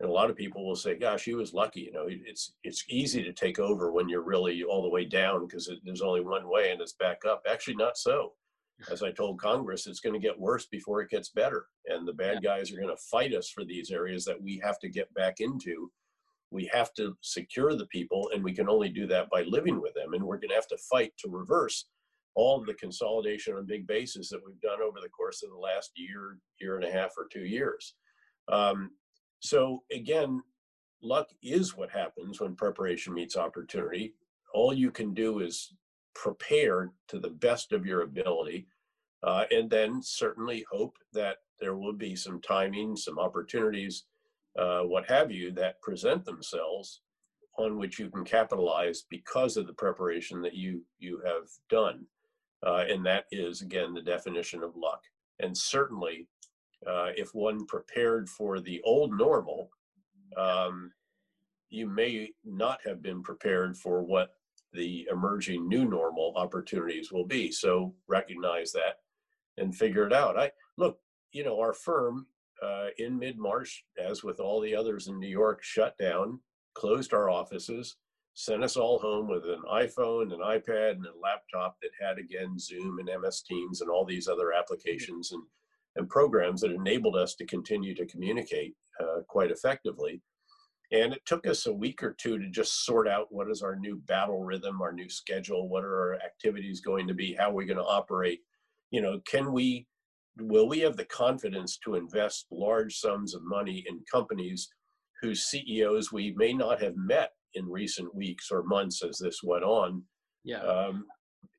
And 0.00 0.08
a 0.08 0.12
lot 0.12 0.30
of 0.30 0.36
people 0.36 0.66
will 0.66 0.74
say, 0.74 0.96
"Gosh, 0.96 1.24
he 1.24 1.34
was 1.34 1.54
lucky." 1.54 1.80
You 1.82 1.92
know, 1.92 2.06
it's 2.08 2.54
it's 2.64 2.84
easy 2.88 3.22
to 3.22 3.32
take 3.32 3.58
over 3.58 3.92
when 3.92 4.08
you're 4.08 4.22
really 4.22 4.64
all 4.64 4.82
the 4.82 4.88
way 4.88 5.04
down 5.04 5.46
because 5.46 5.70
there's 5.84 6.02
only 6.02 6.20
one 6.22 6.48
way 6.48 6.72
and 6.72 6.80
it's 6.80 6.94
back 6.94 7.24
up. 7.24 7.42
Actually, 7.48 7.76
not 7.76 7.96
so. 7.96 8.32
As 8.90 9.02
I 9.02 9.12
told 9.12 9.40
Congress, 9.40 9.86
it's 9.86 10.00
going 10.00 10.14
to 10.14 10.26
get 10.26 10.38
worse 10.38 10.66
before 10.66 11.00
it 11.00 11.10
gets 11.10 11.28
better, 11.28 11.66
and 11.86 12.06
the 12.06 12.12
bad 12.12 12.40
yeah. 12.42 12.56
guys 12.56 12.72
are 12.72 12.80
going 12.80 12.94
to 12.94 13.02
fight 13.10 13.34
us 13.34 13.48
for 13.48 13.64
these 13.64 13.90
areas 13.90 14.24
that 14.24 14.40
we 14.40 14.60
have 14.64 14.78
to 14.80 14.88
get 14.88 15.12
back 15.14 15.40
into. 15.40 15.90
We 16.50 16.68
have 16.72 16.92
to 16.94 17.16
secure 17.20 17.74
the 17.74 17.86
people, 17.86 18.30
and 18.34 18.42
we 18.42 18.52
can 18.52 18.68
only 18.68 18.88
do 18.88 19.06
that 19.06 19.30
by 19.30 19.42
living 19.42 19.80
with 19.80 19.94
them. 19.94 20.12
And 20.12 20.24
we're 20.24 20.38
going 20.38 20.50
to 20.50 20.54
have 20.54 20.68
to 20.68 20.78
fight 20.90 21.12
to 21.18 21.30
reverse 21.30 21.86
all 22.34 22.58
of 22.58 22.66
the 22.66 22.74
consolidation 22.74 23.54
on 23.54 23.66
big 23.66 23.86
bases 23.86 24.28
that 24.28 24.40
we've 24.44 24.60
done 24.60 24.80
over 24.82 25.00
the 25.00 25.08
course 25.08 25.42
of 25.42 25.50
the 25.50 25.56
last 25.56 25.92
year, 25.96 26.38
year 26.60 26.76
and 26.76 26.84
a 26.84 26.92
half, 26.92 27.12
or 27.16 27.28
two 27.32 27.44
years. 27.44 27.94
Um, 28.48 28.90
so 29.40 29.82
again, 29.92 30.42
luck 31.02 31.28
is 31.42 31.76
what 31.76 31.90
happens 31.90 32.40
when 32.40 32.56
preparation 32.56 33.14
meets 33.14 33.36
opportunity. 33.36 34.14
All 34.52 34.72
you 34.72 34.90
can 34.90 35.14
do 35.14 35.40
is 35.40 35.74
prepare 36.14 36.90
to 37.08 37.18
the 37.18 37.30
best 37.30 37.72
of 37.72 37.86
your 37.86 38.02
ability, 38.02 38.66
uh, 39.22 39.44
and 39.50 39.70
then 39.70 40.02
certainly 40.02 40.64
hope 40.70 40.96
that 41.12 41.38
there 41.60 41.76
will 41.76 41.92
be 41.92 42.14
some 42.16 42.40
timing, 42.40 42.96
some 42.96 43.18
opportunities, 43.18 44.04
uh, 44.58 44.80
what 44.80 45.08
have 45.08 45.30
you, 45.30 45.50
that 45.52 45.80
present 45.82 46.24
themselves 46.24 47.00
on 47.58 47.78
which 47.78 47.98
you 47.98 48.10
can 48.10 48.24
capitalize 48.24 49.04
because 49.08 49.56
of 49.56 49.66
the 49.66 49.72
preparation 49.72 50.42
that 50.42 50.54
you 50.54 50.82
you 50.98 51.20
have 51.24 51.48
done, 51.68 52.04
uh, 52.66 52.84
and 52.88 53.04
that 53.06 53.24
is 53.30 53.62
again 53.62 53.94
the 53.94 54.02
definition 54.02 54.62
of 54.62 54.76
luck. 54.76 55.02
And 55.40 55.56
certainly, 55.56 56.26
uh, 56.86 57.10
if 57.16 57.34
one 57.34 57.66
prepared 57.66 58.28
for 58.28 58.60
the 58.60 58.80
old 58.82 59.16
normal, 59.16 59.70
um, 60.36 60.92
you 61.70 61.88
may 61.88 62.30
not 62.44 62.78
have 62.84 63.02
been 63.02 63.22
prepared 63.22 63.76
for 63.76 64.02
what 64.02 64.34
the 64.74 65.06
emerging 65.10 65.68
new 65.68 65.84
normal 65.84 66.32
opportunities 66.36 67.12
will 67.12 67.26
be. 67.26 67.50
So 67.50 67.94
recognize 68.08 68.72
that 68.72 68.98
and 69.56 69.74
figure 69.74 70.06
it 70.06 70.12
out. 70.12 70.38
I 70.38 70.50
look, 70.76 70.98
you 71.32 71.44
know, 71.44 71.60
our 71.60 71.72
firm 71.72 72.26
uh, 72.62 72.88
in 72.98 73.18
mid 73.18 73.38
March, 73.38 73.84
as 73.98 74.22
with 74.22 74.40
all 74.40 74.60
the 74.60 74.74
others 74.74 75.08
in 75.08 75.18
New 75.18 75.28
York, 75.28 75.62
shut 75.62 75.96
down, 75.98 76.40
closed 76.74 77.14
our 77.14 77.30
offices, 77.30 77.96
sent 78.34 78.64
us 78.64 78.76
all 78.76 78.98
home 78.98 79.28
with 79.28 79.44
an 79.44 79.62
iPhone, 79.72 80.32
an 80.32 80.40
iPad, 80.40 80.92
and 80.92 81.06
a 81.06 81.20
laptop 81.22 81.76
that 81.82 81.90
had 82.00 82.18
again 82.18 82.58
Zoom 82.58 82.98
and 82.98 83.08
MS 83.22 83.42
Teams 83.42 83.80
and 83.80 83.90
all 83.90 84.04
these 84.04 84.28
other 84.28 84.52
applications 84.52 85.32
and 85.32 85.42
and 85.96 86.08
programs 86.08 86.60
that 86.60 86.72
enabled 86.72 87.16
us 87.16 87.34
to 87.36 87.46
continue 87.46 87.94
to 87.94 88.06
communicate 88.06 88.74
uh, 89.00 89.20
quite 89.28 89.50
effectively. 89.50 90.20
And 90.94 91.12
it 91.12 91.22
took 91.26 91.44
us 91.48 91.66
a 91.66 91.72
week 91.72 92.04
or 92.04 92.12
two 92.12 92.38
to 92.38 92.48
just 92.50 92.84
sort 92.84 93.08
out 93.08 93.26
what 93.30 93.50
is 93.50 93.62
our 93.62 93.74
new 93.74 93.96
battle 94.06 94.44
rhythm, 94.44 94.80
our 94.80 94.92
new 94.92 95.08
schedule, 95.08 95.68
what 95.68 95.82
are 95.82 96.12
our 96.12 96.14
activities 96.24 96.80
going 96.80 97.08
to 97.08 97.14
be, 97.14 97.34
how 97.34 97.50
are 97.50 97.54
we 97.54 97.64
going 97.64 97.78
to 97.78 97.84
operate? 97.84 98.42
You 98.92 99.02
know, 99.02 99.20
can 99.26 99.52
we, 99.52 99.88
will 100.38 100.68
we 100.68 100.78
have 100.80 100.96
the 100.96 101.06
confidence 101.06 101.78
to 101.84 101.96
invest 101.96 102.46
large 102.52 102.96
sums 102.96 103.34
of 103.34 103.42
money 103.42 103.84
in 103.88 104.04
companies 104.10 104.68
whose 105.20 105.46
CEOs 105.46 106.12
we 106.12 106.32
may 106.36 106.52
not 106.52 106.80
have 106.80 106.94
met 106.96 107.30
in 107.54 107.68
recent 107.68 108.14
weeks 108.14 108.52
or 108.52 108.62
months 108.62 109.02
as 109.02 109.18
this 109.18 109.40
went 109.42 109.64
on? 109.64 110.00
Yeah. 110.44 110.60
Um, 110.60 111.06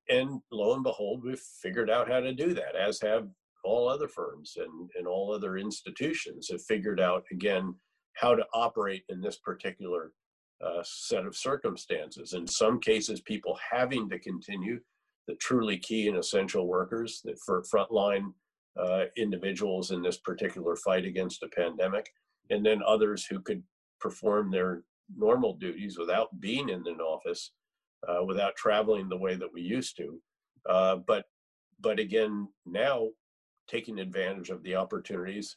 and 0.07 0.39
lo 0.49 0.75
and 0.75 0.83
behold, 0.83 1.23
we've 1.25 1.43
figured 1.61 1.89
out 1.89 2.09
how 2.09 2.21
to 2.21 2.33
do 2.33 2.53
that, 2.53 2.77
as 2.77 3.01
have 3.01 3.27
all 3.65 3.89
other 3.89 4.07
firms 4.07 4.53
and, 4.55 4.89
and 4.97 5.05
all 5.05 5.33
other 5.33 5.57
institutions 5.57 6.47
have 6.49 6.63
figured 6.63 7.01
out, 7.01 7.25
again, 7.33 7.75
how 8.15 8.35
to 8.35 8.45
operate 8.53 9.03
in 9.09 9.21
this 9.21 9.37
particular 9.37 10.11
uh, 10.65 10.81
set 10.83 11.25
of 11.25 11.35
circumstances. 11.35 12.33
In 12.33 12.47
some 12.47 12.79
cases, 12.79 13.21
people 13.21 13.57
having 13.71 14.09
to 14.09 14.19
continue, 14.19 14.79
the 15.27 15.35
truly 15.35 15.77
key 15.77 16.07
and 16.07 16.17
essential 16.17 16.67
workers, 16.67 17.23
for 17.45 17.63
frontline 17.63 18.33
uh, 18.79 19.05
individuals 19.17 19.91
in 19.91 20.01
this 20.01 20.17
particular 20.17 20.75
fight 20.75 21.05
against 21.05 21.43
a 21.43 21.47
pandemic, 21.49 22.09
and 22.49 22.65
then 22.65 22.81
others 22.85 23.25
who 23.25 23.39
could 23.41 23.63
perform 23.99 24.51
their 24.51 24.83
normal 25.15 25.53
duties 25.55 25.97
without 25.97 26.39
being 26.39 26.69
in 26.69 26.83
an 26.87 26.99
office, 26.99 27.51
uh, 28.07 28.23
without 28.23 28.55
traveling 28.55 29.09
the 29.09 29.17
way 29.17 29.35
that 29.35 29.51
we 29.53 29.61
used 29.61 29.97
to. 29.97 30.19
Uh, 30.69 30.97
but 31.07 31.25
but 31.81 31.99
again, 31.99 32.47
now 32.65 33.07
taking 33.67 33.99
advantage 33.99 34.49
of 34.49 34.63
the 34.63 34.75
opportunities. 34.75 35.55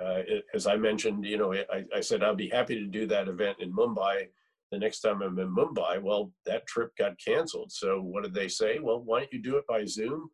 Uh, 0.00 0.22
as 0.54 0.66
I 0.66 0.76
mentioned, 0.76 1.24
you 1.24 1.38
know, 1.38 1.54
I, 1.54 1.84
I 1.94 2.00
said 2.00 2.22
I'll 2.22 2.34
be 2.34 2.50
happy 2.50 2.74
to 2.74 2.86
do 2.86 3.06
that 3.06 3.28
event 3.28 3.58
in 3.60 3.72
Mumbai 3.72 4.26
the 4.70 4.78
next 4.78 5.00
time 5.00 5.22
I'm 5.22 5.38
in 5.38 5.54
Mumbai. 5.54 6.02
Well, 6.02 6.30
that 6.44 6.66
trip 6.66 6.90
got 6.98 7.18
canceled. 7.18 7.72
So 7.72 8.00
what 8.00 8.22
did 8.22 8.34
they 8.34 8.48
say? 8.48 8.80
Well, 8.80 9.00
why 9.00 9.20
don't 9.20 9.32
you 9.32 9.42
do 9.42 9.56
it 9.56 9.66
by 9.66 9.84
Zoom? 9.86 10.30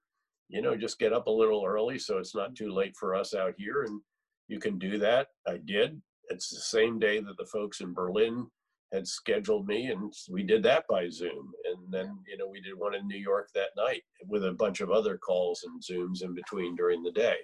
You 0.48 0.60
know, 0.60 0.76
just 0.76 0.98
get 0.98 1.12
up 1.12 1.26
a 1.26 1.30
little 1.30 1.64
early 1.64 1.98
so 1.98 2.18
it's 2.18 2.34
not 2.34 2.54
too 2.54 2.72
late 2.72 2.96
for 2.98 3.14
us 3.14 3.34
out 3.34 3.54
here, 3.56 3.82
and 3.84 4.00
you 4.48 4.58
can 4.58 4.78
do 4.78 4.98
that. 4.98 5.28
I 5.46 5.58
did. 5.64 6.00
It's 6.30 6.50
the 6.50 6.60
same 6.60 6.98
day 6.98 7.20
that 7.20 7.36
the 7.38 7.46
folks 7.46 7.80
in 7.80 7.94
Berlin 7.94 8.46
had 8.94 9.06
scheduled 9.08 9.66
me 9.66 9.88
and 9.88 10.12
we 10.30 10.44
did 10.44 10.62
that 10.62 10.84
by 10.88 11.08
zoom 11.08 11.52
and 11.64 11.78
then 11.90 12.16
you 12.28 12.36
know 12.36 12.46
we 12.46 12.60
did 12.60 12.78
one 12.78 12.94
in 12.94 13.06
new 13.08 13.18
york 13.18 13.48
that 13.52 13.70
night 13.76 14.02
with 14.28 14.44
a 14.44 14.52
bunch 14.52 14.80
of 14.80 14.90
other 14.90 15.18
calls 15.18 15.64
and 15.64 15.82
zooms 15.82 16.22
in 16.22 16.32
between 16.32 16.76
during 16.76 17.02
the 17.02 17.10
day 17.10 17.36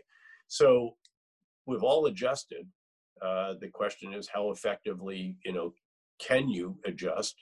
so 0.47 0.95
we've 1.67 1.83
all 1.83 2.07
adjusted 2.07 2.67
uh, 3.23 3.55
the 3.61 3.69
question 3.69 4.15
is 4.15 4.29
how 4.33 4.51
effectively 4.51 5.37
you 5.45 5.53
know 5.53 5.73
can 6.19 6.49
you 6.49 6.77
adjust 6.85 7.37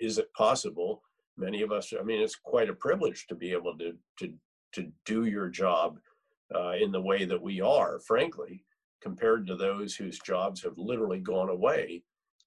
is 0.00 0.18
it 0.18 0.32
possible 0.34 1.02
many 1.36 1.62
of 1.62 1.72
us 1.72 1.92
i 1.98 2.02
mean 2.02 2.20
it's 2.20 2.36
quite 2.36 2.70
a 2.70 2.74
privilege 2.74 3.26
to 3.26 3.34
be 3.34 3.52
able 3.52 3.76
to 3.76 3.92
to 4.18 4.32
to 4.72 4.90
do 5.04 5.26
your 5.26 5.48
job 5.48 5.98
uh, 6.54 6.72
in 6.72 6.92
the 6.92 7.00
way 7.00 7.24
that 7.24 7.40
we 7.40 7.60
are 7.60 8.00
frankly 8.00 8.64
compared 9.04 9.46
to 9.46 9.54
those 9.54 9.94
whose 9.94 10.18
jobs 10.20 10.62
have 10.62 10.76
literally 10.76 11.20
gone 11.20 11.50
away 11.50 12.02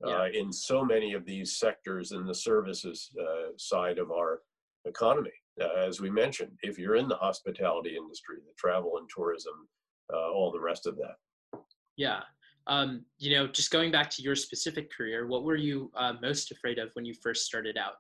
yeah. 0.06 0.22
uh, 0.22 0.28
in 0.34 0.52
so 0.52 0.84
many 0.84 1.14
of 1.14 1.26
these 1.26 1.58
sectors 1.58 2.12
in 2.12 2.26
the 2.26 2.34
services 2.34 3.12
uh, 3.22 3.52
side 3.58 4.00
of 4.00 4.12
our 4.12 4.42
economy. 4.86 5.32
Uh, 5.62 5.80
as 5.88 6.02
we 6.02 6.10
mentioned, 6.10 6.52
if 6.62 6.78
you're 6.78 6.96
in 6.96 7.08
the 7.08 7.16
hospitality 7.16 7.96
industry, 7.96 8.38
the 8.46 8.54
travel 8.58 8.98
and 8.98 9.10
tourism, 9.16 9.68
uh, 10.14 10.32
all 10.32 10.52
the 10.52 10.60
rest 10.60 10.88
of 10.88 10.98
that. 10.98 11.60
Yeah. 11.96 12.22
Um, 12.68 13.06
you 13.18 13.36
know, 13.36 13.48
just 13.48 13.72
going 13.72 13.92
back 13.92 14.10
to 14.12 14.22
your 14.22 14.36
specific 14.36 14.92
career, 14.92 15.28
what 15.28 15.44
were 15.44 15.56
you 15.56 15.92
uh, 15.96 16.14
most 16.22 16.52
afraid 16.52 16.80
of 16.80 16.90
when 16.94 17.06
you 17.06 17.14
first 17.14 17.46
started 17.46 17.78
out? 17.78 17.94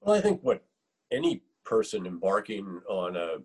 Well, 0.00 0.14
I 0.14 0.20
think 0.20 0.40
what 0.42 0.62
any 1.10 1.42
person 1.64 2.06
embarking 2.06 2.80
on 2.88 3.16
a, 3.16 3.36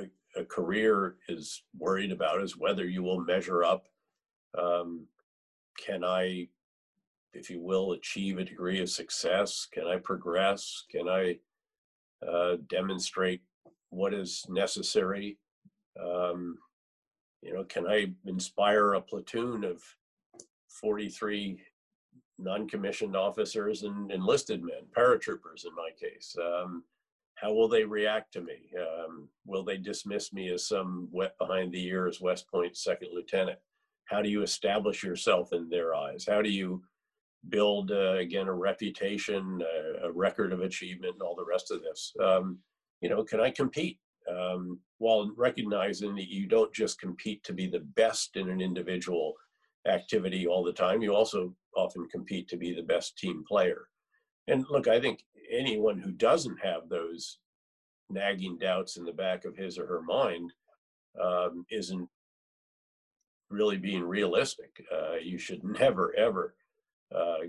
a, 0.00 0.40
a 0.40 0.44
career 0.44 1.16
is 1.28 1.62
worried 1.78 2.10
about 2.10 2.42
is 2.42 2.56
whether 2.56 2.84
you 2.84 3.04
will 3.04 3.20
measure 3.20 3.62
up 3.62 3.86
um, 4.58 5.06
can 5.78 6.04
I, 6.04 6.48
if 7.32 7.50
you 7.50 7.60
will, 7.60 7.92
achieve 7.92 8.38
a 8.38 8.44
degree 8.44 8.80
of 8.80 8.90
success? 8.90 9.66
Can 9.70 9.86
I 9.86 9.98
progress? 9.98 10.84
Can 10.90 11.08
I 11.08 11.38
uh, 12.26 12.56
demonstrate 12.68 13.42
what 13.90 14.14
is 14.14 14.44
necessary? 14.48 15.38
Um, 16.02 16.58
you 17.42 17.54
know, 17.54 17.64
can 17.64 17.86
I 17.86 18.12
inspire 18.26 18.94
a 18.94 19.00
platoon 19.00 19.64
of 19.64 19.82
43 20.68 21.60
non-commissioned 22.38 23.16
officers 23.16 23.82
and 23.82 24.10
enlisted 24.10 24.62
men, 24.62 24.84
paratroopers 24.96 25.66
in 25.66 25.74
my 25.74 25.90
case? 25.98 26.34
Um, 26.40 26.84
how 27.36 27.52
will 27.52 27.68
they 27.68 27.84
react 27.84 28.32
to 28.32 28.40
me? 28.40 28.70
Um, 28.78 29.28
will 29.44 29.64
they 29.64 29.76
dismiss 29.76 30.32
me 30.32 30.50
as 30.50 30.66
some 30.66 31.08
wet 31.12 31.36
behind 31.38 31.72
the 31.72 31.86
ears 31.86 32.20
West 32.20 32.48
Point 32.50 32.76
second 32.76 33.08
lieutenant? 33.12 33.58
how 34.06 34.22
do 34.22 34.28
you 34.28 34.44
establish 34.44 35.02
yourself 35.02 35.52
in 35.52 35.68
their 35.68 35.92
eyes 35.92 36.24
how 36.28 36.40
do 36.40 36.48
you 36.48 36.80
build 37.48 37.90
uh, 37.90 38.14
again 38.14 38.48
a 38.48 38.52
reputation, 38.52 39.62
uh, 39.62 40.08
a 40.08 40.12
record 40.12 40.52
of 40.52 40.60
achievement, 40.60 41.14
and 41.14 41.22
all 41.22 41.36
the 41.36 41.44
rest 41.44 41.70
of 41.70 41.82
this. 41.82 42.12
Um, 42.22 42.58
you 43.00 43.08
know, 43.08 43.22
can 43.24 43.40
I 43.40 43.50
compete? 43.50 43.98
Um, 44.30 44.80
while 44.98 45.30
recognizing 45.36 46.14
that 46.16 46.28
you 46.28 46.46
don't 46.46 46.72
just 46.72 47.00
compete 47.00 47.44
to 47.44 47.52
be 47.52 47.66
the 47.66 47.80
best 47.80 48.36
in 48.36 48.48
an 48.48 48.60
individual 48.60 49.34
activity 49.86 50.46
all 50.46 50.64
the 50.64 50.72
time, 50.72 51.02
you 51.02 51.14
also 51.14 51.54
often 51.76 52.08
compete 52.08 52.48
to 52.48 52.56
be 52.56 52.74
the 52.74 52.82
best 52.82 53.16
team 53.18 53.44
player. 53.46 53.88
And 54.48 54.64
look, 54.70 54.88
I 54.88 55.00
think 55.00 55.24
anyone 55.50 55.98
who 55.98 56.12
doesn't 56.12 56.58
have 56.62 56.88
those 56.88 57.38
nagging 58.10 58.58
doubts 58.58 58.96
in 58.96 59.04
the 59.04 59.12
back 59.12 59.44
of 59.44 59.56
his 59.56 59.78
or 59.78 59.86
her 59.86 60.02
mind 60.02 60.52
um, 61.20 61.66
isn't 61.70 62.08
really 63.50 63.76
being 63.76 64.04
realistic. 64.04 64.84
Uh, 64.92 65.16
you 65.22 65.38
should 65.38 65.62
never, 65.80 66.14
ever. 66.16 66.54
Uh, 67.14 67.48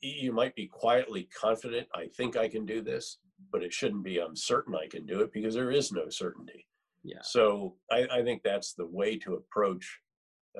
you 0.00 0.32
might 0.32 0.54
be 0.54 0.66
quietly 0.66 1.28
confident, 1.34 1.88
I 1.94 2.06
think 2.06 2.36
I 2.36 2.48
can 2.48 2.66
do 2.66 2.82
this, 2.82 3.18
but 3.52 3.62
it 3.62 3.72
shouldn't 3.72 4.04
be, 4.04 4.18
I'm 4.18 4.36
certain 4.36 4.74
I 4.74 4.86
can 4.88 5.06
do 5.06 5.20
it 5.20 5.32
because 5.32 5.54
there 5.54 5.70
is 5.70 5.92
no 5.92 6.08
certainty. 6.08 6.66
Yeah. 7.04 7.20
So 7.22 7.76
I, 7.90 8.06
I 8.10 8.22
think 8.22 8.42
that's 8.42 8.74
the 8.74 8.86
way 8.86 9.16
to 9.18 9.34
approach 9.34 10.00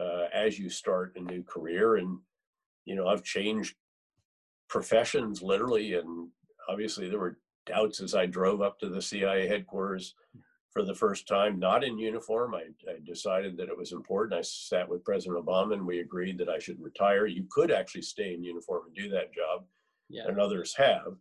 uh, 0.00 0.26
as 0.32 0.58
you 0.58 0.68
start 0.68 1.16
a 1.16 1.20
new 1.20 1.42
career. 1.42 1.96
And, 1.96 2.18
you 2.84 2.94
know, 2.94 3.08
I've 3.08 3.24
changed 3.24 3.74
professions 4.68 5.42
literally, 5.42 5.94
and 5.94 6.28
obviously 6.68 7.08
there 7.08 7.18
were 7.18 7.38
doubts 7.66 8.00
as 8.00 8.14
I 8.14 8.26
drove 8.26 8.62
up 8.62 8.78
to 8.80 8.88
the 8.88 9.02
CIA 9.02 9.48
headquarters 9.48 10.14
for 10.72 10.84
the 10.84 10.94
first 10.94 11.26
time, 11.26 11.58
not 11.58 11.82
in 11.82 11.98
uniform. 11.98 12.54
I, 12.54 12.64
I, 12.88 12.98
decided 13.04 13.56
that 13.56 13.68
it 13.68 13.76
was 13.76 13.92
important. 13.92 14.38
I 14.38 14.42
sat 14.42 14.88
with 14.88 15.04
President 15.04 15.42
Obama 15.44 15.72
and 15.72 15.86
we 15.86 16.00
agreed 16.00 16.36
that 16.38 16.50
I 16.50 16.58
should 16.58 16.80
retire. 16.80 17.26
You 17.26 17.46
could 17.50 17.70
actually 17.70 18.02
stay 18.02 18.34
in 18.34 18.44
uniform 18.44 18.82
and 18.86 18.94
do 18.94 19.08
that 19.08 19.32
job, 19.32 19.64
Yeah. 20.10 20.24
and 20.28 20.38
others 20.38 20.74
have. 20.76 21.16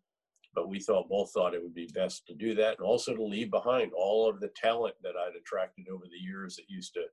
But 0.56 0.70
we 0.70 0.80
thought 0.80 1.10
both 1.10 1.32
thought 1.32 1.53
it 1.53 1.62
would 1.62 1.76
be 1.76 1.89
best 1.93 2.26
to 2.28 2.34
do 2.34 2.56
that 2.56 2.78
and 2.78 2.88
also 2.88 3.14
to 3.14 3.24
leave 3.24 3.51
behind 3.51 3.91
all 3.93 4.28
of 4.28 4.39
the 4.39 4.51
talent 4.56 4.95
that 5.03 5.16
I'd 5.16 5.36
attracted 5.36 5.88
over 5.89 6.06
the 6.06 6.24
years 6.24 6.56
that 6.56 6.70
used 6.70 6.93
to 6.93 7.03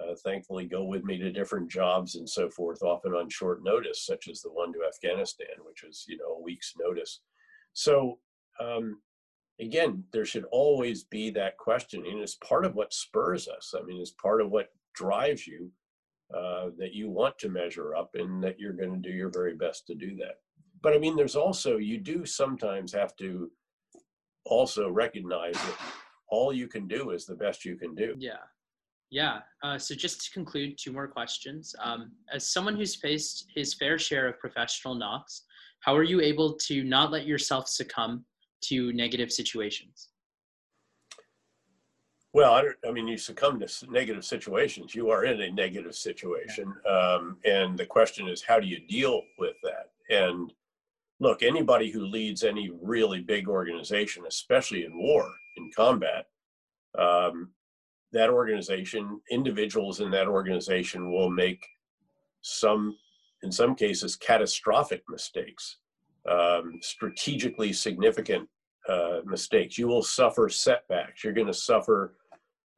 uh, 0.00 0.14
thankfully 0.24 0.64
go 0.64 0.84
with 0.84 1.04
me 1.04 1.18
to 1.18 1.30
different 1.30 1.70
jobs 1.70 2.14
and 2.14 2.28
so 2.28 2.48
forth, 2.48 2.82
often 2.82 3.12
on 3.12 3.28
short 3.28 3.62
notice, 3.62 4.06
such 4.06 4.28
as 4.28 4.40
the 4.40 4.50
one 4.50 4.72
to 4.72 4.80
Afghanistan, 4.88 5.54
which 5.66 5.84
was, 5.86 6.06
you 6.08 6.16
know, 6.16 6.36
a 6.38 6.42
week's 6.42 6.72
notice. 6.80 7.20
So 7.74 8.18
um, 8.58 9.00
again, 9.60 10.04
there 10.12 10.24
should 10.24 10.44
always 10.50 11.04
be 11.04 11.30
that 11.30 11.58
question, 11.58 12.04
and 12.06 12.20
it's 12.20 12.36
part 12.36 12.64
of 12.64 12.74
what 12.74 12.92
spurs 12.92 13.48
us. 13.48 13.74
I 13.78 13.82
mean, 13.84 14.00
it's 14.00 14.12
part 14.12 14.40
of 14.40 14.50
what 14.50 14.68
drives 14.94 15.46
you 15.46 15.70
uh, 16.34 16.70
that 16.78 16.94
you 16.94 17.10
want 17.10 17.38
to 17.38 17.50
measure 17.50 17.94
up, 17.94 18.10
and 18.14 18.42
that 18.42 18.58
you're 18.58 18.72
going 18.72 18.94
to 18.94 19.08
do 19.08 19.14
your 19.14 19.30
very 19.30 19.54
best 19.54 19.86
to 19.86 19.94
do 19.94 20.16
that. 20.16 20.36
But 20.82 20.94
I 20.94 20.98
mean, 20.98 21.16
there's 21.16 21.36
also 21.36 21.76
you 21.76 21.98
do 21.98 22.26
sometimes 22.26 22.92
have 22.92 23.16
to 23.16 23.50
also 24.44 24.90
recognize 24.90 25.54
that 25.54 25.76
all 26.28 26.52
you 26.52 26.66
can 26.66 26.88
do 26.88 27.10
is 27.10 27.24
the 27.24 27.34
best 27.34 27.64
you 27.64 27.76
can 27.76 27.94
do. 27.94 28.14
Yeah. 28.18 28.42
Yeah. 29.10 29.40
Uh, 29.62 29.78
so 29.78 29.94
just 29.94 30.24
to 30.24 30.30
conclude, 30.32 30.78
two 30.78 30.90
more 30.90 31.06
questions. 31.06 31.74
Um, 31.80 32.12
as 32.32 32.48
someone 32.48 32.76
who's 32.76 32.96
faced 32.96 33.46
his 33.54 33.74
fair 33.74 33.98
share 33.98 34.26
of 34.26 34.38
professional 34.38 34.94
knocks, 34.94 35.42
how 35.80 35.94
are 35.94 36.02
you 36.02 36.20
able 36.20 36.54
to 36.54 36.82
not 36.82 37.10
let 37.10 37.26
yourself 37.26 37.68
succumb 37.68 38.24
to 38.62 38.92
negative 38.94 39.30
situations? 39.30 40.08
Well, 42.32 42.54
I, 42.54 42.88
I, 42.88 42.92
mean, 42.92 43.06
you 43.06 43.18
succumb 43.18 43.60
to 43.60 43.68
negative 43.90 44.24
situations. 44.24 44.94
You 44.94 45.10
are 45.10 45.26
in 45.26 45.42
a 45.42 45.50
negative 45.50 45.94
situation. 45.94 46.72
Um, 46.88 47.36
and 47.44 47.76
the 47.76 47.84
question 47.84 48.26
is, 48.26 48.42
how 48.42 48.58
do 48.58 48.66
you 48.66 48.80
deal 48.88 49.20
with 49.38 49.56
that? 49.62 49.90
And 50.08 50.50
look, 51.20 51.42
anybody 51.42 51.90
who 51.90 52.06
leads 52.06 52.44
any 52.44 52.70
really 52.82 53.20
big 53.20 53.48
organization, 53.48 54.24
especially 54.26 54.84
in 54.84 54.96
war, 54.96 55.32
in 55.56 55.70
combat, 55.74 56.26
um, 56.98 57.50
that 58.12 58.28
organization, 58.28 59.20
individuals 59.30 60.00
in 60.00 60.10
that 60.10 60.28
organization 60.28 61.10
will 61.10 61.30
make 61.30 61.64
some, 62.42 62.96
in 63.42 63.50
some 63.50 63.74
cases, 63.74 64.16
catastrophic 64.16 65.02
mistakes, 65.08 65.78
um, 66.28 66.78
strategically 66.82 67.72
significant 67.72 68.48
uh, 68.88 69.20
mistakes. 69.24 69.78
You 69.78 69.88
will 69.88 70.02
suffer 70.02 70.48
setbacks. 70.48 71.24
You're 71.24 71.32
going 71.32 71.46
to 71.46 71.54
suffer 71.54 72.16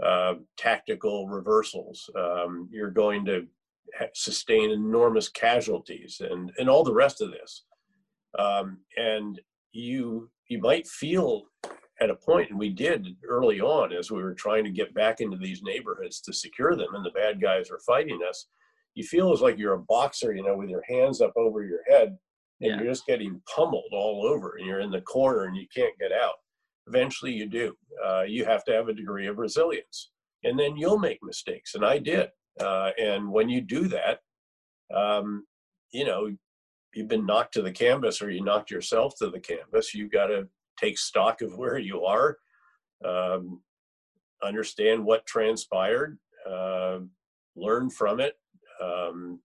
uh, 0.02 0.34
tactical 0.56 1.28
reversals. 1.28 2.08
Um, 2.16 2.68
you're 2.70 2.90
going 2.90 3.24
to 3.26 3.46
sustain 4.12 4.70
enormous 4.70 5.28
casualties 5.28 6.20
and, 6.20 6.52
and 6.58 6.68
all 6.68 6.84
the 6.84 6.92
rest 6.92 7.20
of 7.20 7.30
this. 7.30 7.64
Um, 8.38 8.78
and 8.96 9.40
you 9.72 10.30
you 10.48 10.60
might 10.60 10.86
feel 10.86 11.44
at 12.00 12.10
a 12.10 12.16
point, 12.16 12.50
and 12.50 12.58
we 12.58 12.70
did 12.70 13.06
early 13.26 13.60
on 13.60 13.92
as 13.92 14.10
we 14.10 14.22
were 14.22 14.34
trying 14.34 14.64
to 14.64 14.70
get 14.70 14.94
back 14.94 15.20
into 15.20 15.36
these 15.36 15.62
neighborhoods 15.62 16.20
to 16.22 16.32
secure 16.32 16.76
them, 16.76 16.94
and 16.94 17.04
the 17.04 17.10
bad 17.10 17.40
guys 17.40 17.70
are 17.70 17.80
fighting 17.86 18.20
us. 18.28 18.46
You 18.94 19.04
feel 19.04 19.32
as 19.32 19.40
like 19.40 19.58
you're 19.58 19.74
a 19.74 19.82
boxer, 19.82 20.34
you 20.34 20.42
know, 20.42 20.56
with 20.56 20.68
your 20.68 20.82
hands 20.88 21.20
up 21.20 21.32
over 21.36 21.64
your 21.64 21.80
head, 21.88 22.16
and 22.60 22.70
yeah. 22.70 22.76
you're 22.76 22.92
just 22.92 23.06
getting 23.06 23.40
pummeled 23.54 23.92
all 23.92 24.26
over, 24.26 24.56
and 24.58 24.66
you're 24.66 24.80
in 24.80 24.90
the 24.90 25.00
corner 25.02 25.44
and 25.44 25.56
you 25.56 25.66
can't 25.74 25.98
get 25.98 26.12
out. 26.12 26.34
Eventually, 26.86 27.32
you 27.32 27.48
do. 27.48 27.74
Uh, 28.04 28.22
you 28.22 28.44
have 28.44 28.64
to 28.64 28.72
have 28.72 28.88
a 28.88 28.94
degree 28.94 29.26
of 29.26 29.38
resilience, 29.38 30.10
and 30.42 30.58
then 30.58 30.76
you'll 30.76 30.98
make 30.98 31.18
mistakes, 31.22 31.74
and 31.74 31.84
I 31.84 31.98
did. 31.98 32.28
Uh, 32.60 32.90
and 32.98 33.30
when 33.30 33.48
you 33.48 33.60
do 33.60 33.88
that, 33.88 34.18
um, 34.94 35.44
you 35.92 36.04
know, 36.04 36.28
you've 36.96 37.08
been 37.08 37.26
knocked 37.26 37.54
to 37.54 37.62
the 37.62 37.72
canvas 37.72 38.22
or 38.22 38.30
you 38.30 38.42
knocked 38.42 38.70
yourself 38.70 39.16
to 39.18 39.30
the 39.30 39.40
canvas. 39.40 39.94
You've 39.94 40.12
got 40.12 40.26
to 40.26 40.48
take 40.78 40.98
stock 40.98 41.42
of 41.42 41.56
where 41.56 41.78
you 41.78 42.04
are, 42.04 42.36
um, 43.04 43.60
understand 44.42 45.04
what 45.04 45.26
transpired, 45.26 46.18
uh, 46.48 46.98
learn 47.56 47.90
from 47.90 48.20
it, 48.20 48.34
um, 48.82 49.40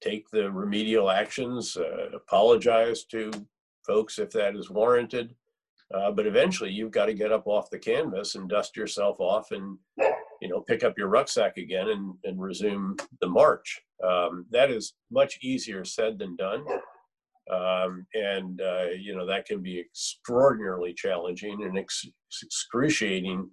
take 0.00 0.28
the 0.30 0.50
remedial 0.50 1.10
actions, 1.10 1.76
uh, 1.76 2.10
apologize 2.14 3.04
to 3.04 3.30
folks 3.86 4.18
if 4.18 4.30
that 4.30 4.56
is 4.56 4.70
warranted. 4.70 5.34
Uh, 5.92 6.10
but 6.10 6.26
eventually 6.26 6.70
you've 6.70 6.90
got 6.90 7.06
to 7.06 7.14
get 7.14 7.32
up 7.32 7.46
off 7.46 7.68
the 7.68 7.78
canvas 7.78 8.34
and 8.34 8.48
dust 8.48 8.76
yourself 8.76 9.20
off 9.20 9.50
and 9.50 9.76
you 10.42 10.48
know 10.48 10.60
pick 10.60 10.82
up 10.82 10.98
your 10.98 11.06
rucksack 11.06 11.56
again 11.56 11.88
and, 11.88 12.14
and 12.24 12.40
resume 12.40 12.96
the 13.20 13.28
march. 13.28 13.80
Um, 14.04 14.44
that 14.50 14.72
is 14.72 14.94
much 15.10 15.38
easier 15.40 15.84
said 15.84 16.18
than 16.18 16.34
done. 16.34 16.64
Um, 17.50 18.06
and 18.14 18.60
uh, 18.60 18.86
you 18.98 19.14
know 19.16 19.24
that 19.24 19.46
can 19.46 19.62
be 19.62 19.78
extraordinarily 19.78 20.94
challenging 20.94 21.62
and 21.62 21.78
ex- 21.78 22.08
excruciating 22.42 23.48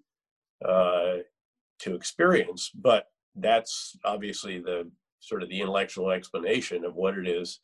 uh, 0.67 1.17
to 1.81 1.93
experience. 1.93 2.71
But 2.73 3.05
that's 3.35 3.95
obviously 4.03 4.57
the 4.57 4.89
sort 5.19 5.43
of 5.43 5.49
the 5.49 5.61
intellectual 5.61 6.09
explanation 6.09 6.83
of 6.85 6.95
what 6.95 7.17
it 7.19 7.27
is 7.27 7.59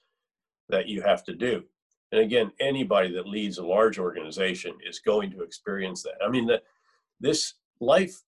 that 0.69 0.87
you 0.87 1.01
have 1.01 1.23
to 1.23 1.33
do. 1.33 1.63
And 2.11 2.21
again 2.21 2.51
anybody 2.59 3.11
that 3.13 3.27
leads 3.27 3.57
a 3.57 3.65
large 3.65 3.97
organization 3.97 4.73
is 4.87 4.99
going 4.99 5.31
to 5.31 5.41
experience 5.41 6.03
that. 6.03 6.23
I 6.23 6.29
mean 6.29 6.45
the, 6.45 6.61
this 7.19 7.55
life 7.81 8.21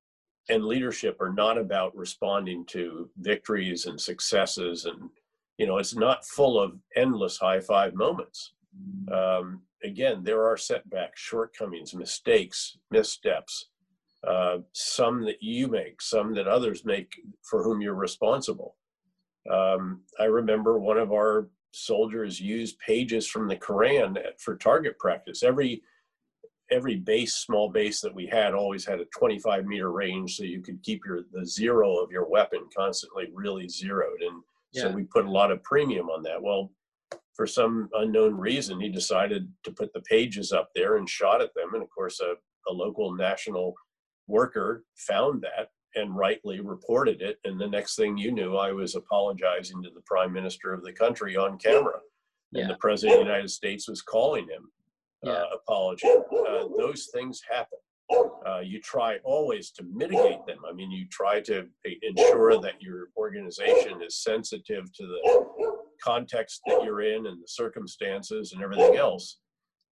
and 0.49 0.65
leadership 0.65 1.19
are 1.21 1.33
not 1.33 1.57
about 1.57 1.95
responding 1.95 2.65
to 2.65 3.09
victories 3.17 3.85
and 3.85 3.99
successes 3.99 4.85
and 4.85 5.09
you 5.57 5.65
know 5.65 5.77
it's 5.77 5.95
not 5.95 6.25
full 6.25 6.61
of 6.61 6.79
endless 6.95 7.37
high 7.37 7.59
five 7.59 7.93
moments. 7.93 8.53
Um, 9.11 9.61
again 9.83 10.23
there 10.23 10.45
are 10.45 10.57
setbacks 10.57 11.19
shortcomings 11.19 11.93
mistakes 11.93 12.77
missteps 12.91 13.69
uh, 14.27 14.57
some 14.73 15.23
that 15.23 15.41
you 15.41 15.67
make 15.67 16.01
some 16.01 16.33
that 16.33 16.47
others 16.47 16.83
make 16.85 17.13
for 17.43 17.63
whom 17.63 17.81
you're 17.81 17.93
responsible. 17.93 18.75
Um, 19.51 20.01
i 20.19 20.25
remember 20.25 20.77
one 20.77 20.97
of 20.97 21.11
our 21.11 21.49
soldiers 21.71 22.39
used 22.39 22.79
pages 22.79 23.27
from 23.27 23.47
the 23.47 23.55
quran 23.55 24.17
for 24.39 24.55
target 24.55 24.97
practice. 24.99 25.43
Every 25.43 25.81
every 26.71 26.95
base 26.95 27.35
small 27.35 27.69
base 27.69 28.01
that 28.01 28.13
we 28.13 28.25
had 28.25 28.53
always 28.53 28.85
had 28.85 28.99
a 28.99 29.05
25 29.17 29.65
meter 29.65 29.91
range 29.91 30.35
so 30.35 30.43
you 30.43 30.61
could 30.61 30.81
keep 30.83 31.01
your 31.05 31.21
the 31.31 31.45
zero 31.45 31.97
of 31.97 32.11
your 32.11 32.27
weapon 32.27 32.59
constantly 32.75 33.29
really 33.33 33.67
zeroed 33.69 34.21
and 34.21 34.41
yeah. 34.73 34.83
so 34.83 34.91
we 34.91 35.03
put 35.03 35.25
a 35.25 35.31
lot 35.31 35.51
of 35.51 35.63
premium 35.63 36.09
on 36.09 36.23
that. 36.23 36.41
Well 36.41 36.71
for 37.37 37.47
some 37.47 37.87
unknown 37.93 38.35
reason 38.35 38.79
he 38.79 38.89
decided 38.89 39.49
to 39.63 39.71
put 39.71 39.93
the 39.93 40.01
pages 40.01 40.51
up 40.51 40.69
there 40.75 40.97
and 40.97 41.07
shot 41.07 41.41
at 41.41 41.53
them 41.53 41.73
and 41.73 41.83
of 41.83 41.89
course 41.89 42.19
a, 42.19 42.33
a 42.69 42.73
local 42.73 43.13
national 43.13 43.75
worker 44.27 44.83
found 44.95 45.41
that 45.41 45.69
and 45.95 46.17
rightly 46.17 46.59
reported 46.59 47.21
it 47.21 47.37
and 47.45 47.61
the 47.61 47.67
next 47.67 47.95
thing 47.95 48.17
you 48.17 48.31
knew 48.31 48.57
i 48.57 48.71
was 48.71 48.95
apologizing 48.95 49.81
to 49.81 49.89
the 49.91 50.01
prime 50.01 50.33
minister 50.33 50.73
of 50.73 50.83
the 50.83 50.91
country 50.91 51.37
on 51.37 51.57
camera 51.57 51.99
and 52.53 52.69
the 52.69 52.77
president 52.77 53.19
of 53.19 53.25
the 53.25 53.31
united 53.31 53.49
states 53.49 53.87
was 53.87 54.01
calling 54.01 54.47
him 54.47 54.69
yeah. 55.27 55.33
uh, 55.33 55.45
apology. 55.55 56.07
Uh, 56.07 56.65
those 56.77 57.09
things 57.13 57.41
happen. 57.49 57.79
Uh, 58.47 58.59
you 58.59 58.79
try 58.81 59.17
always 59.25 59.71
to 59.71 59.83
mitigate 59.83 60.45
them. 60.47 60.59
I 60.67 60.73
mean, 60.73 60.91
you 60.91 61.05
try 61.11 61.41
to 61.41 61.67
ensure 62.01 62.61
that 62.61 62.81
your 62.81 63.09
organization 63.17 64.01
is 64.01 64.23
sensitive 64.23 64.91
to 64.93 65.05
the 65.05 65.75
context 66.01 66.61
that 66.67 66.83
you're 66.83 67.01
in 67.01 67.27
and 67.27 67.41
the 67.41 67.47
circumstances 67.47 68.53
and 68.53 68.63
everything 68.63 68.95
else. 68.95 69.39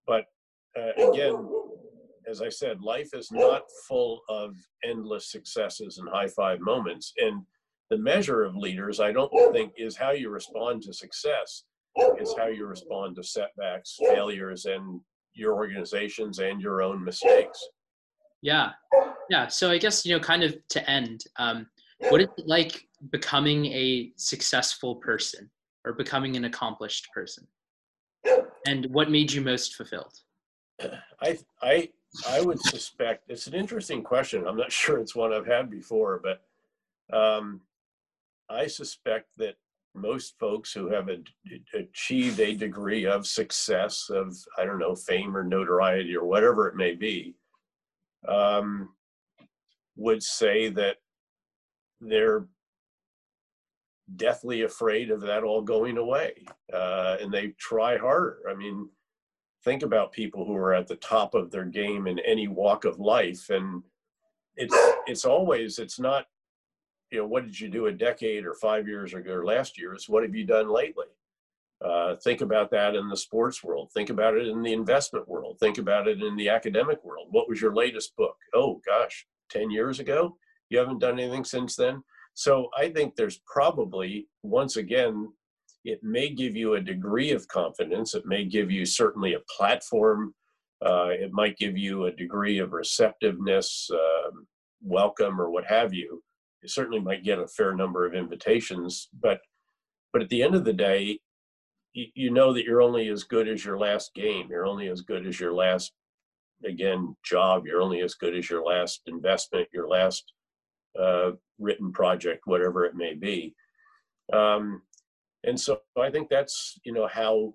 But 0.08 0.26
uh, 0.80 1.10
again, 1.12 1.36
as 2.28 2.42
I 2.42 2.50
said, 2.50 2.82
life 2.82 3.10
is 3.14 3.32
not 3.32 3.64
full 3.88 4.22
of 4.30 4.56
endless 4.84 5.32
successes 5.32 5.98
and 5.98 6.10
high 6.10 6.28
five 6.28 6.60
moments. 6.62 7.14
And 7.18 7.44
the 7.90 7.98
measure 7.98 8.44
of 8.44 8.56
leaders, 8.56 9.00
I 9.00 9.12
don't 9.12 9.32
think, 9.54 9.74
is 9.78 9.96
how 9.96 10.12
you 10.12 10.30
respond 10.30 10.82
to 10.84 10.94
success. 10.94 11.66
It's 11.96 12.36
how 12.38 12.48
you 12.48 12.66
respond 12.66 13.16
to 13.16 13.24
setbacks, 13.24 13.98
failures, 14.00 14.66
and 14.66 15.00
your 15.36 15.54
organizations 15.54 16.40
and 16.40 16.62
your 16.62 16.82
own 16.82 17.04
mistakes. 17.04 17.64
Yeah, 18.42 18.72
yeah. 19.30 19.48
So 19.48 19.72
I 19.72 19.78
guess 19.78 20.06
you 20.06 20.16
know, 20.16 20.20
kind 20.20 20.44
of 20.44 20.56
to 20.70 20.90
end, 20.90 21.24
um, 21.38 21.68
what 22.10 22.22
is 22.22 22.28
it 22.38 22.48
like 22.48 22.88
becoming 23.12 23.66
a 23.68 24.12
successful 24.16 24.96
person 24.96 25.50
or 25.86 25.94
becoming 25.94 26.36
an 26.36 26.46
accomplished 26.46 27.10
person? 27.14 27.48
And 28.68 28.88
what 28.88 29.12
made 29.12 29.32
you 29.32 29.42
most 29.42 29.76
fulfilled? 29.76 30.14
I 31.22 31.38
I 31.62 31.90
I 32.28 32.42
would 32.42 32.60
suspect 32.60 33.30
it's 33.30 33.48
an 33.48 33.54
interesting 33.54 34.04
question. 34.04 34.48
I'm 34.48 34.58
not 34.58 34.72
sure 34.82 35.00
it's 35.00 35.16
one 35.16 35.34
I've 35.34 35.48
had 35.48 35.70
before, 35.70 36.22
but 36.24 36.42
um, 37.16 37.62
I 38.50 38.68
suspect 38.68 39.30
that 39.38 39.56
most 39.96 40.36
folks 40.40 40.74
who 40.74 40.90
have 40.90 41.10
a, 41.10 41.18
achieved 41.74 42.40
a 42.40 42.56
degree 42.56 43.06
of 43.06 43.26
success, 43.26 44.10
of 44.10 44.36
I 44.58 44.66
don't 44.66 44.80
know, 44.80 44.96
fame 44.96 45.36
or 45.36 45.44
notoriety 45.44 46.16
or 46.16 46.26
whatever 46.26 46.68
it 46.68 46.76
may 46.76 46.94
be, 46.94 47.36
um, 48.28 48.90
would 49.96 50.22
say 50.22 50.70
that 50.70 50.98
they're 52.02 52.48
deathly 54.18 54.62
afraid 54.62 55.10
of 55.10 55.22
that 55.22 55.44
all 55.44 55.62
going 55.62 55.98
away, 55.98 56.34
uh, 56.74 57.18
and 57.22 57.34
they 57.34 57.48
try 57.60 57.98
harder. 57.98 58.40
I 58.50 58.54
mean, 58.54 58.90
think 59.64 59.82
about 59.82 60.12
people 60.12 60.46
who 60.46 60.56
are 60.56 60.74
at 60.74 60.88
the 60.88 60.98
top 60.98 61.34
of 61.34 61.50
their 61.50 61.66
game 61.66 62.08
in 62.08 62.20
any 62.20 62.48
walk 62.48 62.86
of 62.86 63.00
life, 63.00 63.50
and 63.50 63.82
it's 64.56 64.78
it's 65.08 65.26
always 65.26 65.80
it's 65.80 66.00
not 66.00 66.26
you 67.12 67.20
know, 67.20 67.28
what 67.28 67.46
did 67.46 67.60
you 67.60 67.70
do 67.70 67.88
a 67.88 67.92
decade 67.92 68.46
or 68.46 68.54
five 68.56 68.88
years 68.88 69.14
ago 69.14 69.34
or 69.34 69.46
last 69.46 69.78
year? 69.80 69.94
It's 69.94 70.10
what 70.10 70.24
have 70.24 70.36
you 70.36 70.46
done 70.46 70.70
lately? 70.70 71.06
Uh, 71.84 72.16
think 72.16 72.42
about 72.42 72.72
that 72.72 72.96
in 72.96 73.10
the 73.10 73.18
sports 73.18 73.64
world. 73.64 73.92
Think 73.94 74.10
about 74.10 74.36
it 74.36 74.48
in 74.48 74.62
the 74.64 74.74
investment 74.74 75.28
world. 75.28 75.58
Think 75.60 75.78
about 75.78 76.08
it 76.08 76.22
in 76.24 76.36
the 76.36 76.50
academic 76.50 77.04
world. 77.04 77.28
What 77.32 77.50
was 77.50 77.62
your 77.62 77.76
latest 77.76 78.16
book? 78.16 78.36
Oh, 78.54 78.82
gosh, 78.86 79.26
10 79.52 79.70
years 79.70 80.00
ago? 80.00 80.38
You 80.70 80.80
haven't 80.80 81.00
done 81.00 81.20
anything 81.20 81.44
since 81.44 81.76
then? 81.76 82.02
So 82.34 82.70
I 82.78 82.90
think 82.90 83.16
there's 83.16 83.42
probably, 83.46 84.28
once 84.42 84.78
again, 84.78 85.32
it 85.84 86.02
may 86.02 86.30
give 86.30 86.56
you 86.56 86.74
a 86.74 86.82
degree 86.82 87.32
of 87.32 87.48
confidence. 87.48 88.16
It 88.16 88.26
may 88.26 88.46
give 88.46 88.72
you 88.72 88.86
certainly 88.86 89.34
a 89.34 89.44
platform. 89.56 90.34
Uh, 90.84 91.10
it 91.10 91.32
might 91.32 91.58
give 91.58 91.78
you 91.78 92.06
a 92.06 92.12
degree 92.12 92.58
of 92.58 92.74
receptiveness, 92.74 93.90
uh, 93.94 94.32
welcome, 94.82 95.40
or 95.40 95.50
what 95.50 95.66
have 95.66 95.94
you 95.94 96.24
you 96.66 96.70
certainly 96.70 97.00
might 97.00 97.24
get 97.24 97.38
a 97.38 97.48
fair 97.48 97.76
number 97.76 98.08
of 98.08 98.16
invitations, 98.16 99.10
but 99.22 99.40
but 100.12 100.24
at 100.24 100.30
the 100.30 100.42
end 100.42 100.56
of 100.56 100.66
the 100.66 100.74
day, 100.74 101.20
you, 101.94 102.08
you 102.16 102.32
know 102.32 102.54
that 102.54 102.66
you're 102.66 102.82
only 102.82 103.10
as 103.10 103.24
good 103.24 103.48
as 103.48 103.64
your 103.64 103.78
last 103.78 104.16
game. 104.16 104.48
You're 104.50 104.66
only 104.66 104.88
as 104.88 105.02
good 105.02 105.28
as 105.28 105.40
your 105.40 105.54
last 105.54 105.94
again 106.66 107.16
job. 107.24 107.68
You're 107.68 107.84
only 107.84 108.02
as 108.02 108.16
good 108.16 108.36
as 108.36 108.50
your 108.50 108.64
last 108.66 109.02
investment, 109.06 109.68
your 109.72 109.88
last 109.88 110.34
uh, 111.00 111.32
written 111.60 111.92
project, 111.92 112.42
whatever 112.46 112.84
it 112.86 112.96
may 112.96 113.14
be. 113.14 113.54
Um, 114.34 114.82
and 115.44 115.60
so 115.60 115.82
I 116.02 116.10
think 116.10 116.30
that's 116.30 116.80
you 116.84 116.94
know 116.94 117.06
how 117.06 117.54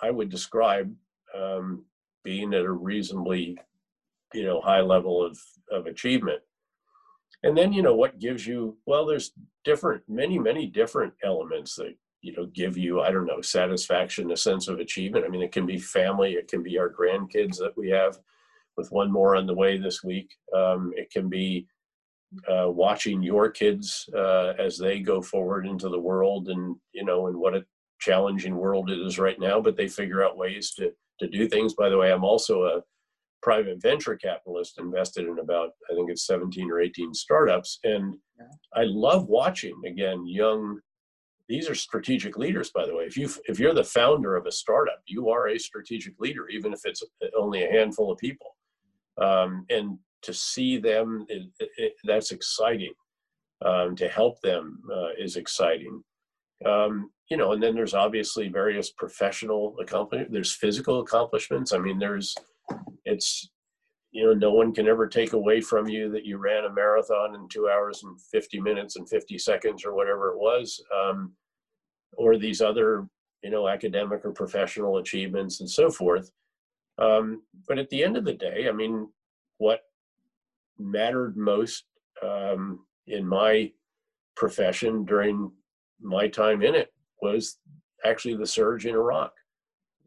I 0.00 0.12
would 0.12 0.28
describe 0.28 0.94
um, 1.36 1.84
being 2.22 2.54
at 2.54 2.62
a 2.62 2.70
reasonably 2.70 3.58
you 4.32 4.44
know 4.44 4.60
high 4.60 4.82
level 4.82 5.26
of 5.26 5.36
of 5.72 5.86
achievement 5.86 6.42
and 7.42 7.56
then 7.56 7.72
you 7.72 7.82
know 7.82 7.94
what 7.94 8.18
gives 8.18 8.46
you 8.46 8.76
well 8.86 9.06
there's 9.06 9.32
different 9.64 10.02
many 10.08 10.38
many 10.38 10.66
different 10.66 11.12
elements 11.24 11.74
that 11.76 11.94
you 12.22 12.34
know 12.36 12.46
give 12.46 12.76
you 12.76 13.00
i 13.00 13.10
don't 13.10 13.26
know 13.26 13.40
satisfaction 13.40 14.32
a 14.32 14.36
sense 14.36 14.68
of 14.68 14.80
achievement. 14.80 15.24
I 15.24 15.28
mean 15.28 15.42
it 15.42 15.52
can 15.52 15.66
be 15.66 15.78
family 15.78 16.32
it 16.32 16.48
can 16.48 16.62
be 16.62 16.78
our 16.78 16.90
grandkids 16.90 17.56
that 17.58 17.76
we 17.76 17.88
have 17.90 18.18
with 18.76 18.90
one 18.90 19.10
more 19.10 19.36
on 19.36 19.46
the 19.46 19.54
way 19.54 19.78
this 19.78 20.04
week. 20.04 20.34
Um, 20.54 20.92
it 20.96 21.10
can 21.10 21.30
be 21.30 21.66
uh, 22.46 22.70
watching 22.70 23.22
your 23.22 23.48
kids 23.48 24.06
uh, 24.14 24.52
as 24.58 24.76
they 24.76 25.00
go 25.00 25.22
forward 25.22 25.66
into 25.66 25.88
the 25.88 25.98
world 25.98 26.48
and 26.48 26.76
you 26.92 27.04
know 27.04 27.28
and 27.28 27.36
what 27.36 27.54
a 27.54 27.64
challenging 28.00 28.56
world 28.56 28.90
it 28.90 28.98
is 28.98 29.18
right 29.18 29.40
now 29.40 29.58
but 29.58 29.74
they 29.74 29.88
figure 29.88 30.22
out 30.22 30.36
ways 30.36 30.72
to 30.72 30.90
to 31.20 31.28
do 31.28 31.48
things. 31.48 31.74
By 31.74 31.88
the 31.88 31.98
way 31.98 32.12
i'm 32.12 32.24
also 32.24 32.64
a 32.64 32.82
private 33.46 33.80
venture 33.80 34.16
capitalist 34.16 34.76
invested 34.80 35.24
in 35.24 35.38
about 35.38 35.70
i 35.88 35.94
think 35.94 36.10
it's 36.10 36.26
17 36.26 36.68
or 36.68 36.80
18 36.80 37.14
startups. 37.14 37.78
And 37.84 38.16
i 38.74 38.82
love 38.82 39.28
watching 39.28 39.80
again 39.86 40.26
young 40.26 40.80
these 41.48 41.70
are 41.70 41.76
strategic 41.76 42.36
leaders 42.36 42.70
by 42.72 42.84
the 42.84 42.94
way. 42.96 43.04
If 43.04 43.16
you 43.16 43.30
if 43.44 43.60
you're 43.60 43.72
the 43.72 43.92
founder 43.98 44.34
of 44.34 44.46
a 44.46 44.52
startup 44.62 45.00
you 45.06 45.30
are 45.30 45.46
a 45.46 45.58
strategic 45.58 46.14
leader 46.18 46.48
even 46.48 46.72
if 46.72 46.80
it's 46.84 47.04
only 47.38 47.62
a 47.62 47.70
handful 47.70 48.10
of 48.10 48.18
people. 48.18 48.50
Um, 49.22 49.64
and 49.70 49.96
to 50.22 50.32
see 50.34 50.78
them 50.78 51.24
it, 51.28 51.42
it, 51.84 51.92
that's 52.02 52.32
exciting. 52.32 52.94
Um, 53.64 53.94
to 53.96 54.08
help 54.08 54.40
them 54.42 54.82
uh, 54.92 55.12
is 55.24 55.36
exciting. 55.36 56.02
Um, 56.72 57.10
you 57.30 57.36
know 57.36 57.52
and 57.52 57.62
then 57.62 57.76
there's 57.76 57.94
obviously 57.94 58.48
various 58.48 58.90
professional 58.90 59.76
accomplishments 59.80 60.32
there's 60.32 60.52
physical 60.52 60.98
accomplishments. 60.98 61.72
I 61.72 61.78
mean 61.78 62.00
there's 62.00 62.34
it's 63.04 63.50
you 64.10 64.24
know 64.26 64.32
no 64.32 64.52
one 64.52 64.72
can 64.72 64.88
ever 64.88 65.06
take 65.06 65.34
away 65.34 65.60
from 65.60 65.88
you 65.88 66.10
that 66.10 66.24
you 66.24 66.38
ran 66.38 66.64
a 66.64 66.72
marathon 66.72 67.34
in 67.34 67.48
two 67.48 67.68
hours 67.68 68.02
and 68.02 68.20
50 68.20 68.60
minutes 68.60 68.96
and 68.96 69.08
50 69.08 69.36
seconds 69.38 69.84
or 69.84 69.94
whatever 69.94 70.32
it 70.32 70.38
was 70.38 70.82
um, 70.94 71.32
or 72.16 72.38
these 72.38 72.60
other 72.60 73.06
you 73.42 73.50
know 73.50 73.68
academic 73.68 74.24
or 74.24 74.32
professional 74.32 74.98
achievements 74.98 75.60
and 75.60 75.70
so 75.70 75.90
forth. 75.90 76.30
Um, 76.98 77.42
but 77.68 77.78
at 77.78 77.90
the 77.90 78.02
end 78.02 78.16
of 78.16 78.24
the 78.24 78.32
day 78.32 78.68
i 78.68 78.72
mean 78.72 79.08
what 79.58 79.80
mattered 80.78 81.36
most 81.36 81.84
um, 82.22 82.86
in 83.06 83.26
my 83.26 83.70
profession 84.34 85.04
during 85.04 85.50
my 86.00 86.26
time 86.26 86.62
in 86.62 86.74
it 86.74 86.92
was 87.20 87.58
actually 88.04 88.36
the 88.36 88.46
surge 88.46 88.86
in 88.86 88.94
iraq 88.94 89.32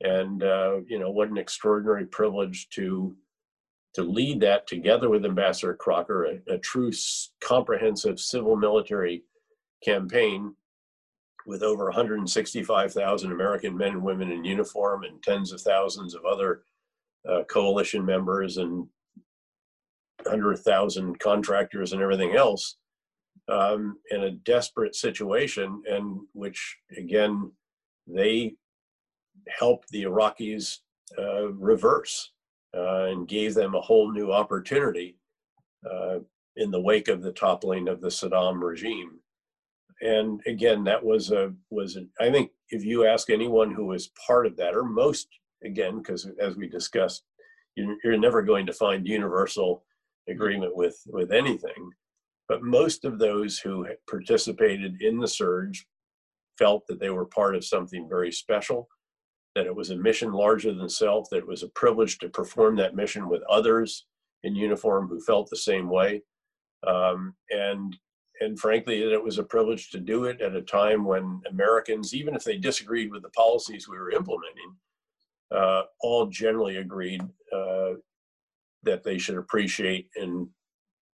and 0.02 0.44
uh, 0.44 0.78
you 0.88 1.00
know 1.00 1.12
what 1.12 1.30
an 1.30 1.38
extraordinary 1.38 2.06
privilege 2.06 2.70
to 2.70 3.16
to 3.96 4.04
lead 4.04 4.40
that 4.42 4.68
together 4.68 5.10
with 5.10 5.26
Ambassador 5.26 5.74
Crocker, 5.74 6.26
a, 6.26 6.54
a 6.54 6.58
true 6.60 6.92
comprehensive 7.42 8.20
civil 8.20 8.56
military 8.56 9.24
campaign 9.84 10.54
with 11.48 11.64
over 11.64 11.86
165,000 11.86 13.32
American 13.32 13.76
men 13.76 13.94
and 13.94 14.04
women 14.04 14.32
in 14.32 14.46
uniform 14.46 15.04
and 15.04 15.24
tens 15.24 15.52
of 15.52 15.62
thousands 15.62 16.14
of 16.14 16.24
other 16.26 16.62
uh, 17.28 17.44
coalition 17.50 18.06
members 18.06 18.58
and 18.58 18.88
100,000 20.24 21.20
contractors 21.20 21.94
and 21.94 22.02
everything 22.02 22.36
else 22.36 22.78
um, 23.48 23.98
in 24.12 24.24
a 24.24 24.32
desperate 24.32 24.96
situation, 24.96 25.82
and 25.90 26.20
which 26.34 26.78
again, 26.98 27.52
they 28.06 28.54
helped 29.58 29.90
the 29.90 30.04
Iraqis 30.04 30.78
uh, 31.18 31.52
reverse 31.54 32.32
uh, 32.76 33.06
and 33.06 33.28
gave 33.28 33.54
them 33.54 33.76
a 33.76 33.82
whole 33.82 34.12
new 34.12 34.32
opportunity 34.32 35.18
uh, 35.90 36.20
in 36.56 36.72
the 36.72 36.82
wake 36.82 37.08
of 37.08 37.22
the 37.22 37.32
toppling 37.32 37.88
of 37.88 38.02
the 38.02 38.10
Saddam 38.10 38.62
regime. 38.62 39.20
And 40.02 40.42
again, 40.46 40.84
that 40.86 41.04
was 41.04 41.32
a 41.32 41.54
was 41.70 41.98
a, 41.98 42.06
I 42.24 42.32
think 42.32 42.52
if 42.70 42.86
you 42.86 43.06
ask 43.06 43.30
anyone 43.30 43.74
who 43.74 43.86
was 43.88 44.12
part 44.26 44.46
of 44.46 44.56
that, 44.58 44.76
or 44.76 44.84
most 44.84 45.28
again, 45.64 45.98
because 45.98 46.30
as 46.40 46.56
we 46.56 46.68
discussed, 46.68 47.24
you're 47.76 48.18
never 48.18 48.42
going 48.42 48.66
to 48.66 48.74
find 48.74 49.08
universal 49.08 49.84
agreement 50.30 50.76
with 50.76 51.02
with 51.08 51.32
anything. 51.32 51.92
But 52.48 52.64
most 52.64 53.06
of 53.06 53.20
those 53.20 53.60
who 53.60 53.88
participated 54.10 55.02
in 55.02 55.20
the 55.20 55.28
surge 55.28 55.86
felt 56.58 56.88
that 56.88 57.00
they 57.00 57.10
were 57.10 57.26
part 57.26 57.56
of 57.56 57.66
something 57.66 58.08
very 58.10 58.32
special 58.32 58.88
that 59.56 59.66
it 59.66 59.76
was 59.76 59.90
a 59.90 59.96
mission 59.96 60.32
larger 60.32 60.74
than 60.74 60.90
self, 60.90 61.30
that 61.30 61.38
it 61.38 61.48
was 61.48 61.64
a 61.64 61.70
privilege 61.70 62.18
to 62.20 62.30
perform 62.30 62.76
that 62.76 62.96
mission 62.96 63.28
with 63.28 63.42
others 63.50 64.06
in 64.44 64.56
uniform 64.56 65.08
who 65.08 65.20
felt 65.20 65.50
the 65.50 65.58
same 65.58 65.90
way. 65.90 66.22
Um, 66.86 67.36
and 67.50 67.98
and 68.42 68.58
frankly, 68.58 69.02
that 69.04 69.12
it 69.12 69.22
was 69.22 69.38
a 69.38 69.44
privilege 69.44 69.90
to 69.92 70.00
do 70.00 70.24
it 70.24 70.40
at 70.40 70.56
a 70.56 70.62
time 70.62 71.04
when 71.04 71.42
Americans, 71.50 72.14
even 72.14 72.36
if 72.36 72.44
they 72.46 72.58
disagreed 72.58 73.12
with 73.12 73.22
the 73.22 73.30
policies 73.32 73.90
we 73.90 73.98
were 73.98 74.12
implementing, 74.12 74.76
uh, 75.54 75.82
all 76.00 76.26
generally 76.28 76.78
agreed 76.78 77.22
uh, 77.54 77.96
that 78.84 79.04
they 79.04 79.18
should 79.18 79.36
appreciate 79.36 80.08
and 80.16 80.48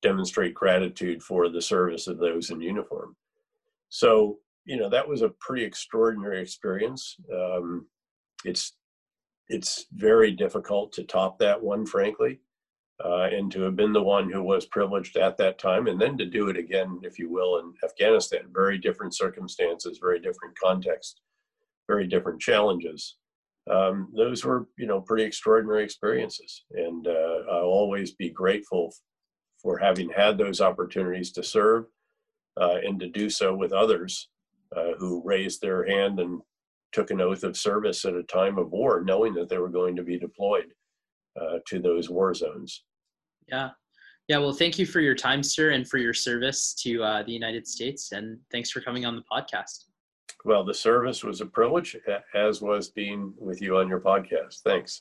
demonstrate 0.01 0.55
gratitude 0.55 1.21
for 1.21 1.47
the 1.47 1.61
service 1.61 2.07
of 2.07 2.17
those 2.17 2.49
in 2.49 2.59
uniform. 2.59 3.15
So 3.89 4.39
you 4.65 4.77
know, 4.77 4.89
that 4.89 5.07
was 5.07 5.21
a 5.21 5.33
pretty 5.39 5.63
extraordinary 5.63 6.41
experience. 6.41 7.15
Um, 7.33 7.87
it's 8.45 8.73
it's 9.47 9.85
very 9.93 10.31
difficult 10.31 10.93
to 10.93 11.03
top 11.03 11.37
that 11.39 11.61
one, 11.61 11.85
frankly, 11.85 12.39
uh, 13.03 13.23
and 13.31 13.51
to 13.51 13.61
have 13.63 13.75
been 13.75 13.91
the 13.91 14.01
one 14.01 14.29
who 14.29 14.41
was 14.41 14.65
privileged 14.67 15.17
at 15.17 15.37
that 15.37 15.59
time, 15.59 15.87
and 15.87 15.99
then 15.99 16.17
to 16.17 16.25
do 16.25 16.47
it 16.49 16.57
again, 16.57 16.99
if 17.03 17.19
you 17.19 17.29
will, 17.29 17.59
in 17.59 17.73
Afghanistan. 17.83 18.45
Very 18.53 18.77
different 18.77 19.15
circumstances, 19.15 19.99
very 20.01 20.19
different 20.19 20.57
context, 20.57 21.21
very 21.87 22.07
different 22.07 22.39
challenges. 22.39 23.17
Um, 23.69 24.11
those 24.15 24.43
were, 24.45 24.67
you 24.77 24.87
know, 24.87 25.01
pretty 25.01 25.23
extraordinary 25.23 25.83
experiences, 25.83 26.63
and 26.71 27.07
uh, 27.07 27.39
I'll 27.51 27.63
always 27.63 28.13
be 28.13 28.29
grateful 28.29 28.93
for 29.61 29.77
having 29.77 30.09
had 30.09 30.37
those 30.37 30.61
opportunities 30.61 31.31
to 31.33 31.43
serve 31.43 31.85
uh, 32.59 32.77
and 32.83 32.99
to 32.99 33.07
do 33.07 33.29
so 33.29 33.53
with 33.55 33.71
others 33.71 34.29
uh, 34.75 34.93
who 34.97 35.21
raised 35.23 35.61
their 35.61 35.85
hand 35.85 36.19
and 36.19 36.41
took 36.91 37.11
an 37.11 37.21
oath 37.21 37.43
of 37.43 37.57
service 37.57 38.05
at 38.05 38.15
a 38.15 38.23
time 38.23 38.57
of 38.57 38.71
war, 38.71 39.01
knowing 39.01 39.33
that 39.35 39.49
they 39.49 39.57
were 39.57 39.69
going 39.69 39.95
to 39.95 40.03
be 40.03 40.17
deployed 40.17 40.67
uh, 41.39 41.59
to 41.67 41.79
those 41.79 42.09
war 42.09 42.33
zones. 42.33 42.83
Yeah. 43.47 43.69
Yeah. 44.27 44.37
Well, 44.37 44.53
thank 44.53 44.77
you 44.77 44.85
for 44.85 44.99
your 44.99 45.15
time, 45.15 45.43
sir, 45.43 45.71
and 45.71 45.87
for 45.87 45.97
your 45.97 46.13
service 46.13 46.73
to 46.83 47.03
uh, 47.03 47.23
the 47.23 47.31
United 47.31 47.67
States. 47.67 48.11
And 48.11 48.37
thanks 48.51 48.69
for 48.69 48.81
coming 48.81 49.05
on 49.05 49.15
the 49.15 49.23
podcast. 49.31 49.85
Well, 50.43 50.63
the 50.63 50.73
service 50.73 51.23
was 51.23 51.41
a 51.41 51.45
privilege, 51.45 51.95
as 52.33 52.61
was 52.61 52.89
being 52.89 53.33
with 53.37 53.61
you 53.61 53.77
on 53.77 53.87
your 53.87 53.99
podcast. 53.99 54.61
Thanks. 54.63 54.99